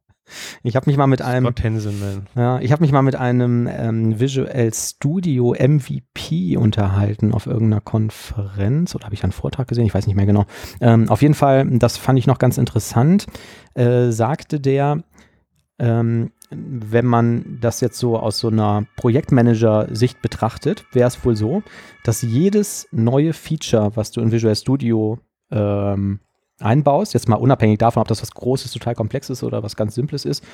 ich 0.62 0.77
habe 0.77 0.88
mich 0.88 0.97
mal 0.97 1.07
mit 1.07 1.23
einem 1.23 1.47
Hanselman. 1.47 2.27
ja, 2.37 2.61
ich 2.61 2.73
habe 2.73 2.83
mich 2.83 2.93
mal 2.93 3.03
mit 3.03 3.17
einem 3.17 3.69
ähm, 3.71 4.21
Visual 4.21 4.71
Studio 4.73 5.55
MVP 5.59 6.57
unterhalten 6.57 7.33
auf 7.33 7.47
irgendeiner 7.47 7.81
Konferenz 7.81 8.95
oder 8.95 9.05
habe 9.07 9.14
ich 9.14 9.23
einen 9.23 9.33
Vortrag 9.33 9.69
gesehen? 9.69 9.87
Ich 9.87 9.95
weiß 9.95 10.07
nicht 10.07 10.17
mehr 10.17 10.27
genau. 10.27 10.47
Ähm, 10.81 11.09
auf 11.09 11.23
jeden 11.23 11.35
Fall, 11.35 11.67
das 11.79 11.97
fand 11.97 12.19
ich 12.19 12.27
noch 12.27 12.38
ganz 12.38 12.59
interessant, 12.59 13.27
äh, 13.75 14.11
sagte 14.11 14.61
der, 14.61 15.03
ähm, 15.79 16.33
wenn 16.51 17.07
man 17.07 17.59
das 17.61 17.81
jetzt 17.81 17.99
so 17.99 18.19
aus 18.19 18.38
so 18.38 18.49
einer 18.49 18.87
Projektmanager-Sicht 18.97 20.23
betrachtet, 20.23 20.85
wäre 20.93 21.09
es 21.09 21.25
wohl 21.25 21.37
so, 21.37 21.62
dass 22.05 22.23
jedes 22.23 22.88
neue 22.91 23.33
Feature, 23.33 23.93
was 23.97 24.11
du 24.11 24.21
in 24.21 24.33
Visual 24.33 24.57
Studio 24.57 25.19
ähm, 25.51 26.21
einbaust, 26.61 27.14
jetzt 27.14 27.29
mal 27.29 27.37
unabhängig 27.37 27.79
davon, 27.79 28.01
ob 28.01 28.09
das 28.09 28.23
was 28.23 28.33
Großes, 28.33 28.73
total 28.73 28.94
Komplexes 28.94 29.42
oder 29.42 29.62
was 29.62 29.77
ganz 29.77 29.94
Simples 29.94 30.25
ist, 30.25 30.44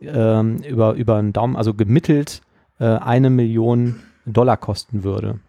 ähm, 0.00 0.58
über, 0.58 0.94
über 0.94 1.16
einen 1.16 1.32
Daumen, 1.32 1.56
also 1.56 1.74
gemittelt 1.74 2.42
äh, 2.78 2.84
eine 2.84 3.30
Million 3.30 4.00
Dollar 4.26 4.56
kosten 4.56 5.04
würde. 5.04 5.40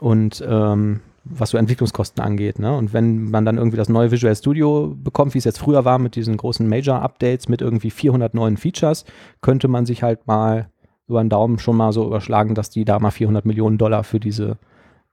Und 0.00 0.42
ähm, 0.46 1.00
was 1.24 1.50
so 1.50 1.58
Entwicklungskosten 1.58 2.22
angeht. 2.22 2.58
Ne? 2.58 2.76
Und 2.76 2.92
wenn 2.92 3.30
man 3.30 3.44
dann 3.44 3.56
irgendwie 3.56 3.78
das 3.78 3.88
neue 3.88 4.10
Visual 4.10 4.34
Studio 4.36 4.94
bekommt, 4.94 5.34
wie 5.34 5.38
es 5.38 5.44
jetzt 5.44 5.58
früher 5.58 5.84
war 5.84 5.98
mit 5.98 6.16
diesen 6.16 6.36
großen 6.36 6.68
Major-Updates 6.68 7.48
mit 7.48 7.62
irgendwie 7.62 7.90
400 7.90 8.34
neuen 8.34 8.56
Features, 8.56 9.04
könnte 9.40 9.68
man 9.68 9.86
sich 9.86 10.02
halt 10.02 10.26
mal 10.26 10.68
über 11.08 11.22
den 11.22 11.30
Daumen 11.30 11.58
schon 11.58 11.76
mal 11.76 11.92
so 11.92 12.06
überschlagen, 12.06 12.54
dass 12.54 12.70
die 12.70 12.84
da 12.84 12.98
mal 12.98 13.10
400 13.10 13.46
Millionen 13.46 13.78
Dollar 13.78 14.04
für 14.04 14.20
diese 14.20 14.58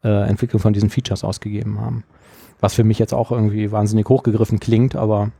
äh, 0.03 0.27
Entwicklung 0.27 0.59
von 0.59 0.73
diesen 0.73 0.89
Features 0.89 1.23
ausgegeben 1.23 1.79
haben. 1.79 2.03
Was 2.61 2.75
für 2.75 2.83
mich 2.83 2.99
jetzt 2.99 3.13
auch 3.13 3.31
irgendwie 3.31 3.71
wahnsinnig 3.71 4.07
hochgegriffen 4.07 4.59
klingt, 4.59 4.95
aber 4.95 5.31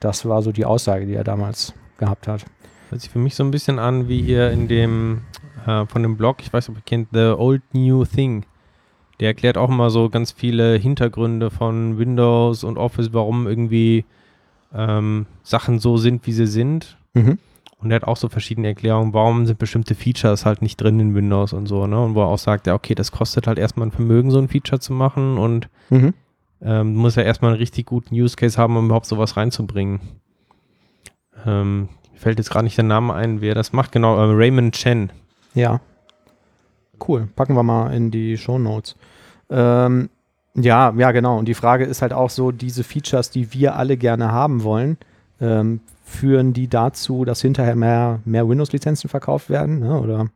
das 0.00 0.26
war 0.26 0.42
so 0.42 0.52
die 0.52 0.64
Aussage, 0.64 1.06
die 1.06 1.14
er 1.14 1.24
damals 1.24 1.74
gehabt 1.98 2.26
hat. 2.26 2.44
Hört 2.88 3.02
sich 3.02 3.10
für 3.10 3.18
mich 3.18 3.34
so 3.34 3.44
ein 3.44 3.50
bisschen 3.50 3.78
an 3.78 4.08
wie 4.08 4.22
hier 4.22 4.50
in 4.50 4.66
dem, 4.66 5.20
äh, 5.66 5.86
von 5.86 6.02
dem 6.02 6.16
Blog, 6.16 6.38
ich 6.40 6.52
weiß 6.52 6.68
nicht, 6.68 6.76
ob 6.76 6.82
ihr 6.82 6.86
kennt, 6.86 7.08
The 7.12 7.34
Old 7.38 7.62
New 7.72 8.04
Thing. 8.04 8.44
Der 9.20 9.28
erklärt 9.28 9.58
auch 9.58 9.68
immer 9.68 9.90
so 9.90 10.08
ganz 10.08 10.32
viele 10.32 10.76
Hintergründe 10.76 11.50
von 11.50 11.98
Windows 11.98 12.64
und 12.64 12.78
Office, 12.78 13.12
warum 13.12 13.46
irgendwie 13.46 14.06
ähm, 14.74 15.26
Sachen 15.42 15.78
so 15.78 15.98
sind, 15.98 16.26
wie 16.26 16.32
sie 16.32 16.46
sind. 16.46 16.96
Mhm. 17.12 17.38
Und 17.78 17.90
er 17.90 17.96
hat 17.96 18.04
auch 18.04 18.16
so 18.16 18.28
verschiedene 18.28 18.68
Erklärungen, 18.68 19.12
warum 19.12 19.46
sind 19.46 19.58
bestimmte 19.58 19.94
Features 19.94 20.46
halt 20.46 20.62
nicht 20.62 20.76
drin 20.78 21.00
in 21.00 21.14
Windows 21.14 21.52
und 21.52 21.66
so, 21.66 21.86
ne? 21.86 22.02
Und 22.02 22.14
wo 22.14 22.22
er 22.22 22.28
auch 22.28 22.38
sagt, 22.38 22.66
ja, 22.66 22.74
okay, 22.74 22.94
das 22.94 23.10
kostet 23.12 23.46
halt 23.46 23.58
erstmal 23.58 23.88
ein 23.88 23.92
Vermögen, 23.92 24.30
so 24.30 24.38
ein 24.38 24.48
Feature 24.48 24.80
zu 24.80 24.92
machen 24.92 25.38
und 25.38 25.68
Mhm. 25.90 26.14
Ähm, 26.62 26.94
du 26.94 27.00
musst 27.00 27.16
ja 27.16 27.22
erstmal 27.22 27.52
einen 27.52 27.60
richtig 27.60 27.86
guten 27.86 28.14
Use 28.14 28.36
Case 28.36 28.58
haben, 28.58 28.76
um 28.76 28.86
überhaupt 28.86 29.06
sowas 29.06 29.36
reinzubringen. 29.36 30.00
Ähm, 31.46 31.88
fällt 32.14 32.38
jetzt 32.38 32.50
gerade 32.50 32.64
nicht 32.64 32.76
der 32.76 32.84
Name 32.84 33.14
ein, 33.14 33.40
wer 33.40 33.54
das 33.54 33.72
macht. 33.72 33.92
Genau, 33.92 34.22
ähm, 34.22 34.36
Raymond 34.36 34.74
Chen. 34.74 35.10
Ja. 35.54 35.80
Cool. 37.06 37.28
Packen 37.34 37.54
wir 37.54 37.62
mal 37.62 37.94
in 37.94 38.10
die 38.10 38.36
Show 38.36 38.58
Notes. 38.58 38.94
Ähm, 39.48 40.10
ja, 40.54 40.92
ja, 40.96 41.12
genau. 41.12 41.38
Und 41.38 41.46
die 41.46 41.54
Frage 41.54 41.84
ist 41.84 42.02
halt 42.02 42.12
auch 42.12 42.30
so, 42.30 42.50
diese 42.50 42.84
Features, 42.84 43.30
die 43.30 43.52
wir 43.54 43.76
alle 43.76 43.96
gerne 43.96 44.30
haben 44.30 44.62
wollen, 44.62 44.98
ähm, 45.40 45.80
führen 46.04 46.52
die 46.52 46.68
dazu, 46.68 47.24
dass 47.24 47.40
hinterher 47.40 47.76
mehr, 47.76 48.20
mehr 48.24 48.48
Windows-Lizenzen 48.48 49.08
verkauft 49.08 49.48
werden? 49.48 49.80
Ne? 49.80 49.98
Oder 49.98 50.28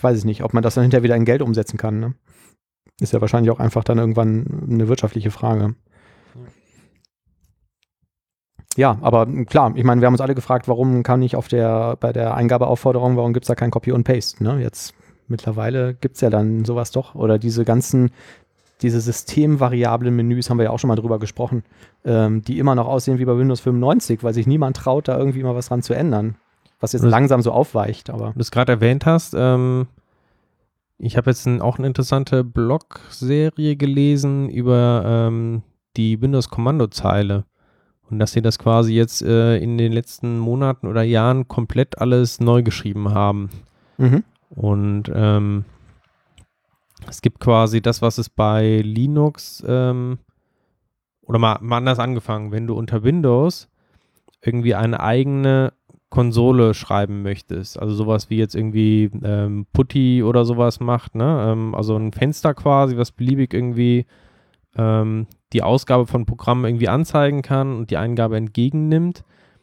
weiß 0.00 0.18
ich 0.18 0.24
nicht, 0.24 0.42
ob 0.42 0.54
man 0.54 0.62
das 0.62 0.74
dann 0.74 0.82
hinterher 0.82 1.02
wieder 1.02 1.16
in 1.16 1.24
Geld 1.24 1.42
umsetzen 1.42 1.76
kann. 1.76 2.00
Ne? 2.00 2.14
Ist 3.00 3.12
ja 3.12 3.20
wahrscheinlich 3.20 3.50
auch 3.50 3.60
einfach 3.60 3.84
dann 3.84 3.98
irgendwann 3.98 4.66
eine 4.68 4.88
wirtschaftliche 4.88 5.30
Frage. 5.30 5.74
Ja, 8.76 8.98
aber 9.00 9.26
klar, 9.46 9.72
ich 9.74 9.82
meine, 9.84 10.00
wir 10.00 10.06
haben 10.06 10.14
uns 10.14 10.20
alle 10.20 10.36
gefragt, 10.36 10.68
warum 10.68 11.02
kann 11.02 11.20
ich 11.22 11.34
auf 11.34 11.48
der, 11.48 11.96
bei 11.98 12.12
der 12.12 12.34
Eingabeaufforderung, 12.34 13.16
warum 13.16 13.32
gibt 13.32 13.44
es 13.44 13.48
da 13.48 13.56
kein 13.56 13.72
Copy 13.72 13.90
und 13.90 14.04
Paste? 14.04 14.42
Ne? 14.42 14.60
Jetzt 14.60 14.94
mittlerweile 15.26 15.94
gibt 15.94 16.14
es 16.14 16.20
ja 16.20 16.30
dann 16.30 16.64
sowas 16.64 16.92
doch. 16.92 17.14
Oder 17.14 17.38
diese 17.38 17.64
ganzen, 17.64 18.10
diese 18.82 19.00
systemvariablen 19.00 20.14
Menüs, 20.14 20.48
haben 20.48 20.58
wir 20.58 20.64
ja 20.64 20.70
auch 20.70 20.78
schon 20.78 20.88
mal 20.88 20.96
drüber 20.96 21.18
gesprochen, 21.18 21.64
ähm, 22.04 22.42
die 22.42 22.60
immer 22.60 22.76
noch 22.76 22.86
aussehen 22.86 23.18
wie 23.18 23.24
bei 23.24 23.36
Windows 23.36 23.60
95, 23.60 24.22
weil 24.22 24.34
sich 24.34 24.46
niemand 24.46 24.76
traut, 24.76 25.08
da 25.08 25.18
irgendwie 25.18 25.42
mal 25.42 25.56
was 25.56 25.68
dran 25.68 25.82
zu 25.82 25.94
ändern. 25.94 26.36
Was 26.78 26.92
jetzt 26.92 27.02
langsam 27.02 27.42
so 27.42 27.50
aufweicht, 27.50 28.10
aber. 28.10 28.32
Du 28.34 28.40
es 28.40 28.52
gerade 28.52 28.70
erwähnt 28.70 29.06
hast, 29.06 29.34
ähm, 29.36 29.88
ich 30.98 31.16
habe 31.16 31.30
jetzt 31.30 31.46
ein, 31.46 31.62
auch 31.62 31.78
eine 31.78 31.86
interessante 31.86 32.44
Blog-Serie 32.44 33.76
gelesen 33.76 34.48
über 34.50 35.02
ähm, 35.06 35.62
die 35.96 36.20
Windows-Kommandozeile. 36.20 37.44
Und 38.10 38.18
dass 38.18 38.32
sie 38.32 38.42
das 38.42 38.58
quasi 38.58 38.94
jetzt 38.94 39.22
äh, 39.22 39.58
in 39.58 39.76
den 39.76 39.92
letzten 39.92 40.38
Monaten 40.38 40.86
oder 40.86 41.02
Jahren 41.02 41.46
komplett 41.46 41.98
alles 41.98 42.40
neu 42.40 42.62
geschrieben 42.62 43.10
haben. 43.10 43.50
Mhm. 43.98 44.24
Und 44.50 45.12
ähm, 45.14 45.64
es 47.06 47.20
gibt 47.20 47.38
quasi 47.38 47.80
das, 47.82 48.02
was 48.02 48.18
es 48.18 48.30
bei 48.30 48.80
Linux 48.82 49.62
ähm, 49.66 50.18
oder 51.22 51.38
mal, 51.38 51.58
mal 51.60 51.76
anders 51.76 51.98
angefangen, 51.98 52.50
wenn 52.50 52.66
du 52.66 52.74
unter 52.74 53.02
Windows 53.04 53.68
irgendwie 54.40 54.74
eine 54.74 55.00
eigene 55.00 55.74
Konsole 56.10 56.72
schreiben 56.74 57.22
möchtest, 57.22 57.78
also 57.78 57.94
sowas 57.94 58.30
wie 58.30 58.38
jetzt 58.38 58.54
irgendwie 58.54 59.10
ähm, 59.22 59.66
Putty 59.72 60.22
oder 60.22 60.44
sowas 60.44 60.80
macht, 60.80 61.14
ne? 61.14 61.48
Ähm, 61.52 61.74
also 61.74 61.96
ein 61.96 62.12
Fenster 62.12 62.54
quasi, 62.54 62.96
was 62.96 63.12
beliebig 63.12 63.52
irgendwie 63.52 64.06
ähm, 64.76 65.26
die 65.52 65.62
Ausgabe 65.62 66.06
von 66.06 66.24
Programmen 66.24 66.64
irgendwie 66.64 66.88
anzeigen 66.88 67.42
kann 67.42 67.76
und 67.76 67.90
die 67.90 67.96
Eingabe 67.98 68.36
entgegennimmt, 68.38 69.22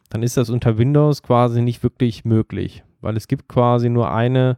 dann 0.09 0.21
ist 0.21 0.37
das 0.37 0.49
unter 0.51 0.77
Windows 0.77 1.23
quasi 1.23 1.61
nicht 1.61 1.81
wirklich 1.81 2.25
möglich, 2.25 2.83
weil 3.01 3.17
es 3.17 3.27
gibt 3.27 3.47
quasi 3.47 3.89
nur 3.89 4.11
eine 4.11 4.57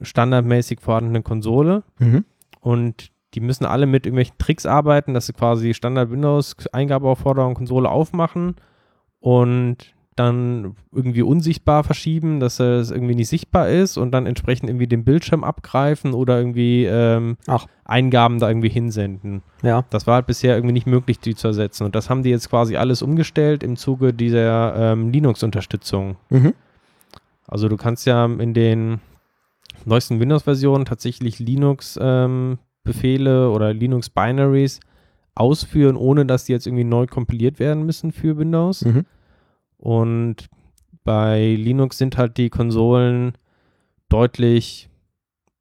standardmäßig 0.00 0.80
vorhandene 0.80 1.22
Konsole 1.22 1.82
Mhm. 1.98 2.24
und 2.60 3.10
die 3.34 3.40
müssen 3.40 3.64
alle 3.66 3.86
mit 3.86 4.06
irgendwelchen 4.06 4.38
Tricks 4.38 4.64
arbeiten, 4.64 5.12
dass 5.12 5.26
sie 5.26 5.32
quasi 5.32 5.74
Standard 5.74 6.10
Windows 6.10 6.54
Eingabeaufforderung 6.72 7.54
Konsole 7.54 7.90
aufmachen 7.90 8.54
und 9.20 9.92
dann 10.18 10.76
irgendwie 10.92 11.22
unsichtbar 11.22 11.84
verschieben, 11.84 12.40
dass 12.40 12.60
es 12.60 12.90
irgendwie 12.90 13.14
nicht 13.14 13.28
sichtbar 13.28 13.68
ist 13.68 13.96
und 13.96 14.10
dann 14.10 14.26
entsprechend 14.26 14.68
irgendwie 14.68 14.86
den 14.86 15.04
Bildschirm 15.04 15.44
abgreifen 15.44 16.14
oder 16.14 16.38
irgendwie 16.38 16.84
ähm. 16.84 17.36
Eingaben 17.84 18.38
da 18.38 18.48
irgendwie 18.48 18.68
hinsenden. 18.68 19.42
Ja. 19.62 19.84
Das 19.88 20.06
war 20.06 20.16
halt 20.16 20.26
bisher 20.26 20.54
irgendwie 20.54 20.74
nicht 20.74 20.86
möglich, 20.86 21.20
die 21.20 21.34
zu 21.34 21.48
ersetzen. 21.48 21.84
Und 21.84 21.94
das 21.94 22.10
haben 22.10 22.22
die 22.22 22.28
jetzt 22.28 22.50
quasi 22.50 22.76
alles 22.76 23.00
umgestellt 23.00 23.62
im 23.62 23.76
Zuge 23.76 24.12
dieser 24.12 24.92
ähm, 24.92 25.10
Linux-Unterstützung. 25.10 26.16
Mhm. 26.28 26.52
Also 27.46 27.68
du 27.68 27.78
kannst 27.78 28.06
ja 28.06 28.26
in 28.26 28.52
den 28.52 29.00
neuesten 29.86 30.20
Windows-Versionen 30.20 30.84
tatsächlich 30.84 31.38
Linux-Befehle 31.38 33.46
ähm, 33.46 33.52
oder 33.52 33.72
Linux-Binaries 33.72 34.80
ausführen, 35.34 35.96
ohne 35.96 36.26
dass 36.26 36.44
die 36.44 36.52
jetzt 36.52 36.66
irgendwie 36.66 36.84
neu 36.84 37.06
kompiliert 37.06 37.58
werden 37.58 37.86
müssen 37.86 38.12
für 38.12 38.36
Windows. 38.36 38.84
Mhm. 38.84 39.06
Und 39.78 40.48
bei 41.04 41.54
Linux 41.54 41.98
sind 41.98 42.18
halt 42.18 42.36
die 42.36 42.50
Konsolen 42.50 43.32
deutlich 44.08 44.88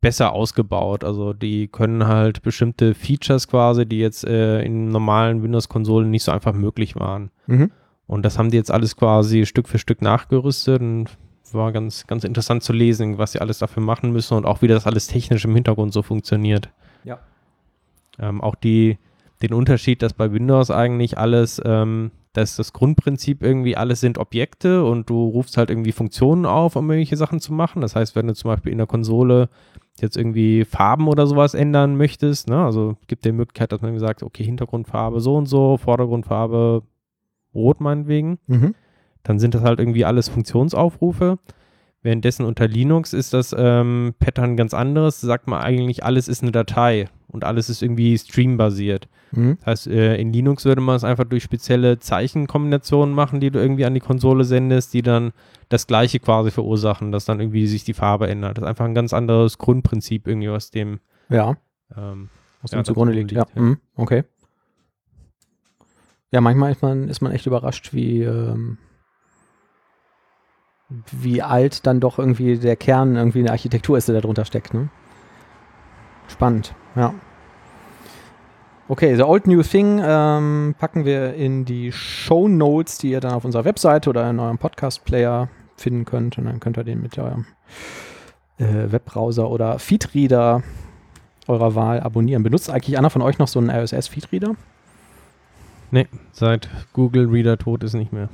besser 0.02 0.34
ausgebaut. 0.34 1.04
Also 1.04 1.34
die 1.34 1.68
können 1.68 2.08
halt 2.08 2.42
bestimmte 2.42 2.94
Features 2.94 3.48
quasi, 3.48 3.86
die 3.86 4.00
jetzt 4.00 4.26
äh, 4.26 4.62
in 4.62 4.90
normalen 4.90 5.44
Windows-Konsolen 5.44 6.10
nicht 6.10 6.24
so 6.24 6.32
einfach 6.32 6.54
möglich 6.54 6.96
waren. 6.96 7.32
Mhm. 7.48 7.72
Und 8.08 8.24
das 8.24 8.38
haben 8.38 8.52
die 8.52 8.58
jetzt 8.58 8.72
alles 8.72 8.96
quasi 8.96 9.46
Stück 9.46 9.68
für 9.68 9.80
Stück 9.80 10.02
nachgerüstet 10.02 10.82
und 10.82 11.18
war 11.54 11.72
ganz, 11.72 12.08
ganz 12.08 12.24
interessant 12.24 12.64
zu 12.64 12.74
lesen, 12.74 13.18
was 13.18 13.34
sie 13.34 13.40
alles 13.40 13.60
dafür 13.60 13.84
machen 13.84 14.12
müssen 14.12 14.36
und 14.36 14.46
auch 14.46 14.62
wie 14.62 14.68
das 14.68 14.86
alles 14.86 15.08
technisch 15.08 15.46
im 15.46 15.56
Hintergrund 15.56 15.94
so 15.94 16.02
funktioniert. 16.02 16.70
Ja. 17.04 17.20
Ähm, 18.20 18.42
auch 18.42 18.56
die, 18.56 18.98
den 19.42 19.54
Unterschied, 19.54 20.02
dass 20.02 20.14
bei 20.14 20.32
Windows 20.32 20.72
eigentlich 20.72 21.18
alles, 21.18 21.62
ähm, 21.64 22.12
dass 22.38 22.56
das 22.56 22.72
Grundprinzip 22.72 23.42
irgendwie 23.42 23.76
alles 23.76 24.00
sind 24.00 24.20
Objekte 24.20 24.86
und 24.86 25.10
du 25.10 25.28
rufst 25.28 25.58
halt 25.58 25.72
irgendwie 25.72 25.92
Funktionen 25.92 26.46
auf, 26.46 26.76
um 26.76 26.88
irgendwelche 26.90 27.18
Sachen 27.18 27.40
zu 27.40 27.52
machen. 27.52 27.82
Das 27.82 27.96
heißt, 27.96 28.16
wenn 28.16 28.28
du 28.28 28.36
zum 28.36 28.50
Beispiel 28.50 28.72
in 28.72 28.78
der 28.78 28.86
Konsole 28.86 29.50
jetzt 30.00 30.16
irgendwie 30.16 30.64
Farben 30.64 31.08
oder 31.08 31.26
sowas 31.26 31.56
ändern 31.56 31.98
möchtest, 31.98 32.48
ne, 32.48 32.64
also 32.64 32.96
gibt 33.08 33.26
die 33.26 33.32
Möglichkeit, 33.32 33.72
dass 33.72 33.82
man 33.82 33.98
sagt, 33.98 34.22
okay, 34.22 34.44
Hintergrundfarbe 34.44 35.20
so 35.20 35.36
und 35.36 35.48
so, 35.48 35.78
Vordergrundfarbe 35.78 36.84
rot 37.56 37.82
meinetwegen 37.82 38.38
Mhm. 38.46 38.76
dann 39.24 39.40
sind 39.40 39.56
das 39.56 39.64
halt 39.64 39.80
irgendwie 39.80 40.06
alles 40.06 40.30
Funktionsaufrufe. 40.30 41.40
Währenddessen 42.04 42.46
unter 42.46 42.68
Linux 42.68 43.14
ist 43.14 43.34
das 43.34 43.56
ähm, 43.58 44.14
Pattern 44.20 44.56
ganz 44.56 44.76
anderes. 44.76 45.20
Sagt 45.20 45.48
man 45.48 45.60
eigentlich, 45.62 46.04
alles 46.04 46.28
ist 46.28 46.44
eine 46.44 46.52
Datei 46.52 47.10
und 47.28 47.44
alles 47.44 47.70
ist 47.70 47.82
irgendwie 47.82 48.16
streambasiert. 48.16 49.10
Mhm. 49.32 49.58
Das 49.60 49.68
heißt, 49.68 49.88
äh, 49.88 50.16
in 50.18 50.32
Linux 50.32 50.66
würde 50.66 50.82
man 50.82 50.96
es 50.96 51.04
einfach 51.04 51.26
durch 51.26 51.44
spezielle 51.44 52.00
Zeichenkombinationen 52.00 53.14
machen, 53.14 53.40
die 53.40 53.52
du 53.52 53.60
irgendwie 53.60 53.86
an 53.86 53.94
die 53.94 54.00
Konsole 54.00 54.44
sendest, 54.44 54.94
die 54.94 55.02
dann 55.02 55.34
das 55.70 55.88
gleiche 55.88 56.20
quasi 56.20 56.52
verursachen, 56.52 57.12
dass 57.12 57.26
dann 57.26 57.40
irgendwie 57.40 57.68
sich 57.68 57.84
die 57.84 57.94
Farbe 57.94 58.28
ändert. 58.28 58.58
Das 58.58 58.64
ist 58.64 58.70
einfach 58.70 58.86
ein 58.86 58.96
ganz 58.96 59.14
anderes 59.14 59.58
Grundprinzip 59.58 60.28
irgendwie, 60.28 60.50
was 60.50 60.72
dem 60.72 61.00
Ja. 61.30 61.58
ähm, 61.96 62.30
Ja, 62.64 62.80
dem 62.80 62.86
zugrunde 62.86 63.14
dazu 63.14 63.20
liegt. 63.20 63.32
Ja. 63.34 63.44
liegt, 63.44 63.56
ja. 63.56 63.62
Mhm. 63.62 63.78
Okay. 63.96 64.24
Ja, 66.32 66.42
manchmal 66.42 66.72
ist 66.72 66.82
man, 66.82 67.08
ist 67.08 67.22
man 67.22 67.32
echt 67.32 67.46
überrascht, 67.48 67.94
wie, 67.94 68.22
ähm, 68.22 68.78
wie 71.12 71.42
alt 71.42 71.86
dann 71.86 72.00
doch 72.00 72.18
irgendwie 72.20 72.58
der 72.58 72.76
Kern 72.76 73.16
irgendwie 73.16 73.40
in 73.40 73.46
der 73.46 73.54
Architektur 73.54 73.98
ist, 73.98 74.08
der 74.08 74.16
da 74.16 74.22
drunter 74.22 74.46
steckt. 74.46 74.74
Ne? 74.74 74.90
Spannend, 76.28 76.76
ja. 76.96 77.14
Okay, 78.90 79.18
The 79.18 79.24
Old 79.24 79.48
New 79.48 79.62
Thing 79.64 80.00
ähm, 80.02 80.74
packen 80.80 81.04
wir 81.04 81.34
in 81.34 81.66
die 81.66 81.92
Show 81.92 82.48
Notes, 82.48 82.98
die 82.98 83.10
ihr 83.10 83.20
dann 83.20 83.34
auf 83.34 83.44
unserer 83.44 83.66
Webseite 83.66 84.10
oder 84.10 84.30
in 84.30 84.40
eurem 84.40 84.58
Podcast-Player 84.58 85.50
finden 85.76 86.06
könnt. 86.06 86.38
Und 86.38 86.46
dann 86.46 86.62
könnt 86.62 86.78
ihr 86.78 86.86
den 86.86 87.02
mit 87.02 87.18
eurem 87.18 87.46
äh, 88.58 88.90
Webbrowser 88.90 89.50
oder 89.50 89.78
Feedreader 89.80 90.64
eurer 91.48 91.76
Wahl 91.76 92.00
abonnieren. 92.00 92.44
Benutzt 92.44 92.70
eigentlich 92.70 92.98
einer 92.98 93.10
von 93.10 93.22
euch 93.22 93.40
noch 93.40 93.50
so 93.50 93.60
einen 93.60 93.70
RSS-Feedreader? 93.70 94.56
seit 96.32 96.70
Google 96.94 97.28
Reader 97.28 97.58
tot 97.58 97.84
ist 97.84 97.94
nicht 97.94 98.14
mehr. 98.14 98.30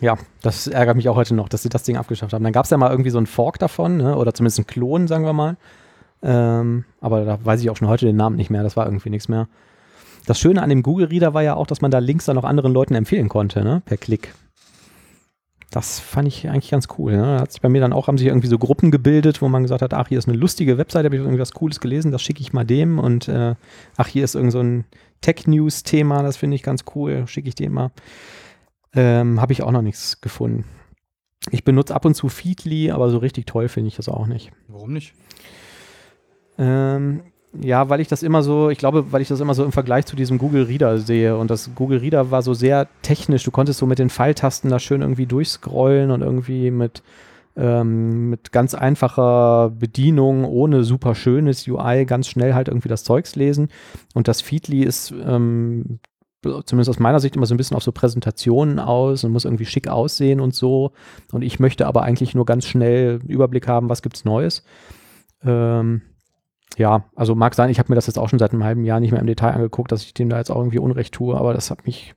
Ja, 0.00 0.16
das 0.40 0.66
ärgert 0.66 0.96
mich 0.96 1.10
auch 1.10 1.16
heute 1.16 1.34
noch, 1.34 1.50
dass 1.50 1.62
sie 1.62 1.68
das 1.68 1.82
Ding 1.82 1.98
abgeschafft 1.98 2.32
haben. 2.32 2.42
Dann 2.42 2.54
gab 2.54 2.64
es 2.64 2.70
ja 2.70 2.78
mal 2.78 2.90
irgendwie 2.90 3.10
so 3.10 3.18
einen 3.18 3.26
Fork 3.26 3.58
davon, 3.58 3.98
ne? 3.98 4.16
oder 4.16 4.32
zumindest 4.32 4.60
einen 4.60 4.66
Klon, 4.66 5.08
sagen 5.08 5.26
wir 5.26 5.34
mal. 5.34 5.58
Ähm, 6.22 6.86
aber 7.02 7.26
da 7.26 7.38
weiß 7.44 7.60
ich 7.60 7.68
auch 7.68 7.76
schon 7.76 7.88
heute 7.88 8.06
den 8.06 8.16
Namen 8.16 8.36
nicht 8.36 8.48
mehr. 8.48 8.62
Das 8.62 8.78
war 8.78 8.86
irgendwie 8.86 9.10
nichts 9.10 9.28
mehr. 9.28 9.46
Das 10.26 10.38
Schöne 10.38 10.62
an 10.62 10.68
dem 10.68 10.82
Google 10.82 11.06
Reader 11.06 11.34
war 11.34 11.42
ja 11.42 11.54
auch, 11.54 11.66
dass 11.66 11.80
man 11.80 11.90
da 11.90 11.98
Links 11.98 12.26
dann 12.26 12.38
auch 12.38 12.44
anderen 12.44 12.72
Leuten 12.72 12.94
empfehlen 12.94 13.28
konnte, 13.28 13.64
ne? 13.64 13.82
per 13.84 13.96
Klick. 13.96 14.34
Das 15.70 16.00
fand 16.00 16.26
ich 16.26 16.48
eigentlich 16.48 16.70
ganz 16.70 16.88
cool. 16.98 17.12
Ne? 17.12 17.22
Da 17.22 17.40
hat 17.40 17.52
sich 17.52 17.60
bei 17.60 17.68
mir 17.68 17.80
dann 17.80 17.92
auch, 17.92 18.08
haben 18.08 18.18
sich 18.18 18.26
irgendwie 18.26 18.48
so 18.48 18.58
Gruppen 18.58 18.90
gebildet, 18.90 19.40
wo 19.40 19.48
man 19.48 19.62
gesagt 19.62 19.82
hat, 19.82 19.94
ach, 19.94 20.08
hier 20.08 20.18
ist 20.18 20.28
eine 20.28 20.36
lustige 20.36 20.78
Webseite, 20.78 21.06
habe 21.06 21.16
ich 21.16 21.22
irgendwas 21.22 21.52
Cooles 21.52 21.78
gelesen, 21.78 22.10
das 22.10 22.22
schicke 22.22 22.40
ich 22.40 22.52
mal 22.52 22.64
dem. 22.64 22.98
Und 22.98 23.28
äh, 23.28 23.54
ach, 23.96 24.08
hier 24.08 24.24
ist 24.24 24.34
irgend 24.34 24.52
so 24.52 24.60
ein 24.60 24.84
Tech-News-Thema, 25.20 26.22
das 26.22 26.36
finde 26.36 26.56
ich 26.56 26.62
ganz 26.62 26.84
cool, 26.94 27.26
schicke 27.28 27.48
ich 27.48 27.54
dem 27.54 27.72
mal. 27.72 27.92
Ähm, 28.94 29.40
habe 29.40 29.52
ich 29.52 29.62
auch 29.62 29.70
noch 29.70 29.82
nichts 29.82 30.20
gefunden. 30.20 30.64
Ich 31.50 31.62
benutze 31.62 31.94
ab 31.94 32.04
und 32.04 32.14
zu 32.14 32.28
Feedly, 32.28 32.90
aber 32.90 33.08
so 33.08 33.18
richtig 33.18 33.46
toll 33.46 33.68
finde 33.68 33.88
ich 33.88 33.96
das 33.96 34.08
auch 34.08 34.26
nicht. 34.26 34.50
Warum 34.66 34.92
nicht? 34.92 35.14
Ähm, 36.58 37.22
ja, 37.52 37.88
weil 37.88 38.00
ich 38.00 38.08
das 38.08 38.22
immer 38.22 38.42
so, 38.42 38.70
ich 38.70 38.78
glaube, 38.78 39.12
weil 39.12 39.22
ich 39.22 39.28
das 39.28 39.40
immer 39.40 39.54
so 39.54 39.64
im 39.64 39.72
Vergleich 39.72 40.06
zu 40.06 40.14
diesem 40.14 40.38
Google 40.38 40.64
Reader 40.64 40.98
sehe. 40.98 41.36
Und 41.36 41.50
das 41.50 41.70
Google 41.74 41.98
Reader 41.98 42.30
war 42.30 42.42
so 42.42 42.54
sehr 42.54 42.86
technisch. 43.02 43.42
Du 43.42 43.50
konntest 43.50 43.80
so 43.80 43.86
mit 43.86 43.98
den 43.98 44.10
Pfeiltasten 44.10 44.70
da 44.70 44.78
schön 44.78 45.02
irgendwie 45.02 45.26
durchscrollen 45.26 46.12
und 46.12 46.22
irgendwie 46.22 46.70
mit, 46.70 47.02
ähm, 47.56 48.30
mit 48.30 48.52
ganz 48.52 48.74
einfacher 48.74 49.70
Bedienung, 49.70 50.44
ohne 50.44 50.84
super 50.84 51.16
schönes 51.16 51.66
UI, 51.66 52.06
ganz 52.06 52.28
schnell 52.28 52.54
halt 52.54 52.68
irgendwie 52.68 52.88
das 52.88 53.02
Zeugs 53.02 53.34
lesen. 53.34 53.68
Und 54.14 54.28
das 54.28 54.40
Feedly 54.42 54.84
ist 54.84 55.10
ähm, 55.10 55.98
zumindest 56.42 56.88
aus 56.88 57.00
meiner 57.00 57.18
Sicht 57.18 57.34
immer 57.34 57.46
so 57.46 57.54
ein 57.54 57.58
bisschen 57.58 57.76
auf 57.76 57.82
so 57.82 57.90
Präsentationen 57.90 58.78
aus 58.78 59.24
und 59.24 59.32
muss 59.32 59.44
irgendwie 59.44 59.66
schick 59.66 59.88
aussehen 59.88 60.38
und 60.38 60.54
so. 60.54 60.92
Und 61.32 61.42
ich 61.42 61.58
möchte 61.58 61.88
aber 61.88 62.02
eigentlich 62.02 62.34
nur 62.34 62.46
ganz 62.46 62.64
schnell 62.64 63.18
Überblick 63.26 63.66
haben, 63.66 63.88
was 63.88 64.02
gibt's 64.02 64.24
Neues. 64.24 64.62
Ähm, 65.44 66.02
ja, 66.80 67.04
also 67.14 67.34
mag 67.34 67.54
sein, 67.54 67.68
ich 67.68 67.78
habe 67.78 67.92
mir 67.92 67.94
das 67.94 68.06
jetzt 68.06 68.18
auch 68.18 68.30
schon 68.30 68.38
seit 68.38 68.52
einem 68.52 68.64
halben 68.64 68.84
Jahr 68.84 69.00
nicht 69.00 69.12
mehr 69.12 69.20
im 69.20 69.26
Detail 69.26 69.52
angeguckt, 69.52 69.92
dass 69.92 70.02
ich 70.02 70.14
dem 70.14 70.30
da 70.30 70.38
jetzt 70.38 70.50
auch 70.50 70.56
irgendwie 70.56 70.78
Unrecht 70.78 71.12
tue, 71.12 71.36
aber 71.36 71.52
das 71.52 71.70
hat 71.70 71.84
mich 71.84 72.14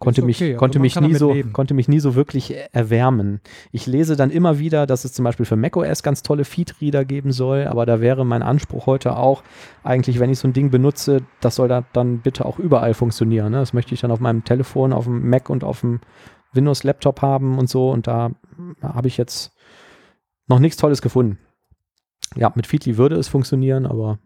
konnte 0.00 0.22
okay, 0.22 0.26
mich 0.26 0.42
also 0.42 0.56
konnte 0.56 0.78
man 0.80 0.82
mich 0.82 1.00
nie 1.00 1.14
so 1.14 1.32
leben. 1.32 1.52
konnte 1.52 1.74
mich 1.74 1.86
nie 1.86 2.00
so 2.00 2.16
wirklich 2.16 2.52
erwärmen. 2.72 3.40
Ich 3.70 3.86
lese 3.86 4.16
dann 4.16 4.30
immer 4.30 4.58
wieder, 4.58 4.86
dass 4.86 5.04
es 5.04 5.12
zum 5.12 5.24
Beispiel 5.24 5.46
für 5.46 5.54
macOS 5.54 6.02
ganz 6.02 6.22
tolle 6.22 6.44
Feedreader 6.44 7.04
geben 7.04 7.30
soll, 7.30 7.68
aber 7.68 7.86
da 7.86 8.00
wäre 8.00 8.26
mein 8.26 8.42
Anspruch 8.42 8.86
heute 8.86 9.16
auch 9.16 9.44
eigentlich, 9.84 10.18
wenn 10.18 10.28
ich 10.28 10.40
so 10.40 10.48
ein 10.48 10.52
Ding 10.52 10.70
benutze, 10.70 11.22
das 11.40 11.54
soll 11.54 11.68
da 11.68 11.84
dann 11.92 12.18
bitte 12.18 12.46
auch 12.46 12.58
überall 12.58 12.94
funktionieren. 12.94 13.52
Ne? 13.52 13.58
Das 13.58 13.72
möchte 13.72 13.94
ich 13.94 14.00
dann 14.00 14.10
auf 14.10 14.18
meinem 14.18 14.42
Telefon, 14.42 14.92
auf 14.92 15.04
dem 15.04 15.30
Mac 15.30 15.48
und 15.48 15.62
auf 15.62 15.82
dem 15.82 16.00
Windows-Laptop 16.52 17.22
haben 17.22 17.58
und 17.58 17.70
so 17.70 17.92
und 17.92 18.08
da 18.08 18.32
habe 18.82 19.06
ich 19.06 19.16
jetzt 19.16 19.52
noch 20.48 20.58
nichts 20.58 20.78
Tolles 20.78 21.00
gefunden. 21.00 21.38
Ja, 22.36 22.52
mit 22.54 22.66
Feedly 22.66 22.96
würde 22.96 23.16
es 23.16 23.28
funktionieren, 23.28 23.86
aber 23.86 24.18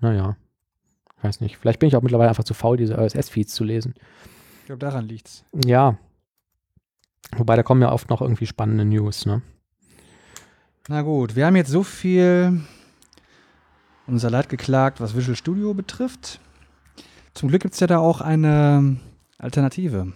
naja, 0.00 0.36
weiß 1.22 1.40
nicht. 1.40 1.56
Vielleicht 1.58 1.78
bin 1.78 1.88
ich 1.88 1.96
auch 1.96 2.02
mittlerweile 2.02 2.30
einfach 2.30 2.44
zu 2.44 2.54
faul, 2.54 2.76
diese 2.76 2.96
RSS-Feeds 2.96 3.54
zu 3.54 3.64
lesen. 3.64 3.94
Ich 4.60 4.66
glaube, 4.66 4.78
daran 4.80 5.06
liegt's. 5.06 5.44
Ja. 5.64 5.98
Wobei, 7.36 7.56
da 7.56 7.62
kommen 7.62 7.82
ja 7.82 7.92
oft 7.92 8.10
noch 8.10 8.20
irgendwie 8.20 8.46
spannende 8.46 8.84
News, 8.84 9.26
ne? 9.26 9.42
Na 10.88 11.02
gut, 11.02 11.36
wir 11.36 11.46
haben 11.46 11.56
jetzt 11.56 11.70
so 11.70 11.82
viel 11.82 12.60
unser 14.06 14.30
Leid 14.30 14.48
geklagt, 14.48 15.00
was 15.00 15.16
Visual 15.16 15.36
Studio 15.36 15.74
betrifft. 15.74 16.40
Zum 17.34 17.48
Glück 17.48 17.62
gibt 17.62 17.74
es 17.74 17.80
ja 17.80 17.86
da 17.86 17.98
auch 17.98 18.20
eine 18.20 18.96
Alternative. 19.38 20.12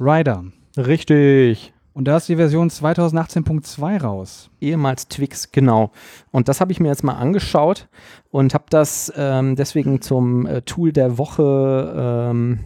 Rider. 0.00 0.44
Richtig. 0.76 1.72
Und 1.98 2.04
da 2.04 2.16
ist 2.16 2.28
die 2.28 2.36
Version 2.36 2.70
2018.2 2.70 4.00
raus. 4.00 4.50
Ehemals 4.60 5.08
Twix, 5.08 5.50
genau. 5.50 5.90
Und 6.30 6.46
das 6.46 6.60
habe 6.60 6.70
ich 6.70 6.78
mir 6.78 6.86
jetzt 6.86 7.02
mal 7.02 7.16
angeschaut 7.16 7.88
und 8.30 8.54
habe 8.54 8.66
das 8.70 9.12
ähm, 9.16 9.56
deswegen 9.56 10.00
zum 10.00 10.46
äh, 10.46 10.62
Tool 10.62 10.92
der 10.92 11.18
Woche 11.18 11.92
ähm, 12.30 12.60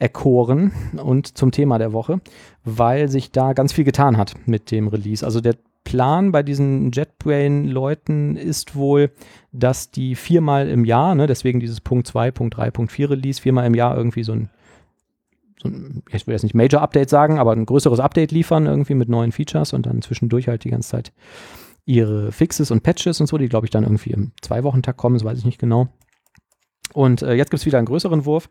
erkoren 0.00 0.72
und 1.00 1.38
zum 1.38 1.52
Thema 1.52 1.78
der 1.78 1.92
Woche, 1.92 2.20
weil 2.64 3.08
sich 3.08 3.30
da 3.30 3.52
ganz 3.52 3.72
viel 3.72 3.84
getan 3.84 4.16
hat 4.16 4.34
mit 4.44 4.72
dem 4.72 4.88
Release. 4.88 5.24
Also 5.24 5.40
der 5.40 5.54
Plan 5.84 6.32
bei 6.32 6.42
diesen 6.42 6.90
JetBrain-Leuten 6.90 8.34
ist 8.34 8.74
wohl, 8.74 9.12
dass 9.52 9.92
die 9.92 10.16
viermal 10.16 10.68
im 10.68 10.84
Jahr, 10.84 11.14
ne, 11.14 11.28
deswegen 11.28 11.60
dieses 11.60 11.80
Punkt 11.80 12.08
2, 12.08 12.32
Punkt 12.32 12.56
3, 12.56 12.72
Punkt 12.72 12.90
4 12.90 13.10
Release, 13.10 13.40
viermal 13.40 13.66
im 13.66 13.74
Jahr 13.74 13.96
irgendwie 13.96 14.24
so 14.24 14.32
ein, 14.32 14.50
so 15.62 15.68
ein, 15.68 16.02
ich 16.10 16.26
will 16.26 16.32
jetzt 16.32 16.42
nicht 16.42 16.54
Major-Update 16.54 17.10
sagen, 17.10 17.38
aber 17.38 17.52
ein 17.52 17.66
größeres 17.66 18.00
Update 18.00 18.32
liefern, 18.32 18.66
irgendwie 18.66 18.94
mit 18.94 19.08
neuen 19.08 19.32
Features 19.32 19.72
und 19.72 19.86
dann 19.86 20.02
zwischendurch 20.02 20.48
halt 20.48 20.64
die 20.64 20.70
ganze 20.70 20.90
Zeit 20.90 21.12
ihre 21.84 22.32
Fixes 22.32 22.70
und 22.70 22.82
Patches 22.82 23.20
und 23.20 23.26
so, 23.26 23.38
die 23.38 23.48
glaube 23.48 23.66
ich 23.66 23.70
dann 23.70 23.84
irgendwie 23.84 24.10
im 24.10 24.32
Zwei-Wochen-Tag 24.40 24.96
kommen, 24.96 25.16
das 25.16 25.24
weiß 25.24 25.38
ich 25.38 25.44
nicht 25.44 25.58
genau. 25.58 25.88
Und 26.92 27.22
äh, 27.22 27.34
jetzt 27.34 27.50
gibt 27.50 27.60
es 27.60 27.66
wieder 27.66 27.78
einen 27.78 27.86
größeren 27.86 28.24
Wurf. 28.24 28.48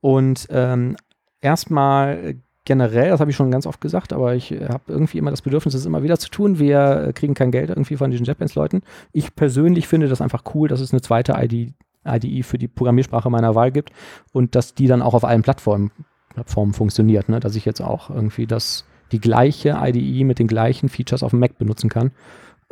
Und 0.00 0.46
ähm, 0.50 0.96
erstmal 1.40 2.36
generell, 2.64 3.08
das 3.08 3.20
habe 3.20 3.30
ich 3.30 3.36
schon 3.36 3.50
ganz 3.50 3.66
oft 3.66 3.80
gesagt, 3.80 4.12
aber 4.12 4.34
ich 4.34 4.50
habe 4.52 4.82
irgendwie 4.88 5.18
immer 5.18 5.30
das 5.30 5.42
Bedürfnis, 5.42 5.74
es 5.74 5.86
immer 5.86 6.02
wieder 6.02 6.18
zu 6.18 6.28
tun. 6.28 6.58
Wir 6.58 7.12
kriegen 7.14 7.34
kein 7.34 7.50
Geld 7.50 7.70
irgendwie 7.70 7.96
von 7.96 8.10
diesen 8.10 8.26
JetBrains-Leuten. 8.26 8.82
Ich 9.12 9.34
persönlich 9.34 9.88
finde 9.88 10.08
das 10.08 10.20
einfach 10.20 10.42
cool, 10.54 10.68
dass 10.68 10.80
es 10.80 10.92
eine 10.92 11.00
zweite 11.00 11.32
ID, 11.32 11.72
IDE 12.06 12.42
für 12.42 12.58
die 12.58 12.68
Programmiersprache 12.68 13.30
meiner 13.30 13.54
Wahl 13.54 13.72
gibt 13.72 13.90
und 14.32 14.54
dass 14.54 14.74
die 14.74 14.86
dann 14.86 15.02
auch 15.02 15.14
auf 15.14 15.24
allen 15.24 15.42
Plattformen, 15.42 15.90
Plattformen 16.38 16.72
funktioniert. 16.72 17.28
Ne? 17.28 17.40
Dass 17.40 17.56
ich 17.56 17.64
jetzt 17.64 17.80
auch 17.80 18.10
irgendwie 18.10 18.46
das, 18.46 18.84
die 19.12 19.20
gleiche 19.20 19.78
IDE 19.82 20.24
mit 20.24 20.38
den 20.38 20.46
gleichen 20.46 20.88
Features 20.88 21.22
auf 21.22 21.30
dem 21.30 21.40
Mac 21.40 21.58
benutzen 21.58 21.90
kann, 21.90 22.12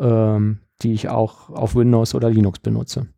ähm, 0.00 0.60
die 0.82 0.92
ich 0.92 1.08
auch 1.08 1.50
auf 1.50 1.74
Windows 1.74 2.14
oder 2.14 2.30
Linux 2.30 2.60
benutze. 2.60 3.08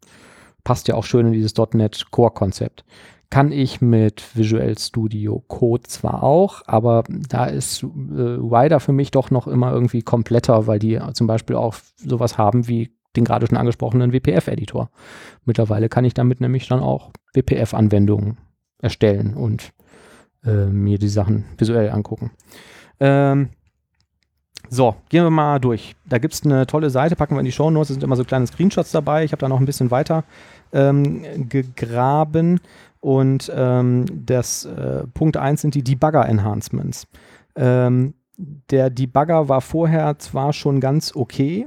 Passt 0.64 0.88
ja 0.88 0.94
auch 0.94 1.04
schön 1.04 1.26
in 1.26 1.32
dieses 1.32 1.54
.NET 1.74 2.10
Core-Konzept 2.10 2.84
kann 3.30 3.52
ich 3.52 3.82
mit 3.82 4.24
Visual 4.34 4.78
Studio 4.78 5.44
Code 5.48 5.82
zwar 5.82 6.22
auch, 6.22 6.62
aber 6.64 7.04
da 7.08 7.44
ist 7.44 7.82
äh, 7.82 7.86
Rider 7.86 8.80
für 8.80 8.92
mich 8.92 9.10
doch 9.10 9.30
noch 9.30 9.46
immer 9.46 9.70
irgendwie 9.70 10.00
kompletter, 10.00 10.66
weil 10.66 10.78
die 10.78 10.98
zum 11.12 11.26
Beispiel 11.26 11.56
auch 11.56 11.74
sowas 11.96 12.38
haben 12.38 12.68
wie 12.68 12.90
den 13.16 13.24
gerade 13.24 13.46
schon 13.46 13.58
angesprochenen 13.58 14.14
WPF-Editor. 14.14 14.88
Mittlerweile 15.44 15.90
kann 15.90 16.06
ich 16.06 16.14
damit 16.14 16.40
nämlich 16.40 16.68
dann 16.68 16.80
auch 16.80 17.10
WPF-Anwendungen 17.34 18.38
erstellen 18.80 19.34
und 19.34 19.72
äh, 20.44 20.66
mir 20.66 20.98
die 20.98 21.08
Sachen 21.08 21.44
visuell 21.56 21.90
angucken. 21.90 22.30
Ähm, 23.00 23.50
so, 24.70 24.96
gehen 25.08 25.24
wir 25.24 25.30
mal 25.30 25.58
durch. 25.58 25.96
Da 26.06 26.18
gibt 26.18 26.34
es 26.34 26.44
eine 26.44 26.66
tolle 26.66 26.90
Seite, 26.90 27.16
packen 27.16 27.34
wir 27.34 27.40
in 27.40 27.46
die 27.46 27.52
Show 27.52 27.70
Notes, 27.70 27.88
da 27.88 27.94
sind 27.94 28.02
immer 28.02 28.16
so 28.16 28.24
kleine 28.24 28.46
Screenshots 28.46 28.90
dabei. 28.90 29.24
Ich 29.24 29.32
habe 29.32 29.40
da 29.40 29.48
noch 29.48 29.60
ein 29.60 29.66
bisschen 29.66 29.90
weiter 29.90 30.24
ähm, 30.72 31.48
gegraben. 31.48 32.60
Und 33.00 33.50
ähm, 33.54 34.04
das 34.26 34.64
äh, 34.64 35.06
Punkt 35.14 35.36
1 35.36 35.62
sind 35.62 35.74
die 35.74 35.84
Debugger-Enhancements. 35.84 37.06
Ähm, 37.56 38.14
der 38.70 38.90
Debugger 38.90 39.48
war 39.48 39.60
vorher 39.60 40.18
zwar 40.18 40.52
schon 40.52 40.80
ganz 40.80 41.14
okay, 41.14 41.66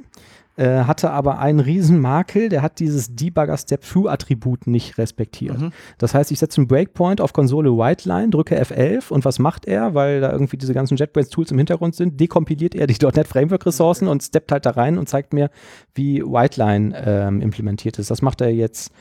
äh, 0.61 0.83
hatte 0.83 1.09
aber 1.09 1.39
einen 1.39 1.59
riesen 1.59 1.99
Makel, 1.99 2.49
der 2.49 2.61
hat 2.61 2.79
dieses 2.79 3.15
Debugger-Step-Through-Attribut 3.15 4.67
nicht 4.67 4.97
respektiert. 4.99 5.59
Mhm. 5.59 5.71
Das 5.97 6.13
heißt, 6.13 6.31
ich 6.31 6.39
setze 6.39 6.61
einen 6.61 6.67
Breakpoint 6.67 7.19
auf 7.19 7.33
Konsole 7.33 7.71
Whiteline, 7.71 8.29
drücke 8.29 8.61
F11 8.61 9.11
und 9.11 9.25
was 9.25 9.39
macht 9.39 9.65
er, 9.65 9.95
weil 9.95 10.21
da 10.21 10.31
irgendwie 10.31 10.57
diese 10.57 10.73
ganzen 10.73 10.97
JetBrains-Tools 10.97 11.51
im 11.51 11.57
Hintergrund 11.57 11.95
sind, 11.95 12.19
dekompiliert 12.19 12.75
er 12.75 12.85
die 12.85 12.97
.NET 13.03 13.27
Framework-Ressourcen 13.27 14.07
und 14.07 14.21
steppt 14.21 14.51
halt 14.51 14.65
da 14.65 14.71
rein 14.71 14.97
und 14.99 15.09
zeigt 15.09 15.33
mir, 15.33 15.49
wie 15.95 16.21
Whiteline 16.21 16.93
ähm, 17.05 17.41
implementiert 17.41 17.97
ist. 17.97 18.11
Das 18.11 18.21
macht 18.21 18.41
er 18.41 18.49
jetzt 18.49 18.91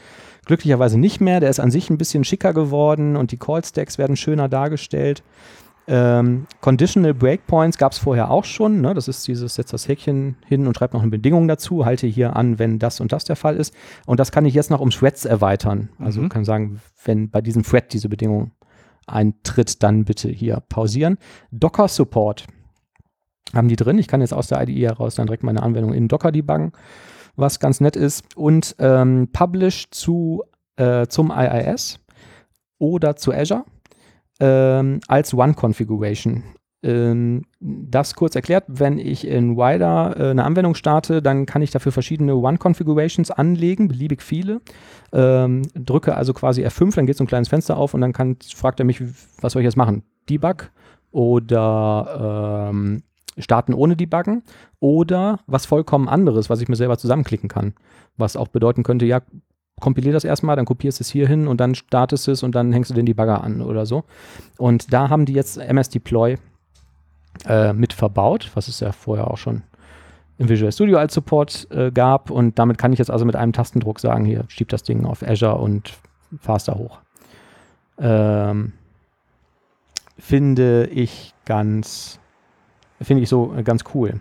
Glücklicherweise 0.46 0.98
nicht 0.98 1.20
mehr. 1.20 1.38
Der 1.38 1.50
ist 1.50 1.60
an 1.60 1.70
sich 1.70 1.90
ein 1.90 1.98
bisschen 1.98 2.24
schicker 2.24 2.54
geworden 2.54 3.16
und 3.16 3.30
die 3.30 3.36
Call-Stacks 3.36 3.98
werden 3.98 4.16
schöner 4.16 4.48
dargestellt. 4.48 5.22
Ähm, 5.92 6.46
Conditional 6.60 7.12
Breakpoints 7.14 7.76
gab 7.76 7.90
es 7.90 7.98
vorher 7.98 8.30
auch 8.30 8.44
schon. 8.44 8.80
Ne? 8.80 8.94
Das 8.94 9.08
ist 9.08 9.26
dieses, 9.26 9.56
setzt 9.56 9.72
das 9.72 9.88
Häkchen 9.88 10.36
hin 10.46 10.68
und 10.68 10.76
schreibt 10.76 10.94
noch 10.94 11.02
eine 11.02 11.10
Bedingung 11.10 11.48
dazu, 11.48 11.84
halte 11.84 12.06
hier 12.06 12.36
an, 12.36 12.60
wenn 12.60 12.78
das 12.78 13.00
und 13.00 13.10
das 13.10 13.24
der 13.24 13.34
Fall 13.34 13.56
ist. 13.56 13.74
Und 14.06 14.20
das 14.20 14.30
kann 14.30 14.46
ich 14.46 14.54
jetzt 14.54 14.70
noch 14.70 14.78
um 14.78 14.90
Threads 14.90 15.24
erweitern. 15.24 15.88
Also 15.98 16.22
mhm. 16.22 16.28
kann 16.28 16.44
sagen, 16.44 16.80
wenn 17.04 17.28
bei 17.28 17.40
diesem 17.40 17.64
Thread 17.64 17.92
diese 17.92 18.08
Bedingung 18.08 18.52
eintritt, 19.08 19.82
dann 19.82 20.04
bitte 20.04 20.28
hier 20.28 20.62
pausieren. 20.68 21.18
Docker 21.50 21.88
Support 21.88 22.46
haben 23.52 23.66
die 23.66 23.74
drin. 23.74 23.98
Ich 23.98 24.06
kann 24.06 24.20
jetzt 24.20 24.32
aus 24.32 24.46
der 24.46 24.62
IDE 24.62 24.86
heraus 24.86 25.16
dann 25.16 25.26
direkt 25.26 25.42
meine 25.42 25.64
Anwendung 25.64 25.92
in 25.92 26.06
Docker 26.06 26.30
debuggen 26.30 26.70
was 27.36 27.58
ganz 27.58 27.80
nett 27.80 27.96
ist. 27.96 28.36
Und 28.36 28.76
ähm, 28.78 29.28
Publish 29.32 29.90
zu, 29.90 30.44
äh, 30.76 31.06
zum 31.06 31.32
IIS 31.34 31.98
oder 32.78 33.16
zu 33.16 33.32
Azure 33.32 33.64
ähm, 34.40 35.00
als 35.06 35.34
One-Configuration. 35.34 36.42
Ähm, 36.82 37.42
das 37.60 38.14
kurz 38.14 38.34
erklärt, 38.34 38.64
wenn 38.68 38.98
ich 38.98 39.26
in 39.26 39.56
Wider 39.56 40.16
äh, 40.18 40.30
eine 40.30 40.44
Anwendung 40.44 40.74
starte, 40.74 41.20
dann 41.20 41.44
kann 41.44 41.60
ich 41.60 41.70
dafür 41.70 41.92
verschiedene 41.92 42.34
One-Configurations 42.36 43.30
anlegen, 43.30 43.88
beliebig 43.88 44.22
viele. 44.22 44.62
Ähm, 45.12 45.62
drücke 45.74 46.16
also 46.16 46.32
quasi 46.32 46.64
F5, 46.64 46.96
dann 46.96 47.06
geht 47.06 47.18
so 47.18 47.24
ein 47.24 47.26
kleines 47.26 47.48
Fenster 47.48 47.76
auf 47.76 47.92
und 47.92 48.00
dann 48.00 48.14
kann, 48.14 48.36
fragt 48.54 48.80
er 48.80 48.86
mich, 48.86 49.02
was 49.42 49.52
soll 49.52 49.60
ich 49.60 49.66
jetzt 49.66 49.76
machen? 49.76 50.04
Debug 50.28 50.70
oder 51.10 52.70
ähm, 52.70 53.02
starten 53.36 53.74
ohne 53.74 53.96
Debuggen 53.96 54.42
oder 54.78 55.40
was 55.46 55.66
vollkommen 55.66 56.08
anderes, 56.08 56.48
was 56.48 56.62
ich 56.62 56.68
mir 56.68 56.76
selber 56.76 56.96
zusammenklicken 56.96 57.48
kann. 57.48 57.74
Was 58.16 58.36
auch 58.36 58.48
bedeuten 58.48 58.84
könnte, 58.84 59.04
ja, 59.04 59.20
kompilier 59.80 60.12
das 60.12 60.24
erstmal, 60.24 60.56
dann 60.56 60.66
kopierst 60.66 61.00
du 61.00 61.02
es 61.02 61.10
hier 61.10 61.26
hin 61.26 61.48
und 61.48 61.60
dann 61.60 61.74
startest 61.74 62.28
es 62.28 62.42
und 62.42 62.54
dann 62.54 62.72
hängst 62.72 62.90
du 62.90 62.94
den 62.94 63.06
Debugger 63.06 63.42
an 63.42 63.62
oder 63.62 63.86
so. 63.86 64.04
Und 64.58 64.92
da 64.92 65.08
haben 65.08 65.24
die 65.24 65.32
jetzt 65.32 65.58
MS 65.58 65.88
Deploy 65.88 66.36
äh, 67.46 67.72
mit 67.72 67.92
verbaut, 67.92 68.50
was 68.54 68.68
es 68.68 68.80
ja 68.80 68.92
vorher 68.92 69.30
auch 69.30 69.38
schon 69.38 69.62
im 70.38 70.48
Visual 70.48 70.72
Studio 70.72 70.98
als 70.98 71.14
Support 71.14 71.68
äh, 71.70 71.90
gab. 71.90 72.30
Und 72.30 72.58
damit 72.58 72.78
kann 72.78 72.92
ich 72.92 72.98
jetzt 72.98 73.10
also 73.10 73.24
mit 73.24 73.36
einem 73.36 73.52
Tastendruck 73.52 74.00
sagen, 74.00 74.24
hier, 74.24 74.44
schieb 74.48 74.68
das 74.68 74.82
Ding 74.82 75.04
auf 75.04 75.22
Azure 75.22 75.56
und 75.56 75.94
fahrst 76.40 76.68
da 76.68 76.74
hoch. 76.76 76.98
Ähm, 77.98 78.72
finde 80.18 80.86
ich 80.86 81.34
ganz 81.44 82.20
Finde 83.02 83.22
ich 83.22 83.28
so 83.28 83.54
äh, 83.56 83.62
ganz 83.62 83.84
cool. 83.94 84.20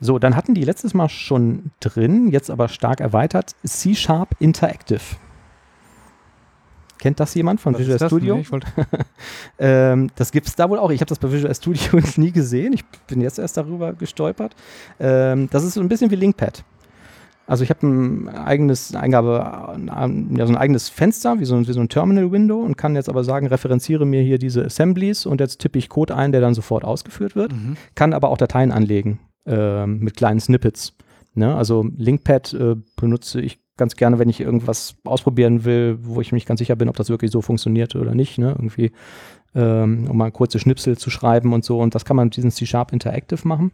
So, 0.00 0.18
dann 0.18 0.36
hatten 0.36 0.54
die 0.54 0.64
letztes 0.64 0.92
Mal 0.92 1.08
schon 1.08 1.70
drin, 1.80 2.28
jetzt 2.30 2.50
aber 2.50 2.68
stark 2.68 3.00
erweitert, 3.00 3.54
C-Sharp 3.64 4.36
Interactive. 4.40 5.00
Kennt 6.98 7.20
das 7.20 7.34
jemand 7.34 7.60
von 7.60 7.74
Was 7.74 7.80
Visual 7.80 7.98
Studio? 8.06 8.36
Nee, 8.36 8.44
ähm, 9.58 10.10
das 10.16 10.32
gibt 10.32 10.46
es 10.46 10.56
da 10.56 10.68
wohl 10.68 10.78
auch. 10.78 10.90
Ich 10.90 11.00
habe 11.00 11.08
das 11.08 11.18
bei 11.18 11.30
Visual 11.30 11.54
Studio 11.54 12.00
nie 12.16 12.32
gesehen. 12.32 12.72
Ich 12.72 12.84
bin 13.06 13.20
jetzt 13.20 13.38
erst 13.38 13.56
darüber 13.56 13.92
gestolpert. 13.92 14.54
Ähm, 14.98 15.48
das 15.50 15.64
ist 15.64 15.74
so 15.74 15.80
ein 15.80 15.88
bisschen 15.88 16.10
wie 16.10 16.16
Linkpad. 16.16 16.64
Also 17.46 17.62
ich 17.62 17.70
habe 17.70 17.86
ein 17.86 18.28
eigenes 18.28 18.94
Eingabe, 18.94 19.38
ja, 19.38 20.46
so 20.46 20.52
ein 20.52 20.56
eigenes 20.56 20.88
Fenster, 20.88 21.38
wie 21.38 21.44
so 21.44 21.54
ein, 21.54 21.68
wie 21.68 21.72
so 21.72 21.80
ein 21.80 21.88
Terminal-Window 21.88 22.60
und 22.60 22.76
kann 22.76 22.96
jetzt 22.96 23.08
aber 23.08 23.22
sagen, 23.22 23.46
referenziere 23.46 24.04
mir 24.04 24.20
hier 24.20 24.38
diese 24.38 24.64
Assemblies 24.64 25.26
und 25.26 25.40
jetzt 25.40 25.60
tippe 25.60 25.78
ich 25.78 25.88
Code 25.88 26.16
ein, 26.16 26.32
der 26.32 26.40
dann 26.40 26.54
sofort 26.54 26.84
ausgeführt 26.84 27.36
wird. 27.36 27.52
Mhm. 27.52 27.76
Kann 27.94 28.14
aber 28.14 28.30
auch 28.30 28.38
Dateien 28.38 28.72
anlegen 28.72 29.20
äh, 29.46 29.86
mit 29.86 30.16
kleinen 30.16 30.40
Snippets. 30.40 30.94
Ne? 31.34 31.54
Also 31.54 31.86
Linkpad 31.96 32.54
äh, 32.54 32.76
benutze 32.96 33.40
ich 33.40 33.58
ganz 33.76 33.96
gerne, 33.96 34.18
wenn 34.18 34.28
ich 34.28 34.40
irgendwas 34.40 34.96
ausprobieren 35.04 35.64
will, 35.64 35.98
wo 36.00 36.20
ich 36.20 36.32
mich 36.32 36.46
ganz 36.46 36.58
sicher 36.58 36.76
bin, 36.76 36.88
ob 36.88 36.96
das 36.96 37.10
wirklich 37.10 37.30
so 37.30 37.42
funktioniert 37.42 37.94
oder 37.94 38.14
nicht. 38.14 38.38
Ne? 38.38 38.50
Irgendwie, 38.50 38.90
ähm, 39.54 40.06
um 40.08 40.16
mal 40.16 40.32
kurze 40.32 40.58
Schnipsel 40.58 40.96
zu 40.96 41.10
schreiben 41.10 41.52
und 41.52 41.64
so. 41.64 41.78
Und 41.78 41.94
das 41.94 42.04
kann 42.04 42.16
man 42.16 42.28
mit 42.28 42.36
diesem 42.36 42.50
C-Sharp 42.50 42.92
Interactive 42.92 43.46
machen. 43.46 43.72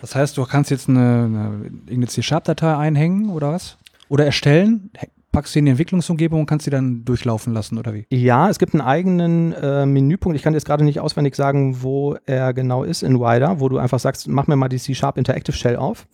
Das 0.00 0.14
heißt, 0.14 0.36
du 0.36 0.44
kannst 0.44 0.70
jetzt 0.70 0.88
eine, 0.88 1.24
eine, 1.24 1.50
irgendeine 1.64 2.08
C-Sharp-Datei 2.08 2.76
einhängen 2.76 3.30
oder 3.30 3.52
was? 3.52 3.78
Oder 4.08 4.26
erstellen? 4.26 4.90
Packst 5.34 5.52
sie 5.52 5.58
in 5.58 5.64
die 5.66 5.72
Entwicklungsumgebung 5.72 6.40
und 6.40 6.46
kannst 6.46 6.64
sie 6.64 6.70
dann 6.70 7.04
durchlaufen 7.04 7.52
lassen 7.52 7.76
oder 7.76 7.92
wie? 7.92 8.06
Ja, 8.10 8.48
es 8.48 8.58
gibt 8.58 8.72
einen 8.72 8.80
eigenen 8.80 9.52
äh, 9.52 9.84
Menüpunkt. 9.84 10.36
Ich 10.36 10.42
kann 10.42 10.54
jetzt 10.54 10.64
gerade 10.64 10.84
nicht 10.84 11.00
auswendig 11.00 11.34
sagen, 11.34 11.82
wo 11.82 12.16
er 12.24 12.54
genau 12.54 12.84
ist 12.84 13.02
in 13.02 13.18
Wider, 13.18 13.60
wo 13.60 13.68
du 13.68 13.78
einfach 13.78 13.98
sagst, 13.98 14.28
mach 14.28 14.46
mir 14.46 14.56
mal 14.56 14.68
die 14.68 14.78
C-Sharp 14.78 15.18
Interactive 15.18 15.56
Shell 15.56 15.76
auf. 15.76 16.06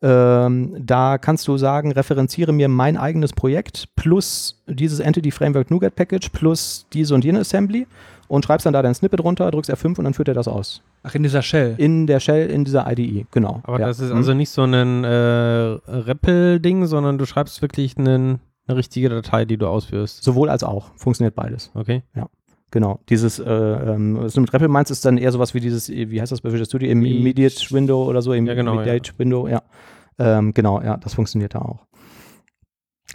Ähm, 0.00 0.74
da 0.80 1.18
kannst 1.18 1.46
du 1.46 1.56
sagen, 1.58 1.92
referenziere 1.92 2.52
mir 2.52 2.68
mein 2.68 2.96
eigenes 2.96 3.32
Projekt 3.32 3.88
plus 3.94 4.60
dieses 4.66 4.98
Entity 4.98 5.30
Framework 5.30 5.70
NuGet 5.70 5.94
Package 5.94 6.30
plus 6.30 6.86
diese 6.92 7.14
und 7.14 7.24
jene 7.24 7.40
Assembly 7.40 7.86
und 8.26 8.44
schreibst 8.46 8.64
dann 8.64 8.72
da 8.72 8.80
dein 8.80 8.94
Snippet 8.94 9.22
runter, 9.22 9.50
drückst 9.50 9.70
F5 9.70 9.98
und 9.98 10.04
dann 10.04 10.14
führt 10.14 10.28
er 10.28 10.34
das 10.34 10.48
aus. 10.48 10.80
Ach, 11.02 11.14
in 11.14 11.22
dieser 11.22 11.42
Shell? 11.42 11.74
In 11.76 12.06
der 12.06 12.18
Shell, 12.18 12.48
in 12.48 12.64
dieser 12.64 12.90
IDE, 12.90 13.26
genau. 13.30 13.60
Aber 13.64 13.78
ja. 13.78 13.86
das 13.86 14.00
ist 14.00 14.10
also 14.10 14.32
nicht 14.32 14.48
so 14.48 14.62
ein 14.62 15.04
äh, 15.04 15.08
REPL-Ding, 15.08 16.86
sondern 16.86 17.18
du 17.18 17.26
schreibst 17.26 17.60
wirklich 17.60 17.98
einen, 17.98 18.40
eine 18.72 18.78
richtige 18.78 19.08
Datei, 19.08 19.44
die 19.44 19.56
du 19.56 19.66
ausführst. 19.66 20.22
Sowohl 20.22 20.48
als 20.48 20.64
auch. 20.64 20.90
Funktioniert 20.96 21.34
beides. 21.34 21.70
Okay. 21.74 22.02
Ja. 22.14 22.28
Genau. 22.70 23.00
Dieses, 23.10 23.38
äh, 23.38 23.44
ähm, 23.44 24.16
was 24.18 24.32
du 24.32 24.40
mit 24.40 24.52
REPL 24.52 24.68
meinst, 24.68 24.90
ist 24.90 25.04
dann 25.04 25.18
eher 25.18 25.30
sowas 25.30 25.52
wie 25.52 25.60
dieses, 25.60 25.90
wie 25.90 26.20
heißt 26.20 26.32
das 26.32 26.40
bei 26.40 26.50
Visual 26.50 26.66
Studio? 26.66 26.90
Im 26.90 27.04
Immediate 27.04 27.70
Window 27.70 28.04
oder 28.04 28.22
so? 28.22 28.32
Im 28.32 28.46
ja, 28.46 28.54
genau, 28.54 28.74
Immediate 28.74 29.12
ja. 29.12 29.18
Window, 29.18 29.46
ja. 29.46 29.62
Ähm, 30.18 30.54
genau, 30.54 30.80
ja, 30.80 30.96
das 30.96 31.14
funktioniert 31.14 31.54
da 31.54 31.60
auch. 31.60 31.86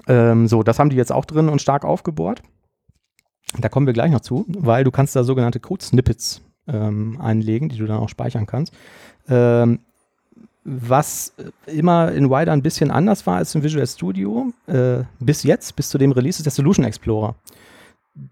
Ähm, 0.07 0.47
so, 0.47 0.61
das 0.61 0.77
haben 0.77 0.91
die 0.91 0.95
jetzt 0.95 1.11
auch 1.11 1.25
drin 1.25 1.49
und 1.49 1.61
stark 1.61 1.85
aufgebohrt. 1.85 2.43
Da 3.59 3.69
kommen 3.69 3.87
wir 3.87 3.93
gleich 3.93 4.11
noch 4.11 4.21
zu, 4.21 4.45
weil 4.47 4.83
du 4.83 4.91
kannst 4.91 5.15
da 5.15 5.23
sogenannte 5.23 5.59
Code-Snippets 5.59 6.41
ähm, 6.67 7.19
einlegen, 7.19 7.69
die 7.69 7.77
du 7.77 7.85
dann 7.85 7.99
auch 7.99 8.09
speichern 8.09 8.45
kannst. 8.45 8.73
Ähm, 9.27 9.79
was 10.69 11.33
immer 11.65 12.11
in 12.11 12.29
Wider 12.29 12.51
ein 12.51 12.61
bisschen 12.61 12.91
anders 12.91 13.25
war 13.25 13.37
als 13.37 13.55
in 13.55 13.63
Visual 13.63 13.87
Studio, 13.87 14.51
äh, 14.67 15.03
bis 15.19 15.43
jetzt, 15.43 15.77
bis 15.77 15.87
zu 15.89 15.97
dem 15.97 16.11
Release, 16.11 16.39
ist 16.39 16.45
der 16.45 16.51
Solution 16.51 16.83
Explorer. 16.83 17.35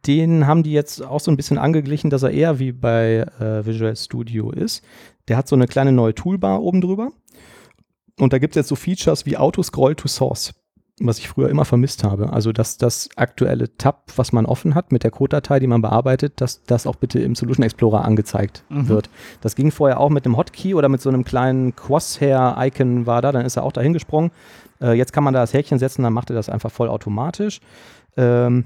Den 0.05 0.45
haben 0.45 0.61
die 0.61 0.73
jetzt 0.73 1.01
auch 1.01 1.21
so 1.21 1.31
ein 1.31 1.37
bisschen 1.37 1.57
angeglichen, 1.57 2.09
dass 2.09 2.23
er 2.23 2.31
eher 2.31 2.59
wie 2.59 2.73
bei 2.73 3.25
äh, 3.39 3.65
Visual 3.65 3.95
Studio 3.95 4.51
ist. 4.51 4.83
Der 5.29 5.37
hat 5.37 5.47
so 5.47 5.55
eine 5.55 5.65
kleine 5.65 5.93
neue 5.93 6.13
Toolbar 6.13 6.61
oben 6.61 6.81
drüber. 6.81 7.11
Und 8.19 8.33
da 8.33 8.37
gibt 8.37 8.55
es 8.55 8.59
jetzt 8.59 8.67
so 8.67 8.75
Features 8.75 9.25
wie 9.25 9.37
Auto-Scroll 9.37 9.95
to 9.95 10.09
Source. 10.09 10.53
Was 10.99 11.19
ich 11.19 11.27
früher 11.27 11.49
immer 11.49 11.65
vermisst 11.65 12.05
habe. 12.05 12.31
Also, 12.31 12.53
dass 12.53 12.77
das 12.77 13.09
aktuelle 13.17 13.75
Tab, 13.77 14.03
was 14.15 14.31
man 14.31 14.45
offen 14.45 14.75
hat 14.75 14.93
mit 14.93 15.03
der 15.03 15.11
Code-Datei, 15.11 15.59
die 15.59 15.67
man 15.67 15.81
bearbeitet, 15.81 16.39
dass 16.39 16.63
das 16.63 16.87
auch 16.87 16.95
bitte 16.95 17.19
im 17.19 17.35
Solution 17.35 17.63
Explorer 17.65 18.05
angezeigt 18.05 18.63
Mhm. 18.69 18.87
wird. 18.87 19.09
Das 19.41 19.55
ging 19.55 19.71
vorher 19.71 19.99
auch 19.99 20.09
mit 20.09 20.25
einem 20.25 20.37
Hotkey 20.37 20.73
oder 20.73 20.87
mit 20.87 21.01
so 21.01 21.09
einem 21.09 21.25
kleinen 21.25 21.75
Crosshair-Icon 21.75 23.05
war 23.05 23.21
da, 23.21 23.31
dann 23.33 23.45
ist 23.45 23.57
er 23.57 23.63
auch 23.63 23.73
dahin 23.73 23.91
gesprungen. 23.93 24.31
Äh, 24.81 24.93
jetzt 24.93 25.11
kann 25.11 25.23
man 25.25 25.33
da 25.33 25.41
das 25.41 25.53
Häkchen 25.53 25.79
setzen, 25.79 26.03
dann 26.03 26.13
macht 26.13 26.29
er 26.29 26.35
das 26.35 26.47
einfach 26.49 26.71
vollautomatisch. 26.71 27.59
Ähm, 28.17 28.65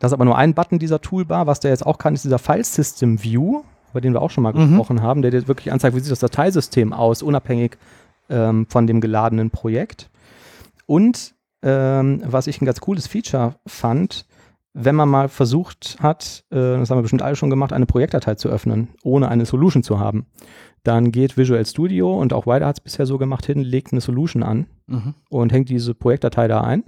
das 0.00 0.10
ist 0.10 0.14
aber 0.14 0.24
nur 0.24 0.36
ein 0.38 0.54
Button 0.54 0.78
dieser 0.78 1.00
Toolbar. 1.00 1.46
Was 1.46 1.60
der 1.60 1.70
jetzt 1.70 1.86
auch 1.86 1.98
kann, 1.98 2.14
ist 2.14 2.24
dieser 2.24 2.38
File 2.38 2.64
System 2.64 3.22
View, 3.22 3.62
über 3.92 4.00
den 4.00 4.12
wir 4.12 4.22
auch 4.22 4.30
schon 4.30 4.42
mal 4.42 4.52
Mhm. 4.54 4.68
gesprochen 4.70 5.02
haben, 5.02 5.22
der 5.22 5.30
dir 5.30 5.46
wirklich 5.48 5.72
anzeigt, 5.72 5.94
wie 5.94 6.00
sieht 6.00 6.10
das 6.10 6.18
Dateisystem 6.20 6.92
aus, 6.92 7.22
unabhängig 7.22 7.76
ähm, 8.30 8.66
von 8.68 8.86
dem 8.86 9.00
geladenen 9.00 9.50
Projekt. 9.50 10.08
Und 10.92 11.34
ähm, 11.62 12.20
was 12.26 12.46
ich 12.48 12.60
ein 12.60 12.66
ganz 12.66 12.80
cooles 12.82 13.06
Feature 13.06 13.54
fand, 13.66 14.26
wenn 14.74 14.94
man 14.94 15.08
mal 15.08 15.28
versucht 15.30 15.96
hat, 16.00 16.44
äh, 16.50 16.56
das 16.56 16.90
haben 16.90 16.98
wir 16.98 17.02
bestimmt 17.02 17.22
alle 17.22 17.34
schon 17.34 17.48
gemacht, 17.48 17.72
eine 17.72 17.86
Projektdatei 17.86 18.34
zu 18.34 18.50
öffnen, 18.50 18.88
ohne 19.02 19.28
eine 19.28 19.46
Solution 19.46 19.82
zu 19.82 19.98
haben, 19.98 20.26
dann 20.82 21.10
geht 21.10 21.38
Visual 21.38 21.64
Studio 21.64 22.20
und 22.20 22.34
auch 22.34 22.44
Wider 22.46 22.66
hat 22.66 22.76
es 22.76 22.84
bisher 22.84 23.06
so 23.06 23.16
gemacht 23.16 23.46
hin, 23.46 23.60
legt 23.60 23.92
eine 23.92 24.02
Solution 24.02 24.42
an 24.42 24.66
Mhm. 24.86 25.14
und 25.30 25.50
hängt 25.50 25.70
diese 25.70 25.94
Projektdatei 25.94 26.46
da 26.46 26.60
ein. 26.60 26.84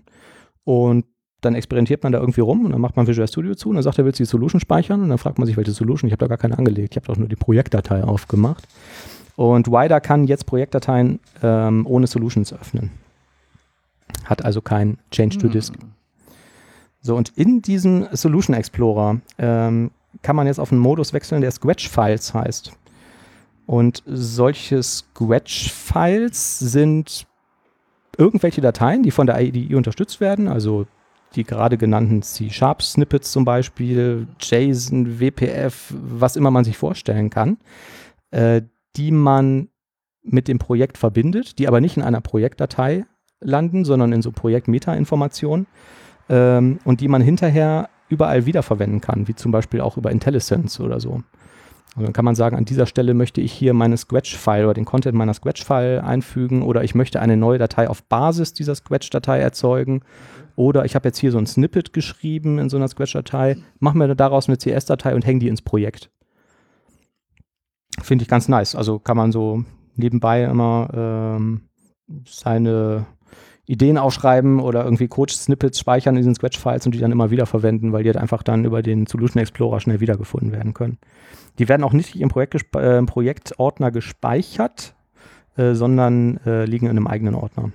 Und 0.64 1.06
dann 1.40 1.54
experimentiert 1.54 2.02
man 2.02 2.12
da 2.12 2.18
irgendwie 2.20 2.42
rum 2.42 2.66
und 2.66 2.72
dann 2.72 2.82
macht 2.82 2.96
man 2.96 3.06
Visual 3.06 3.28
Studio 3.28 3.54
zu 3.54 3.70
und 3.70 3.76
dann 3.76 3.84
sagt 3.84 3.96
er, 3.96 4.04
willst 4.04 4.18
du 4.20 4.24
die 4.24 4.28
Solution 4.28 4.60
speichern? 4.60 5.00
Und 5.02 5.08
dann 5.08 5.18
fragt 5.18 5.38
man 5.38 5.46
sich, 5.46 5.56
welche 5.56 5.72
Solution? 5.72 6.08
Ich 6.08 6.12
habe 6.12 6.20
da 6.20 6.26
gar 6.26 6.36
keine 6.38 6.58
angelegt. 6.58 6.92
Ich 6.92 6.96
habe 6.96 7.06
doch 7.06 7.16
nur 7.16 7.28
die 7.28 7.36
Projektdatei 7.36 8.04
aufgemacht. 8.04 8.68
Und 9.36 9.68
Wider 9.68 10.00
kann 10.02 10.26
jetzt 10.26 10.44
Projektdateien 10.44 11.20
ähm, 11.42 11.86
ohne 11.86 12.06
Solutions 12.06 12.52
öffnen. 12.52 12.90
Hat 14.24 14.44
also 14.44 14.60
kein 14.60 14.98
Change 15.10 15.38
to 15.38 15.48
Disk. 15.48 15.74
So, 17.00 17.16
und 17.16 17.32
in 17.36 17.60
diesem 17.60 18.08
Solution 18.12 18.56
Explorer 18.56 19.20
ähm, 19.38 19.90
kann 20.22 20.36
man 20.36 20.46
jetzt 20.46 20.58
auf 20.58 20.72
einen 20.72 20.80
Modus 20.80 21.12
wechseln, 21.12 21.42
der 21.42 21.50
Scratch-Files 21.50 22.32
heißt. 22.32 22.72
Und 23.66 24.02
solche 24.06 24.82
Scratch-Files 24.82 26.58
sind 26.58 27.26
irgendwelche 28.16 28.60
Dateien, 28.60 29.02
die 29.02 29.10
von 29.10 29.26
der 29.26 29.40
IDE 29.40 29.74
unterstützt 29.74 30.20
werden, 30.20 30.48
also 30.48 30.86
die 31.34 31.44
gerade 31.44 31.76
genannten 31.76 32.22
C-Sharp-Snippets 32.22 33.32
zum 33.32 33.44
Beispiel, 33.44 34.28
JSON, 34.40 35.20
WPF, 35.20 35.92
was 35.92 36.36
immer 36.36 36.50
man 36.50 36.64
sich 36.64 36.76
vorstellen 36.76 37.28
kann, 37.28 37.58
äh, 38.30 38.62
die 38.96 39.10
man 39.10 39.68
mit 40.22 40.48
dem 40.48 40.58
Projekt 40.58 40.96
verbindet, 40.96 41.58
die 41.58 41.68
aber 41.68 41.80
nicht 41.80 41.96
in 41.96 42.02
einer 42.02 42.20
Projektdatei 42.20 43.04
landen, 43.40 43.84
sondern 43.84 44.12
in 44.12 44.22
so 44.22 44.32
Projekt-Meta-Informationen 44.32 45.66
ähm, 46.28 46.78
und 46.84 47.00
die 47.00 47.08
man 47.08 47.22
hinterher 47.22 47.88
überall 48.08 48.46
wiederverwenden 48.46 49.00
kann, 49.00 49.28
wie 49.28 49.34
zum 49.34 49.52
Beispiel 49.52 49.80
auch 49.80 49.96
über 49.96 50.10
IntelliSense 50.10 50.82
oder 50.82 51.00
so. 51.00 51.22
Also 51.94 52.06
dann 52.06 52.12
kann 52.12 52.24
man 52.24 52.34
sagen, 52.34 52.56
an 52.56 52.64
dieser 52.64 52.86
Stelle 52.86 53.14
möchte 53.14 53.40
ich 53.40 53.52
hier 53.52 53.72
meine 53.72 53.96
Scratch-File 53.96 54.64
oder 54.64 54.74
den 54.74 54.84
Content 54.84 55.16
meiner 55.16 55.34
Scratch-File 55.34 56.00
einfügen 56.00 56.62
oder 56.62 56.82
ich 56.82 56.94
möchte 56.94 57.20
eine 57.20 57.36
neue 57.36 57.58
Datei 57.58 57.88
auf 57.88 58.02
Basis 58.02 58.52
dieser 58.52 58.74
Scratch-Datei 58.74 59.38
erzeugen 59.38 60.02
oder 60.56 60.84
ich 60.84 60.94
habe 60.94 61.08
jetzt 61.08 61.18
hier 61.18 61.30
so 61.30 61.38
ein 61.38 61.46
Snippet 61.46 61.92
geschrieben 61.92 62.58
in 62.58 62.68
so 62.68 62.76
einer 62.76 62.88
Scratch-Datei, 62.88 63.58
mache 63.78 63.96
mir 63.96 64.14
daraus 64.16 64.48
eine 64.48 64.58
CS-Datei 64.58 65.14
und 65.14 65.24
hänge 65.24 65.40
die 65.40 65.48
ins 65.48 65.62
Projekt. 65.62 66.10
Finde 68.02 68.22
ich 68.22 68.28
ganz 68.28 68.48
nice. 68.48 68.74
Also 68.74 68.98
kann 68.98 69.16
man 69.16 69.30
so 69.30 69.64
nebenbei 69.94 70.44
immer 70.44 70.88
ähm, 70.92 71.62
seine 72.26 73.06
Ideen 73.66 73.96
aufschreiben 73.96 74.60
oder 74.60 74.84
irgendwie 74.84 75.08
Code-Snippets 75.08 75.78
speichern 75.78 76.14
in 76.16 76.20
diesen 76.20 76.34
Scratch-Files 76.34 76.84
und 76.86 76.94
die 76.94 76.98
dann 76.98 77.12
immer 77.12 77.30
wieder 77.30 77.46
verwenden, 77.46 77.92
weil 77.92 78.02
die 78.02 78.10
halt 78.10 78.18
einfach 78.18 78.42
dann 78.42 78.64
über 78.64 78.82
den 78.82 79.06
Solution 79.06 79.40
Explorer 79.40 79.80
schnell 79.80 80.00
wiedergefunden 80.00 80.52
werden 80.52 80.74
können. 80.74 80.98
Die 81.58 81.68
werden 81.68 81.82
auch 81.84 81.92
nicht 81.94 82.14
im, 82.16 82.28
Projekt 82.28 82.54
gespe- 82.54 82.80
äh, 82.80 82.98
im 82.98 83.06
Projektordner 83.06 83.90
gespeichert, 83.90 84.94
äh, 85.56 85.72
sondern 85.74 86.38
äh, 86.44 86.66
liegen 86.66 86.86
in 86.86 86.90
einem 86.90 87.06
eigenen 87.06 87.34
Ordner, 87.34 87.70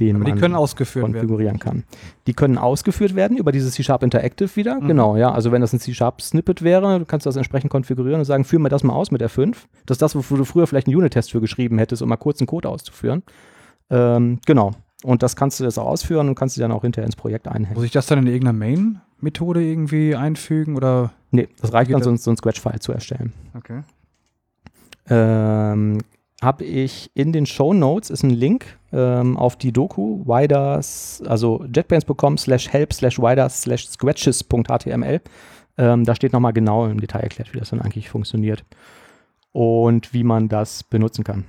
den 0.00 0.16
Aber 0.16 0.24
die 0.26 0.32
man 0.32 0.40
können 0.40 0.54
ausgeführt 0.54 1.04
werden. 1.04 1.12
konfigurieren 1.14 1.58
kann. 1.58 1.84
Die 2.26 2.34
können 2.34 2.58
ausgeführt 2.58 3.14
werden 3.14 3.36
über 3.38 3.52
dieses 3.52 3.74
C-Sharp 3.74 4.02
Interactive 4.02 4.54
wieder. 4.56 4.80
Mhm. 4.80 4.88
Genau, 4.88 5.16
ja. 5.16 5.30
Also 5.32 5.52
wenn 5.52 5.60
das 5.62 5.72
ein 5.72 5.80
C-Sharp-Snippet 5.80 6.62
wäre, 6.62 6.98
du 6.98 7.04
kannst 7.06 7.24
das 7.24 7.36
entsprechend 7.36 7.70
konfigurieren 7.70 8.18
und 8.20 8.24
sagen, 8.26 8.44
führ 8.44 8.58
mir 8.58 8.68
das 8.68 8.82
mal 8.84 8.92
aus 8.94 9.10
mit 9.10 9.22
R5. 9.22 9.54
Das 9.86 9.94
ist 9.96 10.02
das, 10.02 10.14
wofür 10.14 10.36
du 10.36 10.44
früher 10.44 10.66
vielleicht 10.66 10.88
einen 10.88 10.96
Unit-Test 10.96 11.30
für 11.30 11.40
geschrieben 11.40 11.78
hättest, 11.78 12.02
um 12.02 12.08
mal 12.10 12.16
kurz 12.16 12.40
einen 12.40 12.48
Code 12.48 12.68
auszuführen. 12.68 13.22
Ähm, 13.92 14.40
genau. 14.46 14.72
Und 15.04 15.22
das 15.22 15.36
kannst 15.36 15.60
du 15.60 15.64
jetzt 15.64 15.78
auch 15.78 15.86
ausführen 15.86 16.28
und 16.28 16.34
kannst 16.34 16.56
du 16.56 16.60
dann 16.60 16.72
auch 16.72 16.82
hinterher 16.82 17.06
ins 17.06 17.16
Projekt 17.16 17.46
einhängen. 17.46 17.74
Muss 17.74 17.84
ich 17.84 17.90
das 17.92 18.06
dann 18.06 18.20
in 18.20 18.26
irgendeiner 18.26 18.58
Main-Methode 18.58 19.62
irgendwie 19.62 20.16
einfügen 20.16 20.76
oder? 20.76 21.12
Nee, 21.30 21.48
das 21.60 21.72
reicht 21.72 21.92
dann, 21.92 22.02
so, 22.02 22.14
so 22.16 22.30
ein 22.30 22.36
Scratch-File 22.36 22.80
zu 22.80 22.92
erstellen. 22.92 23.32
Okay. 23.54 23.82
ähm, 25.08 25.98
habe 26.40 26.64
ich 26.64 27.10
in 27.14 27.32
den 27.32 27.46
Show 27.46 27.72
Notes 27.72 28.10
ist 28.10 28.24
ein 28.24 28.30
Link 28.30 28.78
ähm, 28.92 29.36
auf 29.36 29.56
die 29.56 29.72
Doku 29.72 30.24
widers, 30.26 31.22
also 31.26 31.64
jetbrains.com 31.72 32.36
slash 32.36 32.68
help 32.68 32.92
slash 32.92 33.18
widers 33.18 33.62
slash 33.62 33.88
scratches.html. 33.88 35.20
Ähm, 35.78 36.04
da 36.04 36.14
steht 36.14 36.32
nochmal 36.32 36.52
genau 36.52 36.86
im 36.86 37.00
Detail 37.00 37.20
erklärt, 37.20 37.54
wie 37.54 37.58
das 37.58 37.70
dann 37.70 37.80
eigentlich 37.80 38.10
funktioniert 38.10 38.64
und 39.52 40.12
wie 40.12 40.24
man 40.24 40.48
das 40.48 40.82
benutzen 40.82 41.24
kann. 41.24 41.44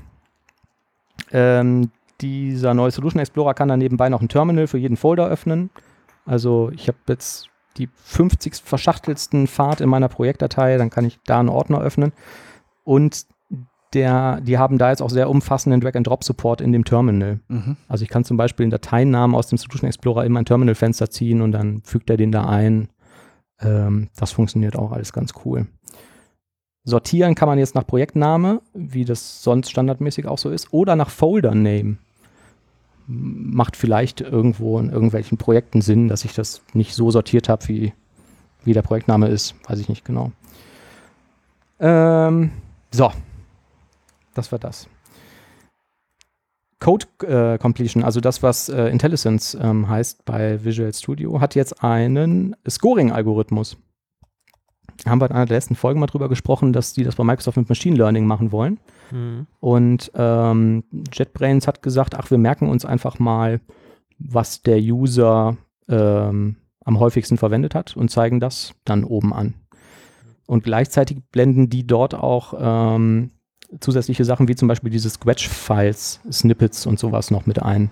Ähm, 1.31 1.89
dieser 2.23 2.73
neue 2.73 2.91
Solution 2.91 3.19
Explorer 3.19 3.53
kann 3.53 3.67
dann 3.67 3.79
nebenbei 3.79 4.09
noch 4.09 4.21
ein 4.21 4.29
Terminal 4.29 4.67
für 4.67 4.77
jeden 4.77 4.97
Folder 4.97 5.27
öffnen. 5.27 5.69
Also 6.25 6.71
ich 6.73 6.87
habe 6.87 6.97
jetzt 7.07 7.49
die 7.77 7.89
50 7.93 8.55
verschachtelsten 8.55 9.47
Pfad 9.47 9.81
in 9.81 9.89
meiner 9.89 10.07
Projektdatei, 10.07 10.77
dann 10.77 10.89
kann 10.89 11.05
ich 11.05 11.19
da 11.25 11.39
einen 11.39 11.49
Ordner 11.49 11.81
öffnen. 11.81 12.13
Und 12.83 13.25
der, 13.93 14.41
die 14.41 14.57
haben 14.57 14.77
da 14.77 14.89
jetzt 14.89 15.01
auch 15.01 15.09
sehr 15.09 15.29
umfassenden 15.29 15.81
Drag-and-Drop-Support 15.81 16.61
in 16.61 16.71
dem 16.71 16.85
Terminal. 16.85 17.39
Mhm. 17.47 17.77
Also 17.87 18.03
ich 18.03 18.09
kann 18.09 18.23
zum 18.23 18.37
Beispiel 18.37 18.63
einen 18.63 18.71
Dateinamen 18.71 19.35
aus 19.35 19.47
dem 19.47 19.57
Solution 19.57 19.87
Explorer 19.87 20.25
in 20.25 20.31
mein 20.31 20.45
Terminalfenster 20.45 21.09
ziehen 21.09 21.41
und 21.41 21.51
dann 21.51 21.81
fügt 21.83 22.09
er 22.09 22.17
den 22.17 22.31
da 22.31 22.45
ein. 22.45 22.89
Ähm, 23.59 24.09
das 24.15 24.31
funktioniert 24.31 24.75
auch 24.75 24.91
alles 24.91 25.13
ganz 25.13 25.33
cool. 25.45 25.67
Sortieren 26.85 27.35
kann 27.35 27.47
man 27.47 27.59
jetzt 27.59 27.75
nach 27.75 27.87
Projektname, 27.87 28.61
wie 28.73 29.05
das 29.05 29.41
sonst 29.41 29.69
standardmäßig 29.69 30.25
auch 30.25 30.37
so 30.37 30.49
ist, 30.49 30.73
oder 30.73 30.95
nach 30.95 31.09
Folder-Name. 31.09 31.97
Macht 33.07 33.75
vielleicht 33.75 34.21
irgendwo 34.21 34.79
in 34.79 34.89
irgendwelchen 34.89 35.37
Projekten 35.37 35.81
Sinn, 35.81 36.07
dass 36.07 36.25
ich 36.25 36.33
das 36.33 36.61
nicht 36.73 36.93
so 36.93 37.11
sortiert 37.11 37.49
habe, 37.49 37.67
wie, 37.67 37.93
wie 38.63 38.73
der 38.73 38.81
Projektname 38.81 39.27
ist. 39.27 39.55
Weiß 39.67 39.79
ich 39.79 39.89
nicht 39.89 40.05
genau. 40.05 40.31
Ähm, 41.79 42.51
so, 42.91 43.11
das 44.33 44.51
war 44.51 44.59
das. 44.59 44.87
Code 46.79 47.05
äh, 47.25 47.57
Completion, 47.59 48.03
also 48.03 48.19
das, 48.19 48.43
was 48.43 48.67
äh, 48.67 48.87
IntelliSense 48.87 49.57
ähm, 49.57 49.87
heißt 49.87 50.25
bei 50.25 50.63
Visual 50.65 50.93
Studio, 50.93 51.39
hat 51.39 51.55
jetzt 51.55 51.81
einen 51.81 52.57
Scoring-Algorithmus. 52.69 53.77
Haben 55.05 55.21
wir 55.21 55.29
in 55.29 55.35
einer 55.35 55.45
der 55.45 55.55
letzten 55.55 55.75
Folgen 55.75 56.01
mal 56.01 56.07
drüber 56.07 56.27
gesprochen, 56.27 56.73
dass 56.73 56.93
die 56.93 57.05
das 57.05 57.15
bei 57.15 57.23
Microsoft 57.23 57.55
mit 57.55 57.69
Machine 57.69 57.95
Learning 57.95 58.25
machen 58.25 58.51
wollen. 58.51 58.79
Mhm. 59.13 59.47
Und 59.59 60.11
ähm, 60.15 60.83
JetBrains 61.13 61.67
hat 61.67 61.81
gesagt, 61.81 62.15
ach, 62.15 62.31
wir 62.31 62.37
merken 62.37 62.67
uns 62.69 62.83
einfach 62.85 63.19
mal, 63.19 63.61
was 64.19 64.61
der 64.63 64.77
User 64.79 65.55
ähm, 65.87 66.55
am 66.85 66.99
häufigsten 66.99 67.37
verwendet 67.37 67.75
hat 67.75 67.95
und 67.95 68.09
zeigen 68.09 68.39
das 68.39 68.73
dann 68.85 69.03
oben 69.03 69.33
an. 69.33 69.53
Und 70.47 70.63
gleichzeitig 70.63 71.19
blenden 71.31 71.69
die 71.69 71.87
dort 71.87 72.13
auch 72.15 72.53
ähm, 72.59 73.31
zusätzliche 73.79 74.25
Sachen 74.25 74.47
wie 74.47 74.55
zum 74.55 74.67
Beispiel 74.67 74.89
diese 74.91 75.09
Scratch-Files, 75.09 76.19
Snippets 76.31 76.85
und 76.85 76.99
sowas 76.99 77.31
noch 77.31 77.45
mit 77.45 77.61
ein. 77.61 77.91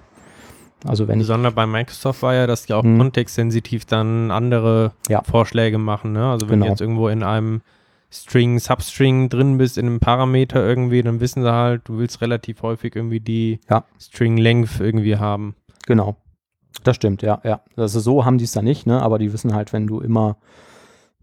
Also 0.86 1.08
wenn 1.08 1.20
Besonders 1.20 1.54
bei 1.54 1.66
Microsoft 1.68 2.24
war 2.24 2.34
ja, 2.34 2.48
dass 2.48 2.66
die 2.66 2.74
auch 2.74 2.84
Mhm. 2.84 2.98
kontextsensitiv 2.98 3.86
dann 3.86 4.32
andere 4.32 4.92
Ja. 5.10 5.22
Vorschläge 5.24 5.78
machen. 5.78 6.12
Ne? 6.14 6.26
Also 6.30 6.50
wenn 6.50 6.60
Genau. 6.60 6.72
jetzt 6.72 6.82
irgendwo 6.82 7.08
in 7.08 7.24
einem 7.24 7.62
String, 8.14 8.60
Substring 8.60 9.30
drin 9.30 9.58
bist, 9.58 9.78
in 9.78 9.88
einem 9.88 10.00
Parameter 10.00 10.66
irgendwie, 10.66 11.02
dann 11.02 11.20
wissen 11.22 11.44
sie 11.44 11.52
halt, 11.52 11.88
du 11.88 11.98
willst 11.98 12.22
relativ 12.22 12.62
häufig 12.62 12.96
irgendwie 12.96 13.22
die 13.22 13.60
Ja. 13.70 13.86
String 14.00 14.38
Length 14.38 14.80
irgendwie 14.80 15.18
haben. 15.18 15.56
Genau. 15.88 16.18
Das 16.84 16.96
stimmt, 16.96 17.22
ja, 17.22 17.40
ja. 17.44 17.62
Also 17.76 18.00
so 18.00 18.26
haben 18.26 18.38
die 18.38 18.44
es 18.46 18.52
da 18.52 18.62
nicht, 18.62 18.86
ne? 18.86 19.02
Aber 19.02 19.18
die 19.20 19.32
wissen 19.34 19.54
halt, 19.54 19.72
wenn 19.74 19.88
du 19.88 20.00
immer 20.00 20.38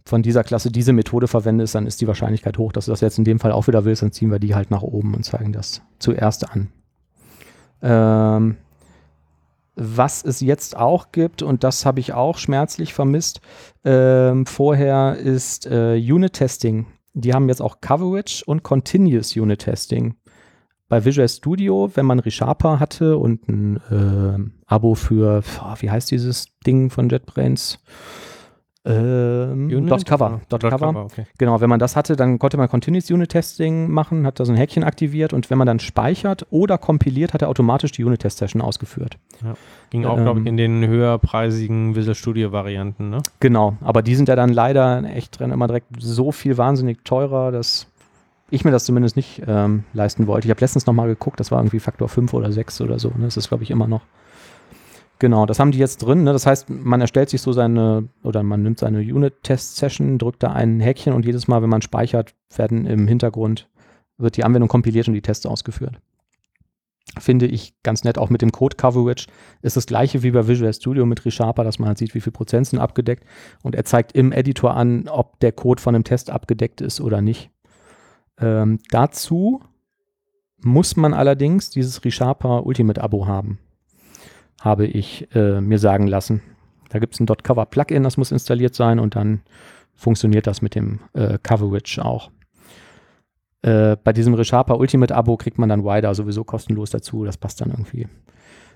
von 0.05 0.23
dieser 0.23 0.45
Klasse 0.45 0.71
diese 0.71 0.93
Methode 0.95 1.29
verwendest, 1.29 1.75
dann 1.75 1.87
ist 1.87 2.01
die 2.01 2.07
Wahrscheinlichkeit 2.07 2.57
hoch, 2.57 2.73
dass 2.73 2.87
du 2.87 2.93
das 2.93 3.03
jetzt 3.03 3.19
in 3.19 3.25
dem 3.25 3.39
Fall 3.39 3.53
auch 3.53 3.67
wieder 3.67 3.85
willst, 3.85 4.03
dann 4.03 4.13
ziehen 4.13 4.31
wir 4.31 4.39
die 4.39 4.55
halt 4.55 4.71
nach 4.71 4.83
oben 4.83 5.15
und 5.15 5.25
zeigen 5.25 5.53
das 5.53 5.83
zuerst 5.99 6.51
an. 6.51 6.69
Ähm, 7.83 8.57
was 9.79 10.25
es 10.25 10.41
jetzt 10.41 10.77
auch 10.77 11.13
gibt, 11.13 11.43
und 11.43 11.63
das 11.65 11.87
habe 11.87 12.01
ich 12.01 12.13
auch 12.13 12.37
schmerzlich 12.39 12.93
vermisst, 12.95 13.41
ähm, 13.85 14.45
vorher 14.45 15.17
ist 15.17 15.67
äh, 15.67 15.97
Unit 15.97 16.33
Testing. 16.35 16.87
Die 17.15 17.33
haben 17.33 17.49
jetzt 17.49 17.63
auch 17.63 17.81
Coverage 17.81 18.43
und 18.47 18.63
Continuous 18.63 19.37
Unit 19.37 19.61
Testing. 19.61 20.17
bei 20.89 21.05
Visual 21.05 21.29
Studio, 21.29 21.91
wenn 21.95 22.07
man 22.07 22.19
ReSharper 22.19 22.81
hatte 22.81 23.19
und 23.19 23.49
ein 23.49 23.77
äh, 23.91 24.51
Abo 24.67 24.95
für, 24.95 25.43
wie 25.81 25.91
heißt 25.91 26.11
dieses 26.11 26.47
Ding 26.67 26.91
von 26.91 27.09
JetBrains? 27.09 27.79
Ähm, 28.89 29.87
Dot 29.87 30.07
Cover. 30.07 30.41
Dot, 30.49 30.63
Dot 30.63 30.71
Cover. 30.71 30.87
Cover 30.87 31.05
okay. 31.05 31.27
Genau, 31.37 31.61
wenn 31.61 31.69
man 31.69 31.79
das 31.79 31.95
hatte, 31.95 32.17
dann 32.17 32.39
konnte 32.39 32.57
man 32.57 32.69
Continuous 32.69 33.11
Unit 33.11 33.31
Testing 33.31 33.91
machen, 33.91 34.27
hat 34.27 34.41
da 34.41 34.45
so 34.45 34.53
ein 34.53 34.57
Häkchen 34.57 34.83
aktiviert 34.83 35.33
und 35.33 35.51
wenn 35.51 35.59
man 35.59 35.67
dann 35.67 35.79
speichert 35.79 36.47
oder 36.51 36.79
kompiliert, 36.79 37.35
hat 37.35 37.43
er 37.43 37.49
automatisch 37.49 37.93
die 37.93 38.05
Unit 38.05 38.21
Test 38.21 38.39
Session 38.39 38.63
ausgeführt. 38.63 39.19
Ja. 39.45 39.55
Ging 39.91 40.07
auch, 40.07 40.17
ähm, 40.17 40.25
glaube 40.25 40.41
ich, 40.41 40.47
in 40.47 40.57
den 40.57 40.87
höherpreisigen 40.87 41.97
Visual 41.97 42.15
Studio 42.15 42.53
Varianten, 42.53 43.11
ne? 43.11 43.19
Genau, 43.41 43.77
aber 43.83 44.03
die 44.03 44.15
sind 44.15 44.29
ja 44.29 44.37
dann 44.37 44.51
leider 44.51 45.05
echt 45.05 45.39
drin 45.39 45.51
immer 45.51 45.67
direkt 45.67 45.89
so 45.99 46.33
viel 46.33 46.57
wahnsinnig 46.57 47.05
teurer, 47.05 47.53
dass 47.53 47.89
ich 48.51 48.65
mir 48.65 48.71
das 48.71 48.85
zumindest 48.85 49.17
nicht 49.17 49.43
ähm, 49.47 49.85
leisten 49.93 50.27
wollte. 50.27 50.47
Ich 50.47 50.51
habe 50.51 50.61
letztens 50.61 50.87
nochmal 50.87 51.09
geguckt, 51.09 51.39
das 51.39 51.51
war 51.51 51.61
irgendwie 51.61 51.81
Faktor 51.81 52.09
5 52.09 52.33
oder 52.33 52.51
6 52.51 52.81
oder 52.81 52.99
so. 52.99 53.09
Ne? 53.09 53.25
Das 53.25 53.37
ist, 53.37 53.49
glaube 53.49 53.63
ich, 53.63 53.71
immer 53.71 53.87
noch. 53.87 54.01
Genau, 55.19 55.47
das 55.47 55.59
haben 55.59 55.73
die 55.73 55.79
jetzt 55.79 55.99
drin. 55.99 56.23
Ne? 56.23 56.33
Das 56.33 56.47
heißt, 56.47 56.71
man 56.71 57.01
erstellt 57.01 57.29
sich 57.29 57.43
so 57.43 57.53
seine, 57.53 58.09
oder 58.23 58.43
man 58.43 58.63
nimmt 58.63 58.79
seine 58.79 59.01
Unit-Test-Session, 59.01 60.19
drückt 60.19 60.43
da 60.43 60.53
ein 60.53 60.81
Häkchen 60.81 61.13
und 61.13 61.25
jedes 61.25 61.49
Mal, 61.49 61.61
wenn 61.63 61.71
man 61.71 61.83
speichert, 61.83 62.35
werden 62.55 62.87
im 62.87 63.09
Hintergrund, 63.09 63.69
wird 64.17 64.37
die 64.37 64.45
Anwendung 64.45 64.69
kompiliert 64.69 65.09
und 65.09 65.15
die 65.15 65.23
Tests 65.23 65.47
ausgeführt. 65.47 66.01
Finde 67.19 67.47
ich 67.47 67.75
ganz 67.83 68.05
nett. 68.05 68.17
Auch 68.17 68.31
mit 68.31 68.43
dem 68.43 68.53
Code-Coverage 68.53 69.27
ist 69.63 69.77
das 69.77 69.87
gleiche 69.87 70.23
wie 70.23 70.31
bei 70.31 70.47
Visual 70.47 70.73
Studio 70.73 71.05
mit 71.05 71.25
ReSharper, 71.25 71.65
dass 71.65 71.81
man 71.81 71.89
halt 71.89 71.99
sieht, 71.99 72.15
wie 72.15 72.21
viel 72.21 72.33
Prozent 72.33 72.69
sind 72.69 72.79
abgedeckt. 72.79 73.25
Und 73.63 73.75
er 73.75 73.85
zeigt 73.85 74.13
im 74.13 74.31
Editor 74.31 74.75
an, 74.75 75.09
ob 75.09 75.41
der 75.41 75.53
Code 75.53 75.83
von 75.83 75.95
einem 75.95 76.05
Test 76.05 76.31
abgedeckt 76.31 76.81
ist 76.81 77.01
oder 77.01 77.23
nicht. 77.23 77.51
Ähm, 78.39 78.79
dazu 78.91 79.63
muss 80.63 80.97
man 80.97 81.15
allerdings 81.15 81.71
dieses 81.71 82.05
ReSharper 82.05 82.67
Ultimate 82.67 83.03
Abo 83.03 83.27
haben 83.27 83.59
habe 84.61 84.87
ich 84.87 85.29
äh, 85.35 85.61
mir 85.61 85.79
sagen 85.79 86.07
lassen. 86.07 86.43
Da 86.91 86.99
gibt 86.99 87.15
es 87.15 87.21
ein 87.21 87.27
.cover 87.27 87.67
Plugin, 87.67 88.03
das 88.03 88.17
muss 88.17 88.33
installiert 88.33 88.75
sein 88.75 88.99
und 88.99 89.15
dann 89.15 89.41
funktioniert 89.95 90.47
das 90.47 90.63
mit 90.63 90.75
dem 90.75 91.01
äh, 91.13 91.39
Coverage 91.43 92.05
auch. 92.05 92.31
Äh, 93.63 93.97
bei 94.03 94.13
diesem 94.13 94.35
ReSharper 94.35 94.79
Ultimate 94.79 95.15
Abo 95.15 95.37
kriegt 95.37 95.59
man 95.59 95.69
dann 95.69 95.85
Wider 95.85 96.15
sowieso 96.15 96.45
kostenlos 96.45 96.91
dazu. 96.91 97.25
Das 97.25 97.37
passt 97.37 97.61
dann 97.61 97.71
irgendwie 97.71 98.07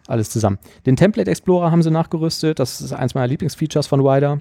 alles 0.08 0.30
zusammen. 0.30 0.58
Den 0.84 0.96
Template 0.96 1.30
Explorer 1.30 1.70
haben 1.70 1.82
sie 1.82 1.90
nachgerüstet. 1.90 2.58
Das 2.58 2.80
ist 2.80 2.92
eins 2.92 3.14
meiner 3.14 3.28
Lieblingsfeatures 3.28 3.86
von 3.86 4.02
Wider. 4.02 4.40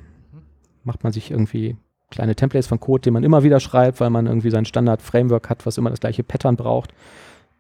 Macht 0.84 1.04
man 1.04 1.14
sich 1.14 1.30
irgendwie 1.30 1.78
kleine 2.10 2.36
Templates 2.36 2.68
von 2.68 2.80
Code, 2.80 3.02
den 3.02 3.14
man 3.14 3.24
immer 3.24 3.44
wieder 3.44 3.60
schreibt, 3.60 4.00
weil 4.00 4.10
man 4.10 4.26
irgendwie 4.26 4.50
sein 4.50 4.66
Standard-Framework 4.66 5.50
hat, 5.50 5.66
was 5.66 5.78
immer 5.78 5.92
das 5.92 6.00
gleiche 6.00 6.24
Pattern 6.24 6.58
braucht 6.58 6.92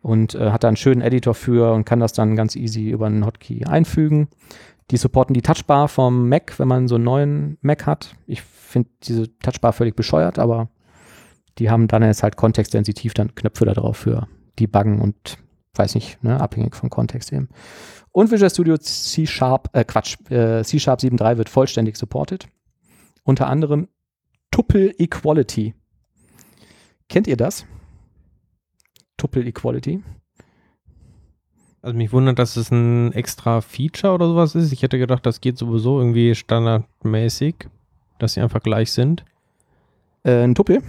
und 0.01 0.35
äh, 0.35 0.51
hat 0.51 0.63
da 0.63 0.67
einen 0.67 0.77
schönen 0.77 1.01
Editor 1.01 1.33
für 1.33 1.73
und 1.73 1.85
kann 1.85 1.99
das 1.99 2.13
dann 2.13 2.35
ganz 2.35 2.55
easy 2.55 2.89
über 2.89 3.07
einen 3.07 3.25
Hotkey 3.25 3.65
einfügen. 3.65 4.27
Die 4.89 4.97
supporten 4.97 5.33
die 5.33 5.41
Touchbar 5.41 5.87
vom 5.87 6.27
Mac, 6.27 6.59
wenn 6.59 6.67
man 6.67 6.87
so 6.87 6.95
einen 6.95 7.03
neuen 7.03 7.57
Mac 7.61 7.85
hat. 7.85 8.15
Ich 8.25 8.41
finde 8.41 8.89
diese 9.03 9.37
Touchbar 9.39 9.73
völlig 9.73 9.95
bescheuert, 9.95 10.39
aber 10.39 10.69
die 11.59 11.69
haben 11.69 11.87
dann 11.87 12.03
jetzt 12.03 12.23
halt 12.23 12.35
kontextsensitiv 12.35 13.13
dann 13.13 13.35
Knöpfe 13.35 13.65
da 13.65 13.73
drauf 13.73 13.97
für 13.97 14.27
Debuggen 14.59 15.01
und 15.01 15.37
weiß 15.75 15.95
nicht, 15.95 16.21
ne, 16.23 16.39
abhängig 16.39 16.75
vom 16.75 16.89
Kontext 16.89 17.31
eben. 17.31 17.49
Und 18.11 18.31
Visual 18.31 18.49
Studio 18.49 18.77
C 18.77 19.25
Sharp, 19.25 19.69
äh, 19.73 19.85
Quatsch, 19.85 20.17
äh, 20.29 20.63
C 20.63 20.79
Sharp 20.79 20.99
7.3 20.99 21.37
wird 21.37 21.49
vollständig 21.49 21.95
supported. 21.95 22.47
Unter 23.23 23.47
anderem 23.47 23.87
Tuple 24.49 24.91
Equality. 24.97 25.75
Kennt 27.07 27.27
ihr 27.27 27.37
das? 27.37 27.65
Tuple 29.21 29.45
Equality. 29.45 30.01
Also 31.83 31.95
mich 31.95 32.11
wundert, 32.11 32.39
dass 32.39 32.57
es 32.57 32.71
ein 32.71 33.11
extra 33.13 33.61
Feature 33.61 34.13
oder 34.13 34.27
sowas 34.27 34.55
ist. 34.55 34.71
Ich 34.71 34.81
hätte 34.81 34.97
gedacht, 34.97 35.25
das 35.25 35.41
geht 35.41 35.59
sowieso 35.59 35.99
irgendwie 35.99 36.33
standardmäßig, 36.33 37.55
dass 38.17 38.33
sie 38.33 38.41
einfach 38.41 38.61
gleich 38.61 38.91
sind. 38.91 39.23
Äh, 40.23 40.43
ein 40.43 40.55
Tuppel? 40.55 40.81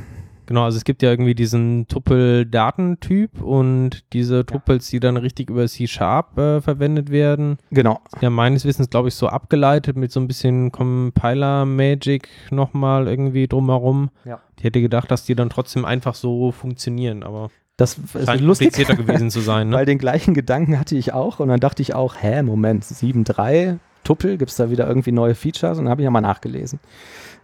Genau, 0.46 0.64
also 0.64 0.76
es 0.76 0.84
gibt 0.84 1.02
ja 1.02 1.10
irgendwie 1.10 1.34
diesen 1.34 1.86
Tuppel-Datentyp 1.88 3.40
und 3.42 4.02
diese 4.12 4.44
Tuppels, 4.44 4.88
die 4.88 4.98
dann 4.98 5.16
richtig 5.16 5.50
über 5.50 5.66
C-Sharp 5.66 6.36
äh, 6.36 6.60
verwendet 6.60 7.10
werden. 7.10 7.58
Genau. 7.70 8.00
Ja, 8.20 8.28
meines 8.30 8.64
Wissens, 8.64 8.90
glaube 8.90 9.08
ich, 9.08 9.14
so 9.14 9.28
abgeleitet 9.28 9.96
mit 9.96 10.10
so 10.10 10.20
ein 10.20 10.26
bisschen 10.26 10.72
Compiler-Magic 10.72 12.28
nochmal 12.50 13.08
irgendwie 13.08 13.46
drumherum. 13.46 14.10
Ja. 14.24 14.40
Ich 14.58 14.64
hätte 14.64 14.80
gedacht, 14.80 15.10
dass 15.10 15.24
die 15.24 15.34
dann 15.34 15.48
trotzdem 15.50 15.84
einfach 15.84 16.14
so 16.14 16.50
funktionieren, 16.50 17.22
aber. 17.22 17.50
Das 17.82 17.98
ist 18.14 18.40
lustig, 18.40 18.72
gewesen 18.74 19.28
zu 19.28 19.40
sein, 19.40 19.70
ne? 19.70 19.76
weil 19.76 19.86
den 19.86 19.98
gleichen 19.98 20.34
Gedanken 20.34 20.78
hatte 20.78 20.96
ich 20.96 21.12
auch 21.12 21.40
und 21.40 21.48
dann 21.48 21.58
dachte 21.58 21.82
ich 21.82 21.94
auch, 21.94 22.14
hä, 22.20 22.40
Moment, 22.44 22.84
7.3, 22.84 23.78
Tuppel, 24.04 24.38
gibt 24.38 24.52
es 24.52 24.56
da 24.56 24.70
wieder 24.70 24.86
irgendwie 24.86 25.10
neue 25.10 25.34
Features? 25.34 25.78
Und 25.78 25.86
dann 25.86 25.90
habe 25.90 26.00
ich 26.00 26.04
ja 26.04 26.10
mal 26.12 26.20
nachgelesen. 26.20 26.78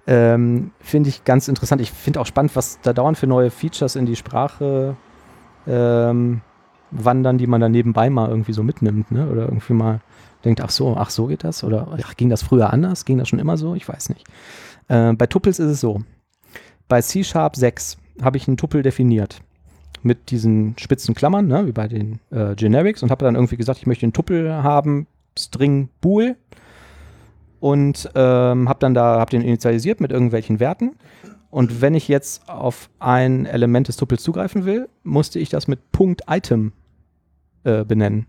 Ähm, 0.07 0.71
finde 0.79 1.09
ich 1.09 1.25
ganz 1.25 1.49
interessant. 1.49 1.81
Ich 1.81 1.91
finde 1.91 2.21
auch 2.21 2.27
spannend, 2.27 2.55
was 2.55 2.79
da 2.83 2.93
dauernd 2.93 3.19
für 3.19 3.27
neue 3.27 3.51
Features 3.51 3.97
in 3.97 4.07
die 4.07 4.15
Sprache 4.15 4.97
ähm, 5.67 6.41
wandern, 6.93 7.37
die 7.37 7.49
man 7.49 7.61
dann 7.61 7.73
nebenbei 7.73 8.09
mal 8.09 8.29
irgendwie 8.29 8.53
so 8.53 8.63
mitnimmt, 8.63 9.11
ne? 9.11 9.29
Oder 9.29 9.43
irgendwie 9.43 9.75
mal 9.75 10.01
denkt, 10.45 10.61
ach 10.61 10.71
so, 10.71 10.97
ach 10.97 11.11
so 11.11 11.27
geht 11.27 11.43
das? 11.43 11.65
Oder 11.65 11.89
ach, 12.01 12.17
ging 12.17 12.29
das 12.29 12.45
früher 12.45 12.73
anders? 12.73 13.05
Ging 13.05 13.19
das 13.19 13.29
schon 13.29 13.41
immer 13.41 13.57
so? 13.57 13.75
Ich 13.75 13.89
weiß 13.89 14.11
nicht. 14.11 14.25
Äh, 14.87 15.15
bei 15.15 15.27
Tuppels 15.27 15.59
ist 15.59 15.71
es 15.71 15.81
so. 15.81 16.01
Bei 16.87 17.03
C 17.03 17.25
Sharp 17.25 17.57
6 17.57 17.97
habe 18.23 18.37
ich 18.37 18.47
einen 18.47 18.57
Tuppel 18.57 18.83
definiert 18.83 19.41
mit 20.09 20.33
diesen 20.33 20.77
spitzen 20.77 21.15
Klammern, 21.15 21.47
ne, 21.47 21.67
wie 21.67 21.73
bei 21.73 21.87
den 21.87 22.19
äh, 22.31 22.57
Generics 22.57 23.03
und 23.05 23.11
habe 23.11 23.25
dann 23.25 23.37
irgendwie 23.37 23.57
gesagt, 23.57 23.79
ich 23.79 23.87
möchte 23.87 24.05
einen 24.05 24.13
Tuppel 24.13 24.53
haben, 24.53 25.07
String 25.39 25.89
Bool 26.01 26.35
und 27.61 28.11
ähm, 28.17 28.69
habe 28.69 28.81
dann 28.81 28.95
da, 28.95 29.21
habe 29.21 29.31
den 29.31 29.43
initialisiert 29.43 30.01
mit 30.01 30.11
irgendwelchen 30.11 30.59
Werten 30.59 30.97
und 31.51 31.81
wenn 31.81 31.95
ich 31.95 32.09
jetzt 32.09 32.49
auf 32.49 32.91
ein 32.99 33.47
Element 33.47 33.89
des 33.89 33.97
Tuppels 33.97 34.23
zugreifen 34.23 34.65
will, 34.65 34.89
musste 35.03 35.39
ich 35.39 35.49
das 35.49 35.69
mit 35.69 35.93
Punkt 35.93 36.23
Item 36.29 36.73
äh, 37.65 37.85
benennen. 37.85 38.27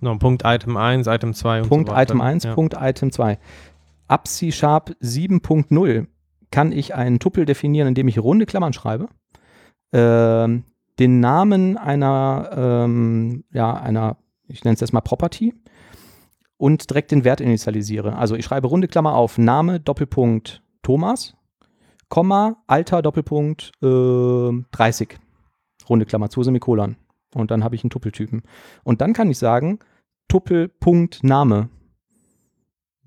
No, 0.00 0.16
Punkt 0.18 0.42
Item 0.44 0.76
1, 0.76 1.06
Item 1.06 1.32
2 1.32 1.62
und 1.62 1.68
Punkt 1.68 1.88
so 1.88 1.96
Item 1.96 2.20
1, 2.20 2.44
ja. 2.44 2.54
Punkt 2.54 2.74
Item 2.78 3.10
2. 3.10 3.38
Ab 4.08 4.28
C 4.28 4.52
Sharp 4.52 4.90
7.0 5.02 6.06
kann 6.50 6.72
ich 6.72 6.94
einen 6.94 7.18
Tuppel 7.18 7.46
definieren, 7.46 7.88
indem 7.88 8.08
ich 8.08 8.18
runde 8.18 8.44
Klammern 8.44 8.74
schreibe. 8.74 9.08
Ähm, 9.92 10.64
den 10.98 11.20
Namen 11.20 11.76
einer, 11.76 12.50
ähm, 12.56 13.44
ja, 13.52 13.74
einer, 13.74 14.16
ich 14.46 14.64
nenne 14.64 14.74
es 14.74 14.80
jetzt 14.80 14.92
mal 14.92 15.00
Property 15.00 15.54
und 16.56 16.88
direkt 16.90 17.10
den 17.10 17.24
Wert 17.24 17.40
initialisiere. 17.40 18.16
Also 18.16 18.36
ich 18.36 18.44
schreibe 18.44 18.68
runde 18.68 18.88
Klammer 18.88 19.14
auf 19.14 19.38
Name 19.38 19.80
Doppelpunkt 19.80 20.62
Thomas, 20.82 21.34
Komma, 22.08 22.56
Alter 22.66 23.02
Doppelpunkt 23.02 23.72
äh, 23.82 24.50
30. 24.70 25.18
Runde 25.88 26.06
Klammer 26.06 26.30
zu, 26.30 26.42
Semikolon. 26.42 26.96
Und 27.34 27.50
dann 27.50 27.64
habe 27.64 27.74
ich 27.74 27.82
einen 27.82 27.90
Tuppeltypen. 27.90 28.42
Und 28.84 29.00
dann 29.00 29.12
kann 29.12 29.30
ich 29.30 29.38
sagen, 29.38 29.80
Tuppelpunkt 30.28 31.24
Name. 31.24 31.68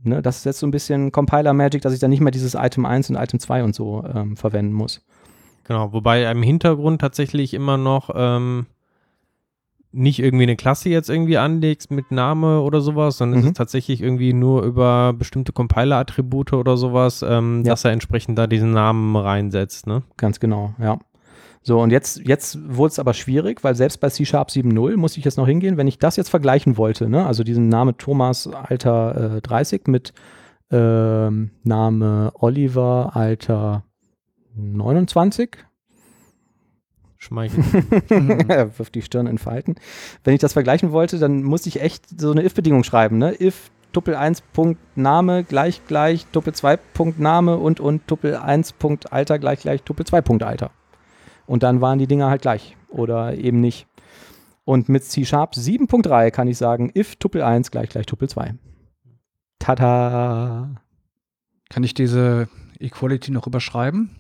Ne, 0.04 0.22
das 0.22 0.38
ist 0.38 0.46
jetzt 0.46 0.60
so 0.60 0.68
ein 0.68 0.72
bisschen 0.72 1.12
Compiler 1.12 1.54
Magic, 1.54 1.82
dass 1.82 1.94
ich 1.94 2.00
dann 2.00 2.12
nicht 2.12 2.22
mehr 2.22 2.32
dieses 2.32 2.54
Item 2.54 2.86
1 2.86 3.10
und 3.10 3.16
Item 3.16 3.40
2 3.40 3.64
und 3.64 3.74
so 3.74 4.04
ähm, 4.04 4.38
verwenden 4.38 4.74
muss. 4.74 5.06
Genau, 5.68 5.92
wobei 5.92 6.30
im 6.32 6.44
Hintergrund 6.44 7.02
tatsächlich 7.02 7.54
immer 7.54 7.78
noch 7.78 8.10
ähm, 8.16 8.68
nicht 9.92 10.20
irgendwie 10.20 10.44
eine 10.44 10.56
Klasse 10.56 10.90
jetzt 10.90 11.10
irgendwie 11.10 11.38
anlegst 11.38 11.92
mit 11.92 12.12
Name 12.12 12.62
oder 12.62 12.80
sowas, 12.82 13.18
sondern 13.18 13.40
mhm. 13.40 13.46
es 13.46 13.52
ist 13.52 13.58
tatsächlich 13.58 14.02
irgendwie 14.02 14.32
nur 14.32 14.64
über 14.64 15.14
bestimmte 15.14 15.52
Compiler-Attribute 15.52 16.54
oder 16.54 16.78
sowas, 16.78 17.24
ähm, 17.28 17.64
ja. 17.66 17.72
dass 17.72 17.84
er 17.84 17.92
entsprechend 17.92 18.38
da 18.38 18.48
diesen 18.48 18.72
Namen 18.72 19.16
reinsetzt, 19.16 19.88
ne? 19.88 20.04
Ganz 20.16 20.40
genau, 20.40 20.74
ja. 20.80 21.00
So, 21.64 21.82
und 21.82 21.92
jetzt, 21.92 22.26
jetzt 22.26 22.58
wurde 22.70 22.92
es 22.92 23.00
aber 23.00 23.14
schwierig, 23.14 23.62
weil 23.64 23.76
selbst 23.76 24.00
bei 24.00 24.10
C-Sharp 24.10 24.50
7.0 24.50 24.96
muss 24.96 25.18
ich 25.18 25.26
jetzt 25.26 25.38
noch 25.38 25.48
hingehen, 25.48 25.76
wenn 25.76 25.88
ich 25.88 26.00
das 26.00 26.16
jetzt 26.16 26.30
vergleichen 26.30 26.78
wollte, 26.78 27.10
ne? 27.10 27.26
also 27.26 27.44
diesen 27.44 27.68
Name 27.68 27.98
Thomas 27.98 28.48
Alter 28.48 29.36
äh, 29.36 29.42
30 29.42 29.88
mit 29.88 30.14
äh, 30.72 31.30
Name 31.30 32.32
Oliver 32.36 33.12
Alter 33.16 33.84
29. 34.58 35.58
Schmeichelt. 37.18 37.66
er 38.50 38.78
wirft 38.78 38.96
die 38.96 39.02
Stirn 39.02 39.28
in 39.28 39.38
Falten. 39.38 39.76
Wenn 40.24 40.34
ich 40.34 40.40
das 40.40 40.54
vergleichen 40.54 40.92
wollte, 40.92 41.20
dann 41.20 41.44
musste 41.44 41.70
ich 41.70 41.82
echt 41.82 42.20
so 42.20 42.32
eine 42.32 42.44
if-Bedingung 42.44 42.84
schreiben. 42.84 43.18
Ne? 43.18 43.36
If 43.42 43.72
Tuppel 43.92 44.16
1. 44.16 44.44
Name 44.96 45.44
gleich 45.44 45.86
gleich 45.88 46.26
Tuppel 46.28 46.54
2. 46.54 46.78
Name 47.18 47.58
und 47.58 47.80
und 47.80 48.08
Tuppel 48.08 48.36
1. 48.36 48.76
Alter 49.10 49.40
gleich 49.40 49.62
gleich 49.62 49.84
Tuppel 49.84 50.06
2. 50.06 50.22
Alter. 50.46 50.72
Und 51.46 51.64
dann 51.64 51.82
waren 51.82 51.98
die 51.98 52.08
Dinger 52.08 52.30
halt 52.30 52.42
gleich 52.42 52.78
oder 52.90 53.36
eben 53.36 53.62
nicht. 53.62 53.88
Und 54.66 54.90
mit 54.90 55.04
C-Sharp 55.04 55.54
7.3 55.54 56.30
kann 56.30 56.48
ich 56.48 56.58
sagen, 56.58 56.92
if 56.96 57.16
Tuppel 57.16 57.42
1 57.42 57.72
gleich 57.72 57.90
gleich 57.90 58.06
Tuppel 58.06 58.30
2. 58.30 58.54
Tada! 59.60 60.76
Kann 61.70 61.84
ich 61.84 61.94
diese 61.94 62.50
Equality 62.80 63.32
noch 63.32 63.48
überschreiben? 63.48 64.12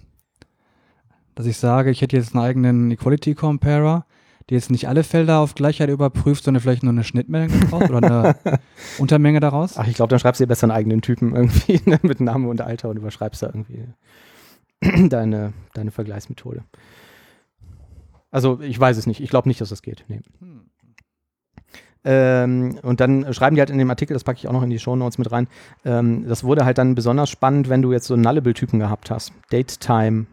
Dass 1.37 1.45
ich 1.45 1.57
sage, 1.57 1.91
ich 1.91 2.01
hätte 2.01 2.17
jetzt 2.17 2.33
einen 2.33 2.43
eigenen 2.43 2.89
Equality 2.89 3.35
Comparer, 3.35 4.05
die 4.49 4.55
jetzt 4.55 4.71
nicht 4.71 4.87
alle 4.87 5.03
Felder 5.03 5.37
auf 5.37 5.53
Gleichheit 5.53 5.89
überprüft, 5.89 6.43
sondern 6.43 6.61
vielleicht 6.61 6.81
nur 6.81 6.91
eine 6.91 7.03
Schnittmenge 7.03 7.53
braucht 7.69 7.91
oder 7.91 7.97
eine 7.97 8.59
Untermenge 8.97 9.39
daraus? 9.39 9.77
Ach, 9.77 9.87
ich 9.87 9.93
glaube, 9.93 10.09
dann 10.09 10.17
schreibst 10.17 10.41
du 10.41 10.45
dir 10.45 10.47
besser 10.47 10.63
einen 10.63 10.71
eigenen 10.71 11.01
Typen 11.03 11.35
irgendwie 11.35 11.79
ne, 11.89 11.99
mit 12.01 12.21
Name 12.21 12.47
und 12.47 12.61
Alter 12.61 12.89
und 12.89 12.97
überschreibst 12.97 13.43
da 13.43 13.47
irgendwie 13.47 13.85
deine, 15.09 15.53
deine 15.75 15.91
Vergleichsmethode. 15.91 16.63
Also 18.31 18.59
ich 18.61 18.79
weiß 18.79 18.97
es 18.97 19.05
nicht. 19.05 19.21
Ich 19.21 19.29
glaube 19.29 19.47
nicht, 19.47 19.61
dass 19.61 19.69
das 19.69 19.83
geht. 19.83 20.05
Nee. 20.07 20.21
Hm. 20.39 20.61
Ähm, 22.03 22.79
und 22.81 22.99
dann 22.99 23.31
schreiben 23.31 23.55
die 23.55 23.61
halt 23.61 23.69
in 23.69 23.77
dem 23.77 23.89
Artikel, 23.91 24.13
das 24.13 24.23
packe 24.23 24.39
ich 24.39 24.47
auch 24.47 24.53
noch 24.53 24.63
in 24.63 24.71
die 24.71 24.79
Shownotes 24.79 25.19
mit 25.19 25.31
rein, 25.31 25.47
ähm, 25.85 26.25
das 26.27 26.43
wurde 26.43 26.65
halt 26.65 26.79
dann 26.79 26.95
besonders 26.95 27.29
spannend, 27.29 27.69
wenn 27.69 27.83
du 27.83 27.91
jetzt 27.91 28.07
so 28.07 28.15
Nullable-Typen 28.15 28.79
gehabt 28.79 29.11
hast. 29.11 29.33
Date-Time, 29.51 30.25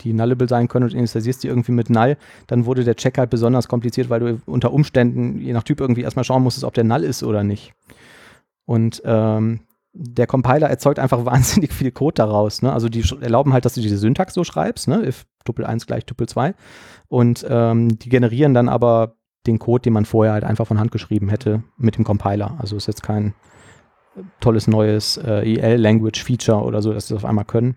die 0.00 0.12
Nullable 0.12 0.48
sein 0.48 0.68
können 0.68 0.84
und 0.84 0.94
initialisierst 0.94 1.42
die 1.42 1.48
irgendwie 1.48 1.72
mit 1.72 1.90
Null, 1.90 2.16
dann 2.46 2.66
wurde 2.66 2.84
der 2.84 2.96
Check 2.96 3.18
halt 3.18 3.30
besonders 3.30 3.68
kompliziert, 3.68 4.10
weil 4.10 4.20
du 4.20 4.40
unter 4.46 4.72
Umständen, 4.72 5.40
je 5.40 5.52
nach 5.52 5.62
Typ, 5.62 5.80
irgendwie 5.80 6.02
erstmal 6.02 6.24
schauen 6.24 6.42
musstest, 6.42 6.64
ob 6.64 6.74
der 6.74 6.84
Null 6.84 7.04
ist 7.04 7.22
oder 7.22 7.42
nicht. 7.44 7.72
Und 8.64 9.02
ähm, 9.04 9.60
der 9.92 10.26
Compiler 10.26 10.68
erzeugt 10.68 10.98
einfach 10.98 11.24
wahnsinnig 11.24 11.72
viel 11.72 11.90
Code 11.90 12.14
daraus. 12.14 12.62
Ne? 12.62 12.72
Also 12.72 12.88
die 12.88 13.04
erlauben 13.20 13.52
halt, 13.52 13.64
dass 13.64 13.74
du 13.74 13.80
diese 13.80 13.98
Syntax 13.98 14.34
so 14.34 14.44
schreibst, 14.44 14.88
ne? 14.88 15.06
if 15.06 15.26
Tuple 15.44 15.66
1 15.66 15.86
gleich 15.86 16.04
Tuple 16.04 16.26
2. 16.26 16.54
Und 17.08 17.46
ähm, 17.48 17.98
die 17.98 18.08
generieren 18.08 18.54
dann 18.54 18.68
aber 18.68 19.16
den 19.46 19.58
Code, 19.58 19.82
den 19.82 19.94
man 19.94 20.04
vorher 20.04 20.34
halt 20.34 20.44
einfach 20.44 20.66
von 20.66 20.78
Hand 20.78 20.92
geschrieben 20.92 21.28
hätte, 21.28 21.62
mit 21.76 21.96
dem 21.96 22.04
Compiler. 22.04 22.56
Also 22.58 22.76
ist 22.76 22.86
jetzt 22.86 23.02
kein 23.02 23.34
tolles 24.40 24.66
neues 24.66 25.16
äh, 25.16 25.54
EL-Language-Feature 25.54 26.62
oder 26.62 26.82
so, 26.82 26.92
dass 26.92 27.08
sie 27.08 27.14
das 27.14 27.24
auf 27.24 27.28
einmal 27.28 27.44
können. 27.44 27.76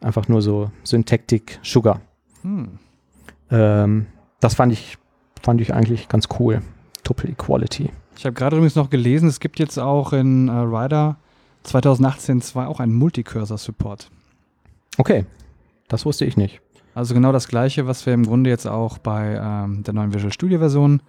Einfach 0.00 0.28
nur 0.28 0.42
so 0.42 0.70
Syntactic 0.84 1.58
Sugar. 1.62 2.00
Hm. 2.42 2.78
Ähm, 3.50 4.06
das 4.40 4.54
fand 4.54 4.72
ich, 4.72 4.98
fand 5.42 5.60
ich 5.60 5.74
eigentlich 5.74 6.08
ganz 6.08 6.28
cool. 6.38 6.62
Tuple 7.02 7.30
Equality. 7.30 7.90
Ich 8.16 8.24
habe 8.26 8.34
gerade 8.34 8.56
übrigens 8.56 8.74
noch 8.74 8.90
gelesen, 8.90 9.28
es 9.28 9.40
gibt 9.40 9.58
jetzt 9.58 9.78
auch 9.78 10.12
in 10.12 10.48
äh, 10.48 10.52
Rider 10.52 11.16
2018 11.64 12.40
2 12.40 12.66
auch 12.66 12.80
einen 12.80 12.94
Multicursor-Support. 12.94 14.10
Okay, 14.96 15.24
das 15.88 16.04
wusste 16.04 16.24
ich 16.24 16.36
nicht. 16.36 16.60
Also 16.94 17.14
genau 17.14 17.30
das 17.30 17.48
gleiche, 17.48 17.86
was 17.86 18.04
wir 18.06 18.14
im 18.14 18.26
Grunde 18.26 18.50
jetzt 18.50 18.66
auch 18.66 18.98
bei 18.98 19.40
ähm, 19.40 19.84
der 19.84 19.94
neuen 19.94 20.12
Visual 20.12 20.32
Studio 20.32 20.58
Version 20.58 21.00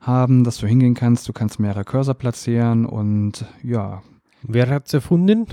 haben, 0.00 0.44
dass 0.44 0.58
du 0.58 0.66
hingehen 0.66 0.94
kannst, 0.94 1.28
du 1.28 1.32
kannst 1.32 1.58
mehrere 1.58 1.84
Cursor 1.84 2.14
platzieren 2.14 2.86
und 2.86 3.44
ja. 3.62 4.02
Wer 4.46 4.68
hat 4.68 4.86
es 4.86 4.94
erfunden? 4.94 5.46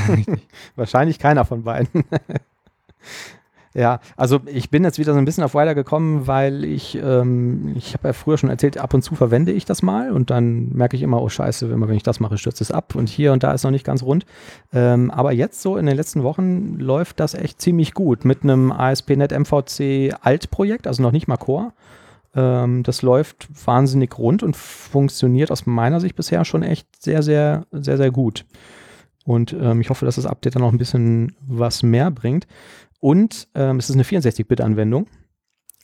Wahrscheinlich 0.76 1.18
keiner 1.18 1.44
von 1.44 1.62
beiden. 1.62 2.04
Ja, 3.76 3.98
also 4.16 4.40
ich 4.46 4.70
bin 4.70 4.84
jetzt 4.84 5.00
wieder 5.00 5.14
so 5.14 5.18
ein 5.18 5.24
bisschen 5.24 5.42
auf 5.42 5.56
Rider 5.56 5.74
gekommen, 5.74 6.28
weil 6.28 6.64
ich, 6.64 6.94
ähm, 6.94 7.72
ich 7.74 7.92
habe 7.94 8.06
ja 8.06 8.12
früher 8.12 8.38
schon 8.38 8.48
erzählt, 8.48 8.78
ab 8.78 8.94
und 8.94 9.02
zu 9.02 9.16
verwende 9.16 9.50
ich 9.50 9.64
das 9.64 9.82
mal 9.82 10.12
und 10.12 10.30
dann 10.30 10.68
merke 10.68 10.96
ich 10.96 11.02
immer, 11.02 11.20
oh 11.20 11.28
scheiße, 11.28 11.66
immer 11.66 11.88
wenn 11.88 11.96
ich 11.96 12.04
das 12.04 12.20
mache, 12.20 12.38
stürzt 12.38 12.60
es 12.60 12.70
ab 12.70 12.94
und 12.94 13.08
hier 13.08 13.32
und 13.32 13.42
da 13.42 13.50
ist 13.50 13.64
noch 13.64 13.72
nicht 13.72 13.84
ganz 13.84 14.04
rund. 14.04 14.26
Ähm, 14.72 15.10
aber 15.10 15.32
jetzt 15.32 15.60
so 15.60 15.76
in 15.76 15.86
den 15.86 15.96
letzten 15.96 16.22
Wochen 16.22 16.76
läuft 16.78 17.18
das 17.18 17.34
echt 17.34 17.60
ziemlich 17.60 17.94
gut 17.94 18.24
mit 18.24 18.44
einem 18.44 18.70
ASP.NET 18.70 19.32
MVC 19.36 20.14
Alt-Projekt, 20.20 20.86
also 20.86 21.02
noch 21.02 21.10
nicht 21.10 21.26
mal 21.26 21.36
Core. 21.36 21.72
Ähm, 22.34 22.82
das 22.82 23.02
läuft 23.02 23.48
wahnsinnig 23.66 24.18
rund 24.18 24.42
und 24.42 24.56
funktioniert 24.56 25.50
aus 25.50 25.66
meiner 25.66 26.00
Sicht 26.00 26.16
bisher 26.16 26.44
schon 26.44 26.62
echt 26.62 27.02
sehr, 27.02 27.22
sehr, 27.22 27.66
sehr, 27.70 27.96
sehr 27.96 28.10
gut. 28.10 28.44
Und 29.24 29.54
ähm, 29.58 29.80
ich 29.80 29.90
hoffe, 29.90 30.04
dass 30.04 30.16
das 30.16 30.26
Update 30.26 30.54
dann 30.54 30.62
noch 30.62 30.72
ein 30.72 30.78
bisschen 30.78 31.34
was 31.40 31.82
mehr 31.82 32.10
bringt. 32.10 32.46
Und 33.00 33.48
ähm, 33.54 33.78
es 33.78 33.88
ist 33.88 33.96
eine 33.96 34.04
64-Bit-Anwendung. 34.04 35.06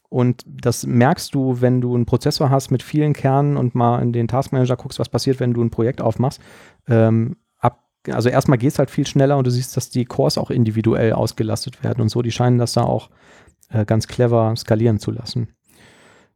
Und 0.08 0.44
das 0.46 0.84
merkst 0.84 1.34
du, 1.34 1.60
wenn 1.60 1.80
du 1.80 1.94
einen 1.94 2.04
Prozessor 2.04 2.50
hast 2.50 2.70
mit 2.70 2.82
vielen 2.82 3.12
Kernen 3.12 3.56
und 3.56 3.76
mal 3.76 4.02
in 4.02 4.12
den 4.12 4.26
Taskmanager 4.26 4.76
guckst, 4.76 4.98
was 4.98 5.08
passiert, 5.08 5.38
wenn 5.38 5.54
du 5.54 5.62
ein 5.62 5.70
Projekt 5.70 6.00
aufmachst. 6.00 6.40
Ähm, 6.88 7.36
ab, 7.58 7.84
also 8.10 8.28
erstmal 8.28 8.58
geht 8.58 8.72
es 8.72 8.78
halt 8.78 8.90
viel 8.90 9.06
schneller 9.06 9.38
und 9.38 9.46
du 9.46 9.52
siehst, 9.52 9.76
dass 9.76 9.88
die 9.88 10.04
Cores 10.04 10.36
auch 10.36 10.50
individuell 10.50 11.12
ausgelastet 11.12 11.84
werden 11.84 12.00
und 12.00 12.08
so. 12.08 12.22
Die 12.22 12.32
scheinen 12.32 12.58
das 12.58 12.72
da 12.72 12.82
auch 12.82 13.08
äh, 13.68 13.84
ganz 13.84 14.08
clever 14.08 14.52
skalieren 14.56 14.98
zu 14.98 15.12
lassen. 15.12 15.48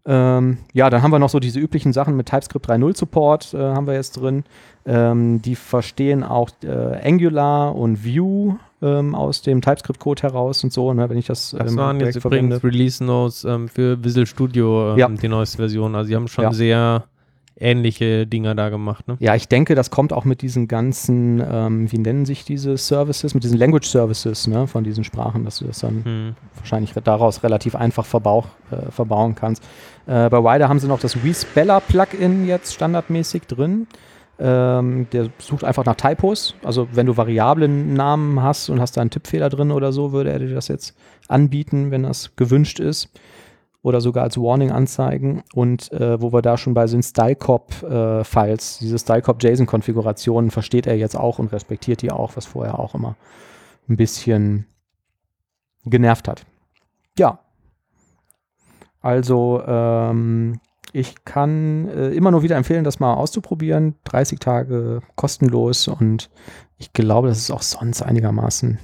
Ähm, 0.07 0.59
ja, 0.75 0.91
dann 0.91 1.03
haben 1.03 1.11
wir 1.13 1.19
noch 1.19 1.31
so 1.31 1.41
diese 1.41 1.59
üblichen 1.59 1.93
Sachen 1.95 2.15
mit 2.17 2.27
TypeScript 2.29 2.69
3.0 2.69 2.97
Support 2.97 3.55
äh, 3.55 3.59
haben 3.59 3.87
wir 3.87 3.95
jetzt 3.95 4.13
drin. 4.21 4.45
Ähm, 4.87 5.41
die 5.41 5.57
verstehen 5.57 6.23
auch 6.23 6.51
äh, 6.63 6.69
Angular 7.09 7.75
und 7.75 8.05
Vue 8.05 8.59
ähm, 8.83 9.15
aus 9.15 9.41
dem 9.41 9.63
TypeScript-Code 9.63 10.23
heraus 10.23 10.63
und 10.63 10.75
so, 10.75 10.93
ne, 10.93 11.09
wenn 11.09 11.17
ich 11.17 11.27
das 11.27 11.57
Das 11.59 11.73
ähm, 11.73 11.79
waren 11.79 12.01
jetzt 12.01 12.17
übrigens 12.17 12.63
Release 12.63 13.03
Notes 13.03 13.45
ähm, 13.45 13.69
für 13.69 14.05
Visual 14.05 14.27
Studio, 14.27 14.93
ähm, 14.93 14.99
Ja. 14.99 15.09
die 15.09 15.29
neueste 15.29 15.57
Version. 15.57 15.95
Also 15.95 16.09
die 16.11 16.17
haben 16.17 16.29
schon 16.29 16.45
Ja. 16.45 16.53
sehr 16.53 17.05
ähnliche 17.57 18.27
Dinger 18.27 18.55
da 18.55 18.69
gemacht. 18.69 19.07
Ne? 19.07 19.17
Ja, 19.21 19.35
ich 19.37 19.49
denke, 19.49 19.75
das 19.75 19.91
kommt 19.91 20.13
auch 20.13 20.25
mit 20.25 20.43
diesen 20.43 20.67
ganzen, 20.69 21.41
ähm, 21.49 21.91
wie 21.91 21.99
nennen 21.99 22.27
sich 22.27 22.45
diese 22.45 22.77
Services, 22.77 23.33
mit 23.33 23.45
diesen 23.45 23.57
Language 23.59 23.87
Services 23.87 24.47
ne, 24.49 24.67
von 24.67 24.83
diesen 24.85 25.05
Sprachen, 25.05 25.45
dass 25.45 25.61
du 25.61 25.67
das 25.67 25.79
dann 25.79 26.05
Hm. 26.05 26.37
wahrscheinlich 26.57 26.93
daraus 27.05 27.43
relativ 27.45 27.77
einfach 27.77 28.05
verbauch, 28.05 28.49
äh, 28.71 28.91
verbauen 28.91 29.35
kannst. 29.37 29.63
Äh, 30.07 30.29
bei 30.29 30.39
Wider 30.39 30.69
haben 30.69 30.79
sie 30.79 30.89
noch 30.89 31.01
das 31.01 31.23
WeSpeller-Plugin 31.23 32.47
jetzt 32.47 32.75
standardmäßig 32.75 33.43
drin. 33.43 33.87
Ähm, 34.39 35.07
der 35.13 35.29
sucht 35.39 35.65
einfach 35.65 35.85
nach 35.85 35.95
Typos. 35.95 36.55
Also 36.65 36.89
wenn 36.93 37.07
du 37.07 37.17
Variablen-Namen 37.17 38.43
hast 38.43 38.69
und 38.69 38.81
hast 38.81 38.97
da 38.97 39.01
einen 39.01 39.11
Tippfehler 39.11 39.49
drin 39.49 39.71
oder 39.71 39.93
so, 39.93 40.13
würde 40.13 40.31
er 40.31 40.41
dir 40.41 40.53
das 40.53 40.69
jetzt 40.69 40.97
anbieten, 41.29 41.91
wenn 41.91 42.03
das 42.03 42.35
gewünscht 42.37 42.81
ist. 42.81 43.11
Oder 43.83 44.01
sogar 44.01 44.25
als 44.25 44.39
Warning 44.39 44.71
anzeigen. 44.71 45.43
Und 45.55 45.93
äh, 45.93 46.21
wo 46.21 46.33
wir 46.33 46.41
da 46.43 46.57
schon 46.57 46.75
bei 46.75 46.87
sind, 46.87 47.05
Stylecop-Files, 47.05 48.79
diese 48.79 48.99
Stylecop-JSON-Konfigurationen 48.99 50.51
versteht 50.51 50.87
er 50.87 50.97
jetzt 50.97 51.17
auch 51.17 51.39
und 51.39 51.53
respektiert 51.53 52.01
die 52.01 52.11
auch, 52.11 52.35
was 52.35 52.47
vorher 52.47 52.79
auch 52.79 52.95
immer 52.95 53.15
ein 53.89 53.97
bisschen 53.97 54.67
genervt 55.85 56.29
hat. 56.29 56.47
Ja. 57.19 57.41
Also, 59.05 59.63
ähm, 59.67 60.61
ich 60.95 61.27
kann 61.27 61.89
äh, 61.89 62.09
immer 62.13 62.31
nur 62.31 62.43
wieder 62.43 62.57
empfehlen, 62.57 62.85
das 62.85 63.01
mal 63.01 63.13
auszuprobieren. 63.13 63.97
30 64.05 64.39
Tage 64.39 65.03
kostenlos 65.15 65.89
und 65.89 66.31
ich 66.79 66.95
glaube, 66.95 67.29
das 67.29 67.37
ist 67.37 67.51
auch 67.51 67.61
sonst 67.61 68.01
einigermaßen 68.01 68.79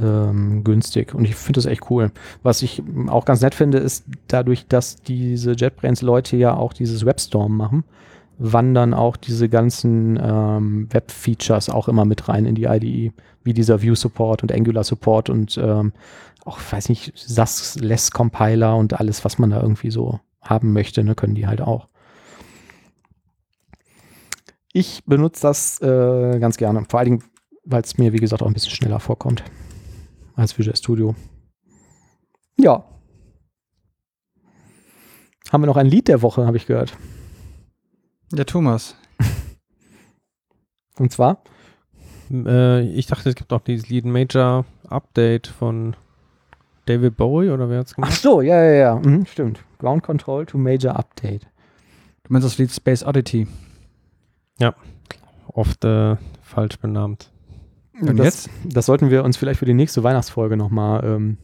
ähm, 0.00 0.62
günstig 0.62 1.12
und 1.12 1.24
ich 1.24 1.34
finde 1.34 1.58
das 1.58 1.66
echt 1.66 1.90
cool. 1.90 2.12
Was 2.44 2.62
ich 2.62 2.84
auch 3.08 3.24
ganz 3.24 3.40
nett 3.40 3.56
finde, 3.56 3.78
ist 3.78 4.04
dadurch, 4.28 4.68
dass 4.68 5.02
diese 5.02 5.52
JetBrains-Leute 5.52 6.36
ja 6.36 6.54
auch 6.54 6.72
dieses 6.72 7.04
Webstorm 7.04 7.56
machen, 7.56 7.82
wandern 8.38 8.94
auch 8.94 9.16
diese 9.16 9.48
ganzen 9.48 10.20
ähm, 10.22 10.86
Web-Features 10.92 11.68
auch 11.68 11.88
immer 11.88 12.04
mit 12.04 12.28
rein 12.28 12.44
in 12.44 12.54
die 12.54 12.66
IDE, 12.66 13.12
wie 13.42 13.54
dieser 13.54 13.82
View-Support 13.82 14.44
und 14.44 14.52
Angular-Support 14.52 15.30
und 15.30 15.58
ähm, 15.58 15.92
auch, 16.46 16.58
weiß 16.70 16.88
nicht, 16.88 17.12
SAS-Less-Compiler 17.16 18.76
und 18.76 18.94
alles, 18.94 19.24
was 19.24 19.38
man 19.38 19.50
da 19.50 19.60
irgendwie 19.60 19.90
so 19.90 20.20
haben 20.40 20.72
möchte, 20.72 21.02
ne, 21.02 21.14
können 21.14 21.34
die 21.34 21.46
halt 21.46 21.60
auch. 21.60 21.88
Ich 24.72 25.04
benutze 25.04 25.42
das 25.42 25.80
äh, 25.80 26.38
ganz 26.38 26.56
gerne, 26.56 26.84
vor 26.88 27.00
allen 27.00 27.10
Dingen, 27.10 27.24
weil 27.64 27.82
es 27.82 27.98
mir, 27.98 28.12
wie 28.12 28.18
gesagt, 28.18 28.42
auch 28.42 28.46
ein 28.46 28.52
bisschen 28.52 28.72
schneller 28.72 29.00
vorkommt 29.00 29.42
als 30.34 30.58
Visual 30.58 30.76
Studio. 30.76 31.14
Ja. 32.58 32.84
Haben 35.50 35.62
wir 35.62 35.66
noch 35.66 35.76
ein 35.76 35.86
Lied 35.86 36.08
der 36.08 36.22
Woche, 36.22 36.46
habe 36.46 36.56
ich 36.56 36.66
gehört. 36.66 36.96
Ja, 38.32 38.44
Thomas. 38.44 38.96
Und 40.98 41.12
zwar? 41.12 41.42
Äh, 42.30 42.82
ich 42.90 43.06
dachte, 43.06 43.28
es 43.28 43.34
gibt 43.34 43.50
noch 43.50 43.60
dieses 43.60 43.88
Lied 43.88 44.04
Major 44.04 44.64
Update 44.88 45.46
von 45.46 45.96
David 46.86 47.16
Bowie 47.16 47.50
oder 47.50 47.68
wer 47.68 47.80
hat's 47.80 47.92
Ach 47.92 47.96
gemacht? 47.96 48.14
so, 48.14 48.40
ja, 48.40 48.62
ja, 48.62 48.72
ja. 48.72 48.94
Mhm, 48.96 49.26
stimmt. 49.26 49.60
Ground 49.78 50.02
Control 50.02 50.46
to 50.46 50.56
Major 50.58 50.96
Update. 50.96 51.42
Du 52.24 52.32
meinst 52.32 52.46
das 52.46 52.58
Lied 52.58 52.72
Space 52.72 53.04
Oddity. 53.04 53.46
Oft 55.48 55.84
äh, 55.84 56.16
falsch 56.42 56.78
benannt. 56.78 57.30
Und 58.00 58.18
das, 58.18 58.24
jetzt? 58.46 58.50
Das 58.64 58.86
sollten 58.86 59.10
wir 59.10 59.24
uns 59.24 59.36
vielleicht 59.36 59.58
für 59.58 59.64
die 59.64 59.74
nächste 59.74 60.02
Weihnachtsfolge 60.02 60.56
nochmal 60.56 61.04
ähm, 61.04 61.38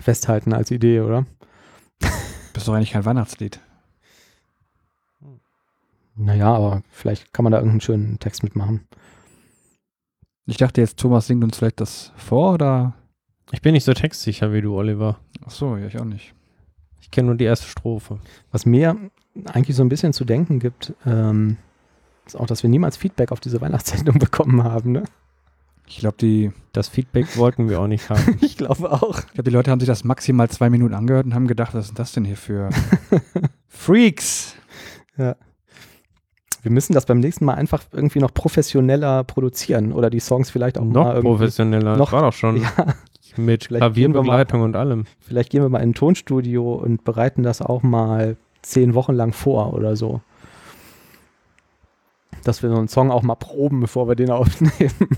festhalten 0.00 0.52
als 0.52 0.70
Idee, 0.70 1.00
oder? 1.00 1.26
Das 2.52 2.64
ist 2.64 2.68
doch 2.68 2.74
eigentlich 2.74 2.90
kein 2.90 3.06
Weihnachtslied. 3.06 3.60
Naja, 6.16 6.54
aber 6.54 6.82
vielleicht 6.90 7.32
kann 7.32 7.44
man 7.44 7.52
da 7.52 7.56
irgendeinen 7.58 7.80
schönen 7.80 8.18
Text 8.18 8.42
mitmachen. 8.42 8.86
Ich 10.44 10.58
dachte 10.58 10.82
jetzt, 10.82 10.98
Thomas 10.98 11.26
singt 11.26 11.42
uns 11.42 11.56
vielleicht 11.56 11.80
das 11.80 12.12
vor 12.14 12.52
oder? 12.52 12.92
Ich 13.52 13.62
bin 13.62 13.72
nicht 13.74 13.84
so 13.84 13.92
textsicher 13.92 14.52
wie 14.52 14.60
du, 14.62 14.74
Oliver. 14.76 15.18
Ach 15.46 15.50
so, 15.50 15.76
ja, 15.76 15.86
ich 15.86 15.98
auch 16.00 16.04
nicht. 16.04 16.34
Ich 17.00 17.10
kenne 17.10 17.26
nur 17.26 17.36
die 17.36 17.44
erste 17.44 17.66
Strophe. 17.66 18.18
Was 18.50 18.66
mir 18.66 18.96
eigentlich 19.52 19.76
so 19.76 19.82
ein 19.84 19.88
bisschen 19.88 20.12
zu 20.12 20.24
denken 20.24 20.58
gibt, 20.58 20.94
ähm, 21.06 21.56
ist 22.26 22.36
auch, 22.36 22.46
dass 22.46 22.62
wir 22.62 22.70
niemals 22.70 22.96
Feedback 22.96 23.30
auf 23.32 23.40
diese 23.40 23.60
Weihnachtssendung 23.60 24.18
bekommen 24.18 24.64
haben. 24.64 24.92
Ne? 24.92 25.04
Ich 25.86 25.98
glaube, 25.98 26.16
die, 26.20 26.52
Das 26.72 26.88
Feedback 26.88 27.36
wollten 27.36 27.68
wir 27.68 27.80
auch 27.80 27.86
nicht 27.88 28.08
haben. 28.08 28.38
Ich 28.40 28.56
glaube 28.56 28.90
auch. 28.90 29.18
ich 29.20 29.32
glaub, 29.34 29.44
die 29.44 29.50
Leute 29.50 29.70
haben 29.70 29.80
sich 29.80 29.86
das 29.88 30.04
maximal 30.04 30.48
zwei 30.48 30.70
Minuten 30.70 30.94
angehört 30.94 31.26
und 31.26 31.34
haben 31.34 31.46
gedacht, 31.48 31.74
was 31.74 31.86
ist 31.86 31.98
das 31.98 32.12
denn 32.12 32.24
hier 32.24 32.36
für 32.36 32.70
Freaks? 33.68 34.54
Wir 35.16 36.70
müssen 36.70 36.92
das 36.94 37.04
beim 37.06 37.18
nächsten 37.20 37.44
Mal 37.44 37.54
einfach 37.54 37.82
irgendwie 37.92 38.20
noch 38.20 38.32
professioneller 38.32 39.24
produzieren 39.24 39.92
oder 39.92 40.08
die 40.10 40.20
Songs 40.20 40.48
vielleicht 40.50 40.78
auch 40.78 40.84
mal 40.84 40.92
noch 40.92 41.06
irgendwie. 41.08 41.26
professioneller. 41.28 41.96
noch- 41.96 42.06
das 42.06 42.12
war 42.12 42.22
doch 42.22 42.32
schon 42.32 42.56
Ja, 42.62 42.72
mit 43.36 43.64
vielleicht 43.64 43.80
mal- 43.80 43.88
Klavierbegleitung 43.92 44.62
und 44.62 44.76
allem. 44.76 45.04
vielleicht 45.20 45.50
gehen 45.50 45.62
wir 45.62 45.68
mal 45.68 45.78
in 45.80 45.90
ein 45.90 45.94
Tonstudio 45.94 46.74
und 46.74 47.04
bereiten 47.04 47.42
das 47.42 47.60
auch 47.62 47.82
mal 47.82 48.36
zehn 48.62 48.94
Wochen 48.94 49.12
lang 49.12 49.32
vor 49.32 49.74
oder 49.74 49.96
so. 49.96 50.20
Dass 52.44 52.62
wir 52.62 52.70
so 52.70 52.76
einen 52.76 52.88
Song 52.88 53.10
auch 53.10 53.22
mal 53.22 53.34
proben, 53.36 53.80
bevor 53.80 54.08
wir 54.08 54.14
den 54.16 54.30
aufnehmen. 54.30 55.08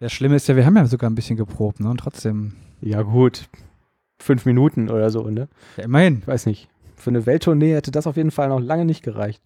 Das 0.00 0.12
Schlimme 0.12 0.36
ist 0.36 0.48
ja, 0.48 0.56
wir 0.56 0.64
haben 0.66 0.76
ja 0.76 0.86
sogar 0.86 1.10
ein 1.10 1.14
bisschen 1.14 1.36
geprobt, 1.36 1.78
ne? 1.80 1.90
Und 1.90 1.98
trotzdem, 1.98 2.54
Ja, 2.80 3.02
gut. 3.02 3.48
Fünf 4.18 4.44
Minuten 4.46 4.90
oder 4.90 5.10
so, 5.10 5.28
ne? 5.30 5.48
ja, 5.76 5.84
immerhin. 5.84 6.18
Ich 6.20 6.26
weiß 6.26 6.46
nicht. 6.46 6.68
Für 6.96 7.10
eine 7.10 7.24
Welttournee 7.26 7.74
hätte 7.74 7.90
das 7.90 8.06
auf 8.06 8.16
jeden 8.16 8.30
Fall 8.30 8.48
noch 8.48 8.60
lange 8.60 8.84
nicht 8.84 9.02
gereicht. 9.02 9.42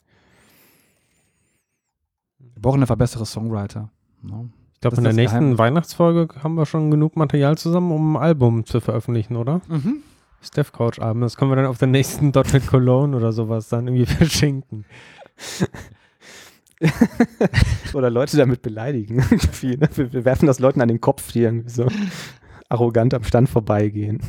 Wir 2.38 2.62
brauchen 2.62 2.80
einfach 2.80 2.96
bessere 2.96 3.26
Songwriter. 3.26 3.90
Ne? 4.22 4.48
Ich 4.85 4.91
glaube, 4.91 4.99
in 4.99 5.05
der 5.05 5.12
nächsten 5.14 5.39
Geheimnis. 5.39 5.59
Weihnachtsfolge 5.59 6.28
haben 6.43 6.57
wir 6.57 6.66
schon 6.66 6.91
genug 6.91 7.16
Material 7.16 7.57
zusammen, 7.57 7.91
um 7.91 8.16
ein 8.16 8.22
Album 8.22 8.66
zu 8.66 8.80
veröffentlichen, 8.80 9.37
oder? 9.37 9.62
Mhm. 9.66 10.03
Steph 10.43 10.72
Couch 10.72 10.99
Album. 10.99 11.22
Das 11.22 11.39
können 11.39 11.51
wir 11.51 11.57
dann 11.57 11.64
auf 11.64 11.78
der 11.78 11.89
nächsten 11.89 12.32
Dotted 12.32 12.66
Cologne 12.66 13.16
oder 13.16 13.32
sowas 13.32 13.70
dann 13.70 13.87
irgendwie 13.87 14.05
verschenken. 14.14 14.85
Oder 17.95 18.11
Leute 18.11 18.37
damit 18.37 18.61
beleidigen. 18.61 19.16
Ne? 19.62 19.89
wir, 19.95 20.12
wir 20.12 20.24
werfen 20.26 20.47
das 20.47 20.59
Leuten 20.59 20.82
an 20.82 20.89
den 20.89 21.01
Kopf, 21.01 21.32
die 21.32 21.41
irgendwie 21.41 21.70
so 21.70 21.87
arrogant 22.68 23.14
am 23.14 23.24
Stand 23.24 23.49
vorbeigehen. 23.49 24.20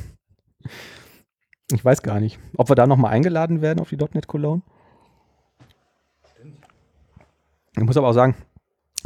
Ich 1.73 1.83
weiß 1.83 2.01
gar 2.01 2.21
nicht, 2.21 2.39
ob 2.55 2.69
wir 2.69 2.75
da 2.75 2.87
nochmal 2.87 3.11
eingeladen 3.11 3.61
werden 3.61 3.81
auf 3.81 3.89
die 3.89 3.97
.NET 3.97 4.27
Cologne. 4.27 4.61
Ich 7.75 7.83
muss 7.83 7.97
aber 7.97 8.07
auch 8.07 8.13
sagen, 8.13 8.35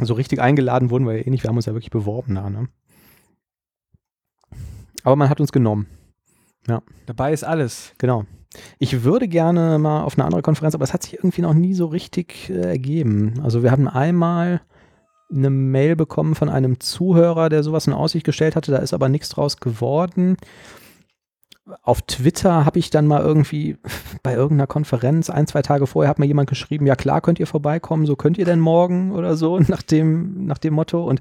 so 0.06 0.14
richtig 0.14 0.40
eingeladen 0.40 0.90
wurden 0.90 1.06
wir 1.06 1.16
ja 1.16 1.26
eh 1.26 1.30
nicht. 1.30 1.44
Wir 1.44 1.48
haben 1.48 1.56
uns 1.56 1.66
ja 1.66 1.74
wirklich 1.74 1.90
beworben 1.90 2.34
da, 2.34 2.50
ne? 2.50 2.68
Aber 5.02 5.16
man 5.16 5.28
hat 5.28 5.40
uns 5.40 5.52
genommen. 5.52 5.86
Dabei 7.06 7.32
ist 7.32 7.44
alles. 7.44 7.94
Genau. 7.98 8.24
Ich 8.78 9.04
würde 9.04 9.28
gerne 9.28 9.78
mal 9.78 10.02
auf 10.02 10.18
eine 10.18 10.24
andere 10.24 10.42
Konferenz, 10.42 10.74
aber 10.74 10.84
es 10.84 10.92
hat 10.92 11.02
sich 11.02 11.14
irgendwie 11.14 11.42
noch 11.42 11.54
nie 11.54 11.74
so 11.74 11.86
richtig 11.86 12.50
äh, 12.50 12.60
ergeben. 12.60 13.40
Also 13.42 13.62
wir 13.62 13.70
hatten 13.70 13.88
einmal 13.88 14.60
eine 15.32 15.50
Mail 15.50 15.94
bekommen 15.96 16.34
von 16.34 16.48
einem 16.48 16.80
Zuhörer, 16.80 17.48
der 17.48 17.62
sowas 17.62 17.86
in 17.86 17.92
Aussicht 17.92 18.26
gestellt 18.26 18.56
hatte, 18.56 18.72
da 18.72 18.78
ist 18.78 18.92
aber 18.92 19.08
nichts 19.08 19.28
draus 19.28 19.58
geworden. 19.58 20.36
Auf 21.82 22.02
Twitter 22.02 22.64
habe 22.64 22.78
ich 22.78 22.90
dann 22.90 23.06
mal 23.06 23.22
irgendwie 23.22 23.76
bei 24.22 24.34
irgendeiner 24.34 24.66
Konferenz, 24.66 25.30
ein, 25.30 25.46
zwei 25.46 25.62
Tage 25.62 25.86
vorher, 25.86 26.10
hat 26.10 26.18
mir 26.18 26.26
jemand 26.26 26.48
geschrieben, 26.48 26.86
ja 26.86 26.96
klar, 26.96 27.20
könnt 27.20 27.40
ihr 27.40 27.46
vorbeikommen, 27.46 28.06
so 28.06 28.16
könnt 28.16 28.38
ihr 28.38 28.44
denn 28.44 28.60
morgen 28.60 29.12
oder 29.12 29.36
so, 29.36 29.58
nach 29.68 29.82
dem, 29.82 30.46
nach 30.46 30.58
dem 30.58 30.74
Motto. 30.74 31.04
Und 31.04 31.20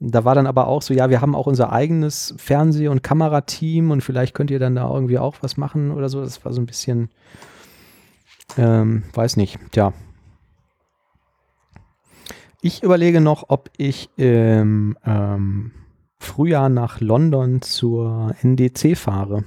da 0.00 0.24
war 0.24 0.34
dann 0.34 0.46
aber 0.46 0.66
auch 0.66 0.82
so, 0.82 0.92
ja, 0.92 1.08
wir 1.08 1.20
haben 1.20 1.34
auch 1.34 1.46
unser 1.46 1.72
eigenes 1.72 2.34
Fernseh- 2.36 2.88
und 2.88 3.02
Kamerateam 3.02 3.90
und 3.90 4.02
vielleicht 4.02 4.34
könnt 4.34 4.50
ihr 4.50 4.58
dann 4.58 4.74
da 4.74 4.90
irgendwie 4.90 5.18
auch 5.18 5.36
was 5.40 5.56
machen 5.56 5.90
oder 5.90 6.08
so. 6.08 6.20
Das 6.20 6.44
war 6.44 6.52
so 6.52 6.60
ein 6.60 6.66
bisschen, 6.66 7.10
ähm, 8.58 9.04
weiß 9.14 9.36
nicht, 9.36 9.58
tja. 9.72 9.92
Ich 12.60 12.82
überlege 12.82 13.20
noch, 13.20 13.44
ob 13.48 13.70
ich 13.76 14.08
im 14.16 14.96
ähm, 15.04 15.72
Frühjahr 16.18 16.70
nach 16.70 17.00
London 17.00 17.60
zur 17.60 18.34
NDC 18.40 18.96
fahre. 18.96 19.44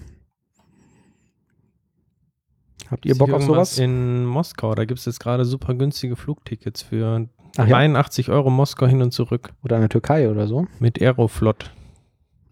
Habt 2.90 3.06
ihr 3.06 3.18
Bock 3.18 3.32
auf 3.34 3.44
sowas? 3.44 3.78
In 3.78 4.26
Moskau, 4.26 4.74
da 4.76 4.86
gibt 4.86 5.00
es 5.00 5.06
jetzt 5.06 5.20
gerade 5.20 5.46
super 5.46 5.74
günstige 5.74 6.16
Flugtickets 6.16 6.82
für 6.82 7.28
Ach 7.58 7.68
ja. 7.68 7.76
83 7.76 8.30
Euro 8.30 8.50
Moskau 8.50 8.86
hin 8.88 9.02
und 9.02 9.12
zurück 9.12 9.54
Oder 9.64 9.76
in 9.78 9.82
der 9.82 9.90
Türkei 9.90 10.30
oder 10.30 10.48
so? 10.48 10.68
mit 10.80 11.02
Aeroflot. 11.02 11.72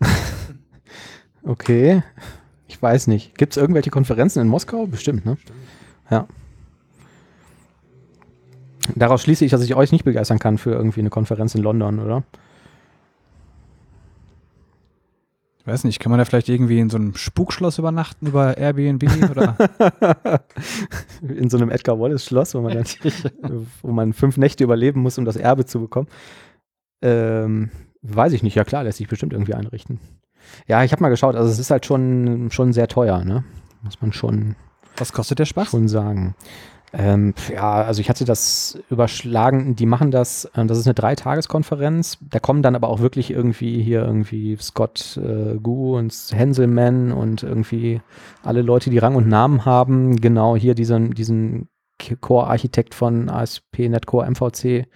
Okay. 1.48 2.02
Ich 2.68 2.82
weiß 2.82 3.08
nicht. 3.08 3.38
Gibt 3.38 3.54
es 3.54 3.58
irgendwelche 3.58 3.92
Konferenzen 3.92 4.42
in 4.42 4.48
Moskau? 4.48 4.88
Bestimmt, 4.88 5.26
ne? 5.26 5.38
Ja. 6.10 6.28
Daraus 8.96 9.22
schließe 9.22 9.46
ich, 9.46 9.52
dass 9.52 9.62
ich 9.64 9.76
euch 9.76 9.92
nicht 9.92 10.06
begeistern 10.06 10.40
kann 10.40 10.58
für 10.58 10.72
irgendwie 10.72 11.00
eine 11.02 11.10
Konferenz 11.10 11.56
in 11.56 11.62
London, 11.62 12.00
oder? 12.00 12.24
Ich 15.55 15.55
weiß 15.66 15.84
nicht, 15.84 16.00
kann 16.00 16.12
man 16.12 16.20
da 16.20 16.26
vielleicht 16.26 16.50
irgendwie 16.50 16.80
in 16.80 16.90
so 16.90 16.98
einem 16.98 17.16
Spukschloss 17.16 17.78
übernachten 17.80 18.28
über 18.28 18.58
Airbnb 18.58 19.04
oder? 19.30 19.56
in 21.22 21.50
so 21.50 21.58
einem 21.58 21.70
Edgar 21.70 22.00
Wallace 22.00 22.26
Schloss, 22.26 22.54
wo 22.54 22.62
man, 22.62 22.74
dann, 22.74 22.86
wo 23.82 23.92
man 23.92 24.14
fünf 24.14 24.38
Nächte 24.38 24.64
überleben 24.64 25.02
muss, 25.02 25.18
um 25.18 25.26
das 25.26 25.36
Erbe 25.36 25.66
zu 25.66 25.80
bekommen. 25.80 26.08
Ähm, 27.02 27.72
weiß 28.02 28.34
ich 28.34 28.44
nicht. 28.44 28.56
Ja 28.56 28.64
klar, 28.64 28.84
lässt 28.84 29.00
sich 29.00 29.08
bestimmt 29.08 29.34
irgendwie 29.34 29.56
einrichten. 29.56 30.00
Ja, 30.68 30.84
ich 30.84 30.92
habe 30.92 31.02
mal 31.02 31.10
geschaut. 31.10 31.36
Also 31.36 31.50
es 31.52 31.60
ist 31.60 31.72
halt 31.72 31.86
schon, 31.86 32.50
schon 32.52 32.72
sehr 32.74 32.88
teuer, 32.88 33.24
ne? 33.24 33.44
Muss 33.82 34.02
man 34.02 34.14
schon, 34.14 34.56
Was 34.98 35.14
kostet 35.14 35.40
der 35.40 35.46
Spaß? 35.46 35.70
schon 35.70 35.88
sagen. 35.88 36.36
Ähm, 36.98 37.34
ja, 37.52 37.74
also 37.74 38.00
ich 38.00 38.10
hatte 38.10 38.24
das 38.24 38.80
überschlagen, 38.90 39.76
die 39.76 39.86
machen 39.86 40.12
das, 40.12 40.46
äh, 40.54 40.66
das 40.66 40.78
ist 40.78 40.88
eine 40.88 40.94
Dreitageskonferenz, 40.94 42.18
da 42.22 42.40
kommen 42.40 42.62
dann 42.62 42.76
aber 42.76 42.88
auch 42.88 43.00
wirklich 43.00 43.32
irgendwie 43.32 43.82
hier 43.84 44.02
irgendwie 44.02 44.56
Scott 44.62 45.18
äh, 45.18 45.56
Gu 45.56 45.98
und 45.98 46.14
Henselman 46.32 47.12
und 47.12 47.44
irgendwie 47.44 48.02
alle 48.44 48.62
Leute, 48.62 48.90
die 48.90 48.98
Rang 48.98 49.16
und 49.16 49.28
Namen 49.28 49.66
haben, 49.66 50.16
genau 50.22 50.56
hier 50.56 50.74
diesen, 50.74 51.12
diesen 51.12 51.68
Core-Architekt 52.22 52.96
von 52.96 53.30
ASP.NET 53.30 54.06
Core 54.06 54.30
MVC, 54.32 54.88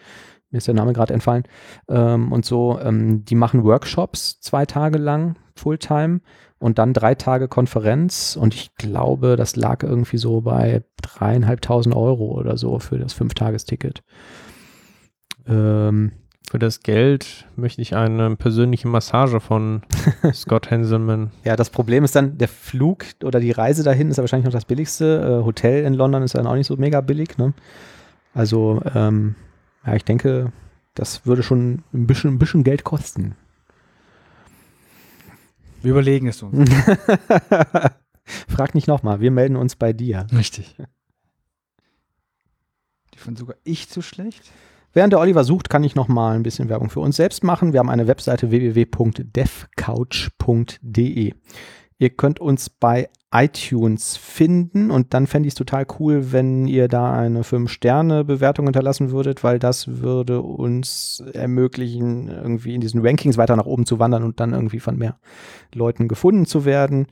mir 0.52 0.58
ist 0.58 0.68
der 0.68 0.76
Name 0.76 0.94
gerade 0.94 1.14
entfallen, 1.14 1.44
ähm, 1.90 2.32
und 2.32 2.46
so, 2.46 2.80
ähm, 2.80 3.26
die 3.26 3.36
machen 3.36 3.66
Workshops 3.66 4.40
zwei 4.40 4.66
Tage 4.66 5.00
lang, 5.00 5.36
Fulltime, 5.56 6.22
und 6.60 6.78
dann 6.78 6.94
drei 6.94 7.16
Tage 7.16 7.48
Konferenz 7.48 8.38
und 8.40 8.54
ich 8.54 8.76
glaube, 8.76 9.36
das 9.36 9.56
lag 9.56 9.82
irgendwie 9.84 10.18
so 10.18 10.42
bei 10.42 10.84
dreieinhalbtausend 11.02 11.96
Euro 11.96 12.38
oder 12.38 12.58
so 12.58 12.80
für 12.80 12.98
das 13.00 13.14
Fünftagesticket. 13.14 14.04
Ähm, 15.48 16.12
Für 16.52 16.60
das 16.60 16.82
Geld 16.82 17.48
möchte 17.56 17.82
ich 17.82 17.96
eine 17.96 18.36
persönliche 18.36 18.88
Massage 18.88 19.40
von 19.40 19.84
Scott 20.34 20.70
Henselman. 20.70 21.32
ja, 21.44 21.56
das 21.56 21.70
Problem 21.70 22.04
ist 22.04 22.16
dann, 22.16 22.38
der 22.38 22.48
Flug 22.48 23.06
oder 23.24 23.40
die 23.40 23.52
Reise 23.52 23.84
dahin 23.84 24.10
ist 24.10 24.18
ja 24.18 24.24
wahrscheinlich 24.24 24.46
noch 24.46 24.54
das 24.54 24.66
billigste. 24.66 25.40
Äh, 25.42 25.46
Hotel 25.46 25.86
in 25.86 25.94
London 25.94 26.24
ist 26.24 26.36
dann 26.36 26.48
auch 26.48 26.56
nicht 26.56 26.68
so 26.68 26.76
mega 26.76 27.02
billig. 27.02 27.38
Ne? 27.38 27.54
Also, 28.34 28.82
ähm, 28.94 29.36
ja, 29.86 29.96
ich 29.96 30.04
denke, 30.06 30.52
das 30.94 31.26
würde 31.26 31.44
schon 31.44 31.84
ein 31.94 32.06
bisschen, 32.08 32.32
ein 32.34 32.40
bisschen 32.40 32.64
Geld 32.64 32.84
kosten. 32.84 33.36
Wir 35.82 35.92
überlegen 35.92 36.28
es 36.28 36.44
uns. 36.44 36.70
Frag 38.48 38.76
nicht 38.76 38.88
nochmal, 38.88 39.22
wir 39.22 39.32
melden 39.32 39.56
uns 39.56 39.76
bei 39.76 39.94
dir. 39.94 40.28
Richtig. 40.32 40.76
Die 43.14 43.20
fand 43.20 43.38
sogar 43.38 43.56
ich 43.64 43.90
zu 43.90 44.02
schlecht. 44.02 44.52
Während 44.94 45.14
der 45.14 45.20
Oliver 45.20 45.44
sucht, 45.44 45.70
kann 45.70 45.84
ich 45.84 45.94
noch 45.96 46.08
mal 46.08 46.36
ein 46.36 46.44
bisschen 46.44 46.70
Werbung 46.70 46.90
für 46.90 47.00
uns 47.00 47.16
selbst 47.16 47.44
machen. 47.44 47.74
Wir 47.74 47.80
haben 47.80 47.90
eine 47.90 48.08
Webseite 48.08 48.50
www.devcouch.de. 48.50 51.34
Ihr 52.00 52.10
könnt 52.10 52.40
uns 52.40 52.70
bei 52.70 53.10
iTunes 53.32 54.16
finden 54.18 54.90
und 54.90 55.14
dann 55.14 55.28
fände 55.28 55.48
ich 55.48 55.52
es 55.52 55.58
total 55.58 55.86
cool, 56.00 56.32
wenn 56.32 56.66
ihr 56.66 56.88
da 56.88 57.14
eine 57.14 57.44
5-Sterne-Bewertung 57.44 58.66
hinterlassen 58.66 59.12
würdet, 59.12 59.44
weil 59.44 59.60
das 59.60 60.00
würde 60.02 60.42
uns 60.42 61.22
ermöglichen, 61.34 62.30
irgendwie 62.30 62.74
in 62.74 62.82
diesen 62.82 63.06
Rankings 63.06 63.38
weiter 63.38 63.56
nach 63.56 63.66
oben 63.66 63.86
zu 63.86 64.00
wandern 64.00 64.24
und 64.24 64.40
dann 64.40 64.54
irgendwie 64.54 64.80
von 64.80 64.98
mehr 64.98 65.18
Leuten 65.76 66.08
gefunden 66.08 66.46
zu 66.46 66.66
werden. 66.66 67.08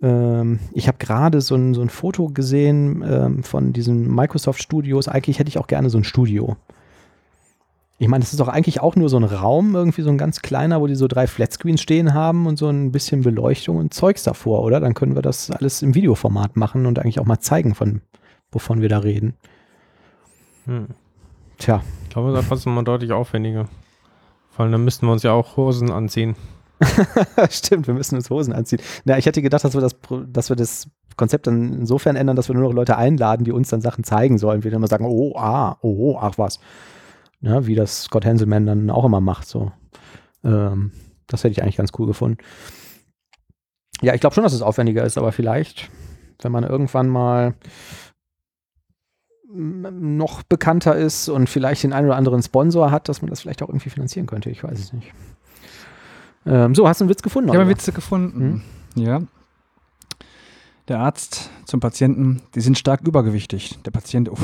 Ähm, 0.00 0.58
ich 0.72 0.88
habe 0.88 0.98
gerade 0.98 1.42
so 1.42 1.54
ein, 1.54 1.74
so 1.74 1.82
ein 1.82 1.90
Foto 1.90 2.28
gesehen 2.28 3.04
ähm, 3.06 3.44
von 3.44 3.72
diesen 3.72 4.12
Microsoft 4.12 4.62
Studios. 4.62 5.08
Eigentlich 5.08 5.38
hätte 5.38 5.48
ich 5.48 5.58
auch 5.58 5.68
gerne 5.68 5.90
so 5.90 5.98
ein 5.98 6.04
Studio. 6.04 6.56
Ich 8.02 8.08
meine, 8.08 8.24
das 8.24 8.32
ist 8.32 8.40
doch 8.40 8.48
eigentlich 8.48 8.80
auch 8.80 8.96
nur 8.96 9.08
so 9.08 9.16
ein 9.16 9.22
Raum, 9.22 9.76
irgendwie 9.76 10.02
so 10.02 10.10
ein 10.10 10.18
ganz 10.18 10.42
kleiner, 10.42 10.80
wo 10.80 10.88
die 10.88 10.96
so 10.96 11.06
drei 11.06 11.28
Flatscreens 11.28 11.80
stehen 11.80 12.14
haben 12.14 12.48
und 12.48 12.58
so 12.58 12.68
ein 12.68 12.90
bisschen 12.90 13.22
Beleuchtung 13.22 13.76
und 13.76 13.94
Zeugs 13.94 14.24
davor, 14.24 14.64
oder? 14.64 14.80
Dann 14.80 14.94
können 14.94 15.14
wir 15.14 15.22
das 15.22 15.52
alles 15.52 15.82
im 15.82 15.94
Videoformat 15.94 16.56
machen 16.56 16.86
und 16.86 16.98
eigentlich 16.98 17.20
auch 17.20 17.26
mal 17.26 17.38
zeigen, 17.38 17.76
von 17.76 18.00
wovon 18.50 18.80
wir 18.80 18.88
da 18.88 18.98
reden. 18.98 19.34
Hm. 20.64 20.88
Tja, 21.58 21.80
Ich 22.02 22.10
glaube, 22.10 22.32
das 22.32 22.48
kostet 22.48 22.72
mal 22.72 22.82
deutlich 22.82 23.12
aufwendiger. 23.12 23.68
Vor 24.50 24.64
allem, 24.64 24.72
dann 24.72 24.84
müssten 24.84 25.06
wir 25.06 25.12
uns 25.12 25.22
ja 25.22 25.30
auch 25.30 25.56
Hosen 25.56 25.92
anziehen. 25.92 26.34
stimmt, 27.50 27.86
wir 27.86 27.94
müssen 27.94 28.16
uns 28.16 28.30
Hosen 28.30 28.52
anziehen. 28.52 28.80
Na, 29.04 29.16
ich 29.16 29.26
hätte 29.26 29.42
gedacht, 29.42 29.62
dass 29.62 29.74
wir 29.74 29.80
das, 29.80 29.94
dass 30.26 30.48
wir 30.48 30.56
das 30.56 30.88
Konzept 31.16 31.46
dann 31.46 31.72
insofern 31.72 32.16
ändern, 32.16 32.34
dass 32.34 32.48
wir 32.48 32.56
nur 32.56 32.64
noch 32.64 32.74
Leute 32.74 32.96
einladen, 32.96 33.44
die 33.44 33.52
uns 33.52 33.68
dann 33.68 33.80
Sachen 33.80 34.02
zeigen 34.02 34.38
sollen. 34.38 34.64
Wir 34.64 34.72
dann 34.72 34.80
immer 34.80 34.88
sagen, 34.88 35.06
oh, 35.06 35.36
ah, 35.36 35.76
oh, 35.82 36.18
ach 36.20 36.36
was. 36.36 36.58
Ja, 37.42 37.66
wie 37.66 37.74
das 37.74 38.04
Scott 38.04 38.24
Hanselman 38.24 38.66
dann 38.66 38.90
auch 38.90 39.04
immer 39.04 39.20
macht, 39.20 39.48
so. 39.48 39.72
Ähm, 40.44 40.92
das 41.26 41.44
hätte 41.44 41.52
ich 41.52 41.62
eigentlich 41.62 41.76
ganz 41.76 41.92
cool 41.98 42.06
gefunden. 42.06 42.38
Ja, 44.00 44.14
ich 44.14 44.20
glaube 44.20 44.34
schon, 44.34 44.44
dass 44.44 44.52
es 44.52 44.62
aufwendiger 44.62 45.04
ist, 45.04 45.18
aber 45.18 45.32
vielleicht, 45.32 45.90
wenn 46.40 46.52
man 46.52 46.64
irgendwann 46.64 47.08
mal 47.08 47.54
noch 49.54 50.42
bekannter 50.42 50.96
ist 50.96 51.28
und 51.28 51.48
vielleicht 51.48 51.82
den 51.82 51.92
einen 51.92 52.06
oder 52.06 52.16
anderen 52.16 52.42
Sponsor 52.42 52.90
hat, 52.90 53.08
dass 53.08 53.20
man 53.22 53.28
das 53.28 53.42
vielleicht 53.42 53.62
auch 53.62 53.68
irgendwie 53.68 53.90
finanzieren 53.90 54.26
könnte. 54.26 54.50
Ich 54.50 54.64
weiß 54.64 54.78
es 54.78 54.92
nicht. 54.92 55.12
Ähm, 56.46 56.74
so, 56.74 56.88
hast 56.88 57.00
du 57.00 57.04
einen 57.04 57.10
Witz 57.10 57.22
gefunden? 57.22 57.50
Ich 57.50 57.54
habe 57.54 57.62
einen 57.62 57.70
Witz 57.70 57.92
gefunden. 57.92 58.64
Hm? 58.94 59.02
Ja. 59.02 59.22
Der 60.88 60.98
Arzt 60.98 61.50
zum 61.64 61.80
Patienten, 61.80 62.42
die 62.54 62.60
sind 62.60 62.78
stark 62.78 63.02
übergewichtig. 63.02 63.78
Der 63.84 63.90
Patient, 63.90 64.28
uff, 64.28 64.42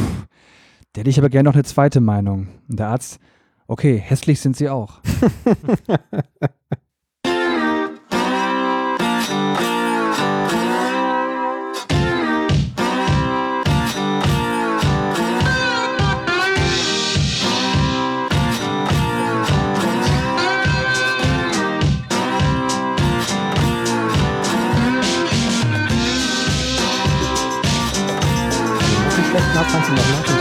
der 0.95 1.01
hätte 1.01 1.11
ich 1.11 1.18
aber 1.18 1.28
gerne 1.28 1.49
noch 1.49 1.55
eine 1.55 1.64
zweite 1.64 2.01
Meinung. 2.01 2.49
Und 2.68 2.78
der 2.78 2.89
Arzt, 2.89 3.20
okay, 3.66 3.99
hässlich 3.99 4.41
sind 4.41 4.57
sie 4.57 4.68
auch. 4.68 5.01
schlechten 29.68 29.89
du 29.89 29.93
noch 29.93 30.11
nach 30.11 30.38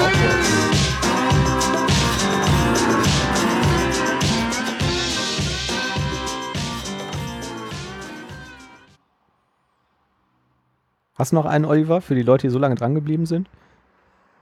Hast 11.17 11.31
du 11.31 11.35
noch 11.35 11.45
einen, 11.45 11.65
Oliver, 11.65 11.99
für 11.99 12.13
die 12.13 12.21
Leute, 12.21 12.47
die 12.47 12.51
so 12.51 12.59
lange 12.59 12.75
dran 12.75 12.93
geblieben 12.93 13.25
sind? 13.25 13.49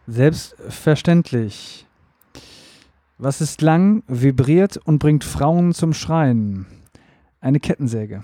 Selbstverständlich. 0.08 1.88
Was 3.18 3.40
ist 3.40 3.62
lang, 3.62 4.04
vibriert 4.08 4.78
und 4.78 5.00
bringt 5.00 5.24
Frauen 5.24 5.74
zum 5.74 5.94
Schreien? 5.94 6.66
Eine 7.40 7.62
Kettensäge. 7.62 8.24